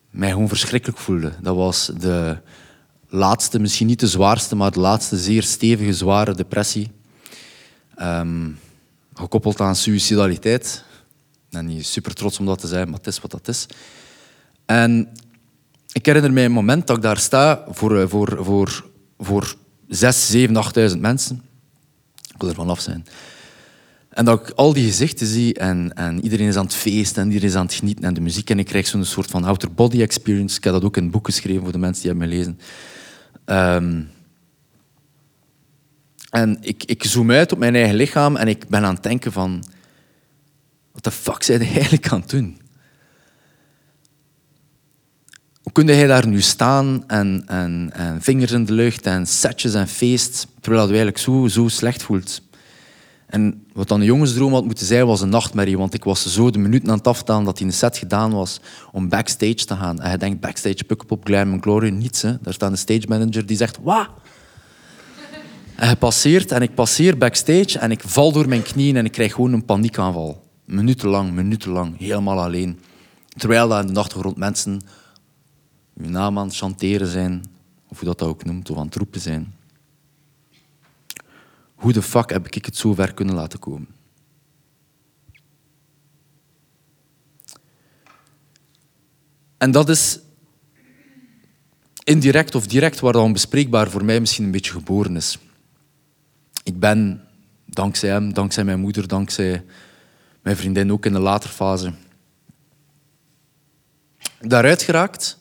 mij 0.09 0.31
gewoon 0.31 0.47
verschrikkelijk 0.47 0.99
voelde. 0.99 1.31
Dat 1.41 1.55
was 1.55 1.91
de 1.99 2.37
laatste, 3.09 3.59
misschien 3.59 3.87
niet 3.87 3.99
de 3.99 4.07
zwaarste, 4.07 4.55
maar 4.55 4.71
de 4.71 4.79
laatste 4.79 5.17
zeer 5.17 5.43
stevige, 5.43 5.93
zware 5.93 6.35
depressie. 6.35 6.91
Ehm, 7.95 8.49
gekoppeld 9.17 9.61
aan 9.61 9.75
suicidaliteit. 9.75 10.83
Ben 11.49 11.65
niet 11.65 11.85
super 11.85 12.13
trots 12.13 12.39
om 12.39 12.45
dat 12.45 12.59
te 12.59 12.67
zijn, 12.67 12.89
maar 12.89 12.97
het 12.97 13.07
is 13.07 13.19
wat 13.19 13.31
dat 13.31 13.47
is. 13.47 13.65
En 14.65 15.09
ik 15.91 16.05
herinner 16.05 16.33
mij 16.33 16.45
een 16.45 16.51
moment 16.51 16.87
dat 16.87 16.97
ik 16.97 17.03
daar 17.03 17.17
sta 17.17 17.65
voor, 17.69 17.99
eh, 17.99 18.07
voor, 18.07 18.37
voor, 18.41 18.85
voor 19.17 19.55
6, 19.87 20.27
7, 20.27 20.55
8.000 20.55 20.99
mensen. 20.99 21.43
Ik 22.33 22.41
wil 22.41 22.49
er 22.49 22.55
vanaf 22.55 22.79
zijn. 22.79 23.05
En 24.09 24.25
dat 24.25 24.39
ik 24.39 24.55
al 24.55 24.73
die 24.73 24.85
gezichten 24.85 25.27
zie 25.27 25.53
en, 25.53 25.93
en 25.93 26.23
iedereen 26.23 26.47
is 26.47 26.55
aan 26.55 26.65
het 26.65 26.73
feesten 26.73 27.21
en 27.21 27.27
iedereen 27.27 27.49
is 27.49 27.55
aan 27.55 27.65
het 27.65 27.73
genieten 27.73 28.03
en 28.03 28.13
de 28.13 28.21
muziek. 28.21 28.49
En 28.49 28.59
ik 28.59 28.65
krijg 28.65 28.87
zo'n 28.87 29.03
soort 29.03 29.29
van 29.29 29.43
outer 29.43 29.73
body 29.73 30.01
experience. 30.01 30.57
Ik 30.57 30.63
heb 30.63 30.73
dat 30.73 30.83
ook 30.83 30.97
in 30.97 31.03
een 31.03 31.11
boek 31.11 31.25
geschreven 31.25 31.63
voor 31.63 31.71
de 31.71 31.77
mensen 31.77 32.01
die 32.01 32.11
hebben 32.11 32.29
gelezen. 32.29 32.59
Um, 33.45 34.09
en 36.41 36.57
ik, 36.61 36.83
ik 36.83 37.03
zoom 37.03 37.31
uit 37.31 37.51
op 37.51 37.57
mijn 37.57 37.75
eigen 37.75 37.95
lichaam 37.95 38.35
en 38.35 38.47
ik 38.47 38.67
ben 38.67 38.83
aan 38.83 38.93
het 38.93 39.03
denken 39.03 39.31
van... 39.31 39.63
Wat 40.91 41.03
de 41.03 41.11
fuck 41.11 41.43
zijn 41.43 41.59
je 41.59 41.73
eigenlijk 41.79 42.09
aan 42.09 42.19
het 42.19 42.29
doen? 42.29 42.61
Hoe 45.61 45.71
kun 45.71 45.85
jij 45.85 46.07
daar 46.07 46.27
nu 46.27 46.41
staan 46.41 47.03
en, 47.07 47.43
en, 47.47 47.89
en 47.93 48.21
vingers 48.21 48.51
in 48.51 48.65
de 48.65 48.73
lucht 48.73 49.05
en 49.05 49.25
setjes 49.25 49.73
en 49.73 49.87
feest, 49.87 50.47
terwijl 50.59 50.83
je 50.83 50.89
eigenlijk 50.89 51.17
zo, 51.17 51.47
zo 51.47 51.67
slecht 51.67 52.03
voelt? 52.03 52.41
En 53.27 53.65
wat 53.73 53.87
dan 53.87 53.99
een 53.99 54.05
jongensdroom 54.05 54.53
had 54.53 54.65
moeten 54.65 54.85
zijn, 54.85 55.05
was 55.05 55.21
een 55.21 55.29
nachtmerrie. 55.29 55.77
Want 55.77 55.93
ik 55.93 56.03
was 56.03 56.33
zo 56.33 56.49
de 56.49 56.59
minuten 56.59 56.89
aan 56.89 56.97
het 56.97 57.07
aftellen 57.07 57.43
dat 57.43 57.59
een 57.59 57.73
set 57.73 57.97
gedaan 57.97 58.31
was 58.31 58.59
om 58.91 59.09
backstage 59.09 59.65
te 59.65 59.75
gaan. 59.75 59.99
En 59.99 60.07
hij 60.07 60.17
denkt, 60.17 60.39
backstage, 60.39 60.83
Pukkelpop, 60.83 61.25
Glam 61.25 61.51
and 61.51 61.61
Glory, 61.61 61.89
niets. 61.89 62.21
Hè. 62.21 62.41
Daar 62.41 62.53
staat 62.53 62.71
een 62.71 62.77
stage 62.77 63.05
manager 63.07 63.45
die 63.45 63.57
zegt, 63.57 63.77
wat? 63.81 64.09
En 65.77 65.85
hij 65.85 65.95
passeert 65.95 66.51
en 66.51 66.61
ik 66.61 66.73
passeer 66.73 67.17
backstage 67.17 67.79
en 67.79 67.91
ik 67.91 68.01
val 68.01 68.31
door 68.31 68.47
mijn 68.47 68.61
knieën 68.61 68.95
en 68.95 69.05
ik 69.05 69.11
krijg 69.11 69.33
gewoon 69.33 69.53
een 69.53 69.65
paniekaanval. 69.65 70.43
Minutenlang, 70.65 71.31
minutenlang, 71.31 71.97
helemaal 71.97 72.41
alleen. 72.41 72.79
Terwijl 73.27 73.67
daar 73.67 73.87
in 73.87 73.93
de 73.93 73.99
achtergrond 73.99 74.37
mensen 74.37 74.81
hun 75.99 76.11
naam 76.11 76.37
aan 76.37 76.47
het 76.47 76.55
chanteren 76.55 77.07
zijn, 77.07 77.43
of 77.87 77.99
hoe 77.99 78.07
dat, 78.07 78.19
dat 78.19 78.27
ook 78.27 78.45
noemt, 78.45 78.69
of 78.69 78.77
aan 78.77 78.85
het 78.85 78.95
roepen 78.95 79.21
zijn. 79.21 79.55
Hoe 81.75 81.93
de 81.93 82.01
fuck 82.01 82.29
heb 82.29 82.47
ik 82.47 82.65
het 82.65 82.77
zo 82.77 82.93
ver 82.93 83.13
kunnen 83.13 83.35
laten 83.35 83.59
komen? 83.59 83.87
En 89.57 89.71
dat 89.71 89.89
is 89.89 90.19
indirect 92.03 92.55
of 92.55 92.67
direct 92.67 92.99
waar 92.99 93.13
dat 93.13 93.23
onbespreekbaar 93.23 93.89
voor 93.89 94.05
mij 94.05 94.19
misschien 94.19 94.45
een 94.45 94.51
beetje 94.51 94.71
geboren 94.71 95.15
is. 95.15 95.37
Ik 96.67 96.79
ben, 96.79 97.21
dankzij 97.65 98.09
hem, 98.09 98.33
dankzij 98.33 98.63
mijn 98.63 98.79
moeder, 98.79 99.07
dankzij 99.07 99.63
mijn 100.41 100.57
vriendin 100.57 100.91
ook 100.91 101.05
in 101.05 101.13
de 101.13 101.19
later 101.19 101.49
fase, 101.49 101.93
daaruit 104.41 104.81
geraakt. 104.81 105.37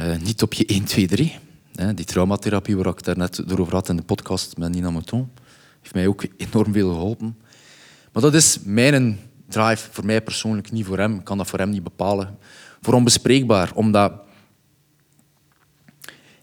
Uh, 0.00 0.16
niet 0.16 0.42
op 0.42 0.52
je 0.52 0.66
1, 0.66 0.84
2, 0.84 1.06
3. 1.06 1.38
Die 1.94 2.04
traumatherapie 2.04 2.76
waar 2.76 2.86
ik 2.86 3.04
daar 3.04 3.16
net 3.16 3.58
over 3.58 3.72
had 3.72 3.88
in 3.88 3.96
de 3.96 4.02
podcast 4.02 4.56
met 4.56 4.70
Nina 4.70 4.90
Mouton, 4.90 5.30
heeft 5.80 5.94
mij 5.94 6.06
ook 6.06 6.24
enorm 6.36 6.72
veel 6.72 6.90
geholpen. 6.90 7.38
Maar 8.12 8.22
dat 8.22 8.34
is 8.34 8.58
mijn 8.64 9.18
drive, 9.48 9.88
voor 9.90 10.04
mij 10.04 10.22
persoonlijk, 10.22 10.70
niet 10.70 10.86
voor 10.86 10.98
hem. 10.98 11.14
Ik 11.14 11.24
kan 11.24 11.38
dat 11.38 11.46
voor 11.46 11.58
hem 11.58 11.70
niet 11.70 11.82
bepalen. 11.82 12.38
Voor 12.80 12.94
onbespreekbaar, 12.94 13.72
omdat 13.74 14.12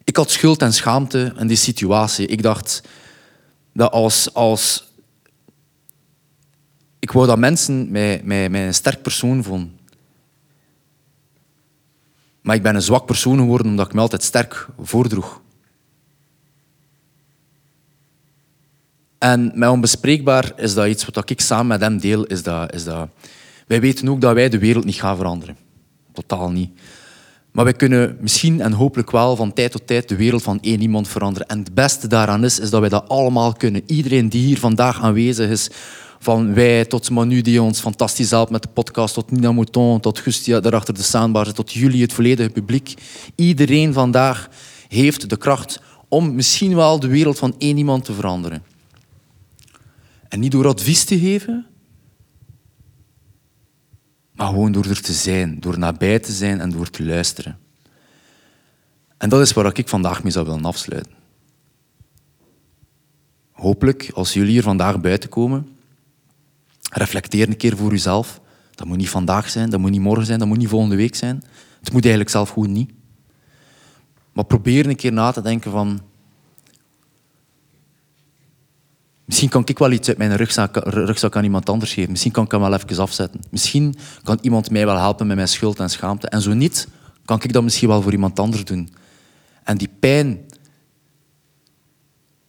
ik 0.03 0.15
had 0.15 0.31
schuld 0.31 0.61
en 0.61 0.73
schaamte 0.73 1.33
in 1.37 1.47
die 1.47 1.57
situatie. 1.57 2.27
Ik 2.27 2.41
dacht 2.41 2.81
dat 3.73 3.91
als, 3.91 4.33
als 4.33 4.91
ik 6.99 7.11
wou 7.11 7.27
dat 7.27 7.37
mensen 7.37 7.91
mij, 7.91 8.21
mij, 8.23 8.67
een 8.67 8.73
sterk 8.73 9.01
persoon 9.01 9.43
vonden. 9.43 9.79
Maar 12.41 12.55
ik 12.55 12.63
ben 12.63 12.75
een 12.75 12.81
zwak 12.81 13.05
persoon 13.05 13.37
geworden 13.37 13.67
omdat 13.67 13.85
ik 13.85 13.93
me 13.93 13.99
altijd 13.99 14.23
sterk 14.23 14.67
voordroeg. 14.79 15.41
En 19.17 19.51
met 19.55 19.69
onbespreekbaar 19.69 20.53
is 20.55 20.73
dat 20.73 20.87
iets 20.87 21.05
wat 21.05 21.29
ik 21.29 21.41
samen 21.41 21.67
met 21.67 21.81
hem 21.81 21.97
deel. 21.97 22.23
Is 22.23 22.43
dat, 22.43 22.73
is 22.73 22.83
dat, 22.83 23.09
wij 23.67 23.81
weten 23.81 24.09
ook 24.09 24.21
dat 24.21 24.33
wij 24.33 24.49
de 24.49 24.59
wereld 24.59 24.85
niet 24.85 24.99
gaan 24.99 25.15
veranderen. 25.15 25.57
Totaal 26.13 26.51
niet. 26.51 26.79
Maar 27.53 27.63
wij 27.63 27.73
kunnen 27.73 28.17
misschien 28.19 28.61
en 28.61 28.71
hopelijk 28.71 29.11
wel 29.11 29.35
van 29.35 29.53
tijd 29.53 29.71
tot 29.71 29.87
tijd 29.87 30.09
de 30.09 30.15
wereld 30.15 30.43
van 30.43 30.59
één 30.61 30.81
iemand 30.81 31.07
veranderen. 31.07 31.47
En 31.47 31.59
het 31.59 31.73
beste 31.73 32.07
daaraan 32.07 32.43
is, 32.43 32.59
is 32.59 32.69
dat 32.69 32.79
wij 32.79 32.89
dat 32.89 33.09
allemaal 33.09 33.53
kunnen. 33.53 33.81
Iedereen 33.85 34.29
die 34.29 34.45
hier 34.45 34.59
vandaag 34.59 35.01
aanwezig 35.01 35.49
is, 35.49 35.69
van 36.19 36.53
wij 36.53 36.85
tot 36.85 37.09
Manu 37.09 37.41
die 37.41 37.61
ons 37.61 37.79
fantastisch 37.79 38.29
helpt 38.29 38.51
met 38.51 38.61
de 38.61 38.69
podcast, 38.73 39.13
tot 39.13 39.31
Nina 39.31 39.51
Mouton, 39.51 39.99
tot 39.99 40.19
Gustia 40.19 40.59
daarachter 40.59 40.93
de 40.93 41.03
soundbar, 41.03 41.53
tot 41.53 41.73
jullie, 41.73 42.01
het 42.01 42.13
volledige 42.13 42.49
publiek. 42.49 42.93
Iedereen 43.35 43.93
vandaag 43.93 44.49
heeft 44.87 45.29
de 45.29 45.37
kracht 45.37 45.81
om 46.07 46.35
misschien 46.35 46.75
wel 46.75 46.99
de 46.99 47.07
wereld 47.07 47.37
van 47.37 47.55
één 47.57 47.77
iemand 47.77 48.05
te 48.05 48.13
veranderen. 48.13 48.63
En 50.29 50.39
niet 50.39 50.51
door 50.51 50.67
advies 50.67 51.03
te 51.03 51.19
geven, 51.19 51.65
maar 54.33 54.47
gewoon 54.47 54.71
door 54.71 54.85
er 54.85 55.01
te 55.01 55.13
zijn, 55.13 55.59
door 55.59 55.77
nabij 55.77 56.19
te 56.19 56.31
zijn 56.31 56.59
en 56.59 56.69
door 56.69 56.89
te 56.89 57.05
luisteren. 57.05 57.57
En 59.17 59.29
dat 59.29 59.41
is 59.41 59.53
waar 59.53 59.77
ik 59.77 59.89
vandaag 59.89 60.23
mee 60.23 60.31
zou 60.31 60.45
willen 60.45 60.65
afsluiten. 60.65 61.13
Hopelijk, 63.51 64.11
als 64.13 64.33
jullie 64.33 64.51
hier 64.51 64.63
vandaag 64.63 65.01
buiten 65.01 65.29
komen, 65.29 65.67
reflecteer 66.91 67.47
een 67.47 67.57
keer 67.57 67.77
voor 67.77 67.91
jezelf. 67.91 68.41
Dat 68.75 68.87
moet 68.87 68.97
niet 68.97 69.09
vandaag 69.09 69.49
zijn, 69.49 69.69
dat 69.69 69.79
moet 69.79 69.91
niet 69.91 70.01
morgen 70.01 70.25
zijn, 70.25 70.39
dat 70.39 70.47
moet 70.47 70.57
niet 70.57 70.67
volgende 70.67 70.95
week 70.95 71.15
zijn. 71.15 71.43
Het 71.79 71.91
moet 71.91 72.01
eigenlijk 72.01 72.29
zelf 72.29 72.49
gewoon 72.49 72.71
niet. 72.71 72.91
Maar 74.33 74.45
probeer 74.45 74.87
een 74.87 74.95
keer 74.95 75.13
na 75.13 75.31
te 75.31 75.41
denken 75.41 75.71
van... 75.71 76.01
Misschien 79.25 79.49
kan 79.49 79.61
ik 79.65 79.77
wel 79.77 79.91
iets 79.91 80.07
uit 80.07 80.17
mijn 80.17 80.35
rugzak, 80.35 80.75
rugzak 80.75 81.35
aan 81.35 81.43
iemand 81.43 81.69
anders 81.69 81.93
geven. 81.93 82.11
Misschien 82.11 82.31
kan 82.31 82.45
ik 82.45 82.51
hem 82.51 82.59
wel 82.59 82.73
even 82.73 82.97
afzetten. 82.97 83.41
Misschien 83.49 83.95
kan 84.23 84.39
iemand 84.41 84.69
mij 84.69 84.85
wel 84.85 84.97
helpen 84.97 85.27
met 85.27 85.35
mijn 85.35 85.47
schuld 85.47 85.79
en 85.79 85.89
schaamte. 85.89 86.27
En 86.27 86.41
zo 86.41 86.53
niet, 86.53 86.87
kan 87.25 87.41
ik 87.43 87.53
dat 87.53 87.63
misschien 87.63 87.87
wel 87.87 88.01
voor 88.01 88.11
iemand 88.11 88.39
anders 88.39 88.65
doen. 88.65 88.89
En 89.63 89.77
die 89.77 89.89
pijn, 89.99 90.45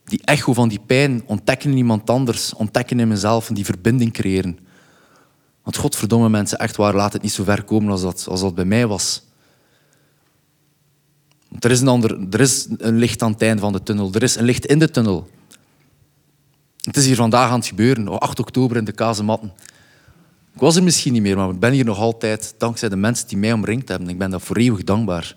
die 0.03 0.21
echo 0.23 0.53
van 0.53 0.67
die 0.67 0.79
pijn, 0.79 1.23
ontdekken 1.25 1.71
in 1.71 1.77
iemand 1.77 2.09
anders, 2.09 2.53
ontdekken 2.53 2.99
in 2.99 3.07
mezelf 3.07 3.47
en 3.49 3.55
die 3.55 3.65
verbinding 3.65 4.13
creëren. 4.13 4.57
Want 5.63 5.77
godverdomme 5.77 6.29
mensen, 6.29 6.57
echt 6.57 6.75
waar, 6.75 6.95
laat 6.95 7.13
het 7.13 7.21
niet 7.21 7.31
zo 7.31 7.43
ver 7.43 7.63
komen 7.63 7.91
als 7.91 8.01
dat, 8.01 8.25
als 8.29 8.41
dat 8.41 8.55
bij 8.55 8.65
mij 8.65 8.87
was. 8.87 9.23
Er 11.59 11.71
is, 11.71 11.81
een 11.81 11.87
ander, 11.87 12.27
er 12.29 12.39
is 12.39 12.67
een 12.77 12.97
licht 12.97 13.21
aan 13.21 13.31
het 13.31 13.41
einde 13.41 13.61
van 13.61 13.73
de 13.73 13.83
tunnel. 13.83 14.13
Er 14.13 14.23
is 14.23 14.35
een 14.35 14.45
licht 14.45 14.65
in 14.65 14.79
de 14.79 14.91
tunnel. 14.91 15.27
Het 16.85 16.97
is 16.97 17.05
hier 17.05 17.15
vandaag 17.15 17.49
aan 17.49 17.59
het 17.59 17.67
gebeuren, 17.67 18.07
op 18.07 18.21
8 18.21 18.39
oktober 18.39 18.77
in 18.77 18.85
de 18.85 18.91
Kazematten. 18.91 19.53
Ik 20.53 20.61
was 20.61 20.75
er 20.75 20.83
misschien 20.83 21.13
niet 21.13 21.21
meer, 21.21 21.37
maar 21.37 21.49
ik 21.49 21.59
ben 21.59 21.71
hier 21.71 21.85
nog 21.85 21.99
altijd 21.99 22.55
dankzij 22.57 22.89
de 22.89 22.95
mensen 22.95 23.27
die 23.27 23.37
mij 23.37 23.53
omringd 23.53 23.87
hebben. 23.87 24.09
Ik 24.09 24.17
ben 24.17 24.29
daar 24.29 24.41
voor 24.41 24.57
eeuwig 24.57 24.83
dankbaar. 24.83 25.35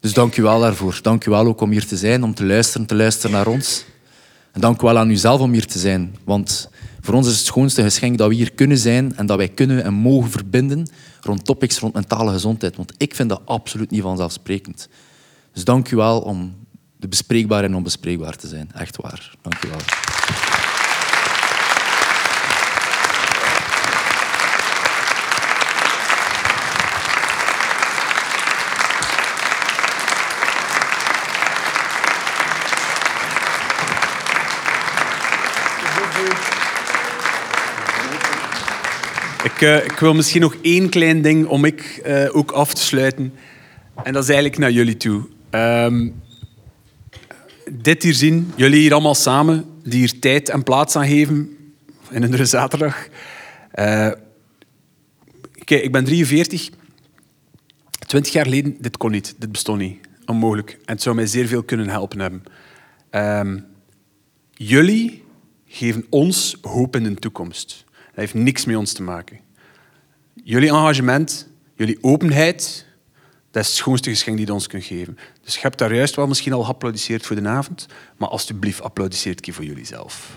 Dus 0.00 0.12
dank 0.12 0.36
u 0.36 0.42
wel 0.42 0.60
daarvoor. 0.60 0.98
Dank 1.02 1.24
u 1.24 1.30
wel 1.30 1.46
ook 1.46 1.60
om 1.60 1.70
hier 1.70 1.86
te 1.86 1.96
zijn, 1.96 2.22
om 2.22 2.34
te 2.34 2.44
luisteren, 2.44 2.86
te 2.86 2.94
luisteren 2.94 3.36
naar 3.36 3.46
ons. 3.46 3.84
En 4.52 4.60
dank 4.60 4.82
u 4.82 4.86
wel 4.86 4.98
aan 4.98 5.10
uzelf 5.10 5.40
om 5.40 5.52
hier 5.52 5.66
te 5.66 5.78
zijn. 5.78 6.16
Want 6.24 6.70
voor 7.00 7.14
ons 7.14 7.26
is 7.28 7.36
het 7.36 7.46
schoonste 7.46 7.82
geschenk 7.82 8.18
dat 8.18 8.28
we 8.28 8.34
hier 8.34 8.52
kunnen 8.52 8.78
zijn 8.78 9.16
en 9.16 9.26
dat 9.26 9.36
wij 9.36 9.48
kunnen 9.48 9.84
en 9.84 9.92
mogen 9.92 10.30
verbinden 10.30 10.90
rond 11.20 11.44
topics 11.44 11.78
rond 11.78 11.94
mentale 11.94 12.32
gezondheid. 12.32 12.76
Want 12.76 12.92
ik 12.96 13.14
vind 13.14 13.28
dat 13.28 13.42
absoluut 13.44 13.90
niet 13.90 14.02
vanzelfsprekend. 14.02 14.88
Dus 15.52 15.64
dank 15.64 15.90
u 15.90 15.96
wel 15.96 16.20
om 16.20 16.54
bespreekbaar 17.08 17.64
en 17.64 17.74
onbespreekbaar 17.74 18.36
te 18.36 18.48
zijn. 18.48 18.70
Echt 18.74 18.96
waar. 18.96 19.30
Dank 19.42 19.64
u 19.64 19.68
wel. 19.68 19.78
Ik, 39.44 39.60
uh, 39.60 39.84
ik, 39.84 39.98
wil 39.98 40.14
misschien 40.14 40.40
nog 40.40 40.56
één 40.62 40.88
klein 40.88 41.22
ding 41.22 41.46
om 41.46 41.64
ik 41.64 42.02
uh, 42.06 42.36
ook 42.36 42.50
af 42.50 42.74
te 42.74 42.80
sluiten. 42.80 43.32
En 44.02 44.12
dat 44.12 44.22
is 44.22 44.28
eigenlijk 44.28 44.58
naar 44.58 44.70
jullie 44.70 44.96
toe. 44.96 45.22
Um, 45.50 46.14
dit 47.72 48.02
hier 48.02 48.14
zien, 48.14 48.52
jullie 48.56 48.80
hier 48.80 48.92
allemaal 48.92 49.14
samen, 49.14 49.64
die 49.82 49.98
hier 49.98 50.18
tijd 50.18 50.48
en 50.48 50.62
plaats 50.62 50.96
aan 50.96 51.06
geven 51.06 51.56
in 52.10 52.22
een 52.22 52.46
zaterdag. 52.46 53.08
Uh, 53.74 54.10
kijk, 55.64 55.82
ik 55.82 55.92
ben 55.92 56.04
43. 56.04 56.70
Twintig 58.06 58.32
jaar 58.32 58.44
geleden, 58.44 58.76
dit 58.80 58.96
kon 58.96 59.10
niet. 59.10 59.34
Dit 59.38 59.52
bestond 59.52 59.78
niet. 59.78 59.98
Onmogelijk. 60.26 60.70
En 60.70 60.94
het 60.94 61.02
zou 61.02 61.14
mij 61.14 61.26
zeer 61.26 61.46
veel 61.46 61.62
kunnen 61.62 61.88
helpen 61.88 62.20
hebben. 62.20 62.42
Um, 63.10 63.64
jullie 64.52 65.24
geven 65.66 66.06
ons 66.10 66.56
hoop 66.60 66.96
in 66.96 67.02
de 67.02 67.14
toekomst. 67.14 67.84
Dat 67.90 68.14
heeft 68.14 68.34
niks 68.34 68.64
met 68.64 68.76
ons 68.76 68.92
te 68.92 69.02
maken. 69.02 69.40
Jullie 70.44 70.68
engagement, 70.68 71.48
jullie 71.74 71.98
openheid, 72.00 72.85
Dat 73.56 73.64
is 73.64 73.70
het 73.70 73.80
schoonste 73.80 74.10
geschenk 74.10 74.36
die 74.36 74.46
je 74.46 74.52
ons 74.52 74.66
kunt 74.66 74.84
geven. 74.84 75.18
Dus 75.44 75.54
je 75.54 75.60
hebt 75.60 75.78
daar 75.78 75.94
juist 75.94 76.14
wel 76.14 76.26
misschien 76.26 76.52
al 76.52 76.62
geapplaudisseerd 76.62 77.26
voor 77.26 77.36
de 77.36 77.48
avond, 77.48 77.86
maar 78.16 78.28
alsjeblieft 78.28 78.82
applaudisseert 78.82 79.46
een 79.46 79.54
voor 79.54 79.64
jullie 79.64 79.86
zelf. 79.86 80.36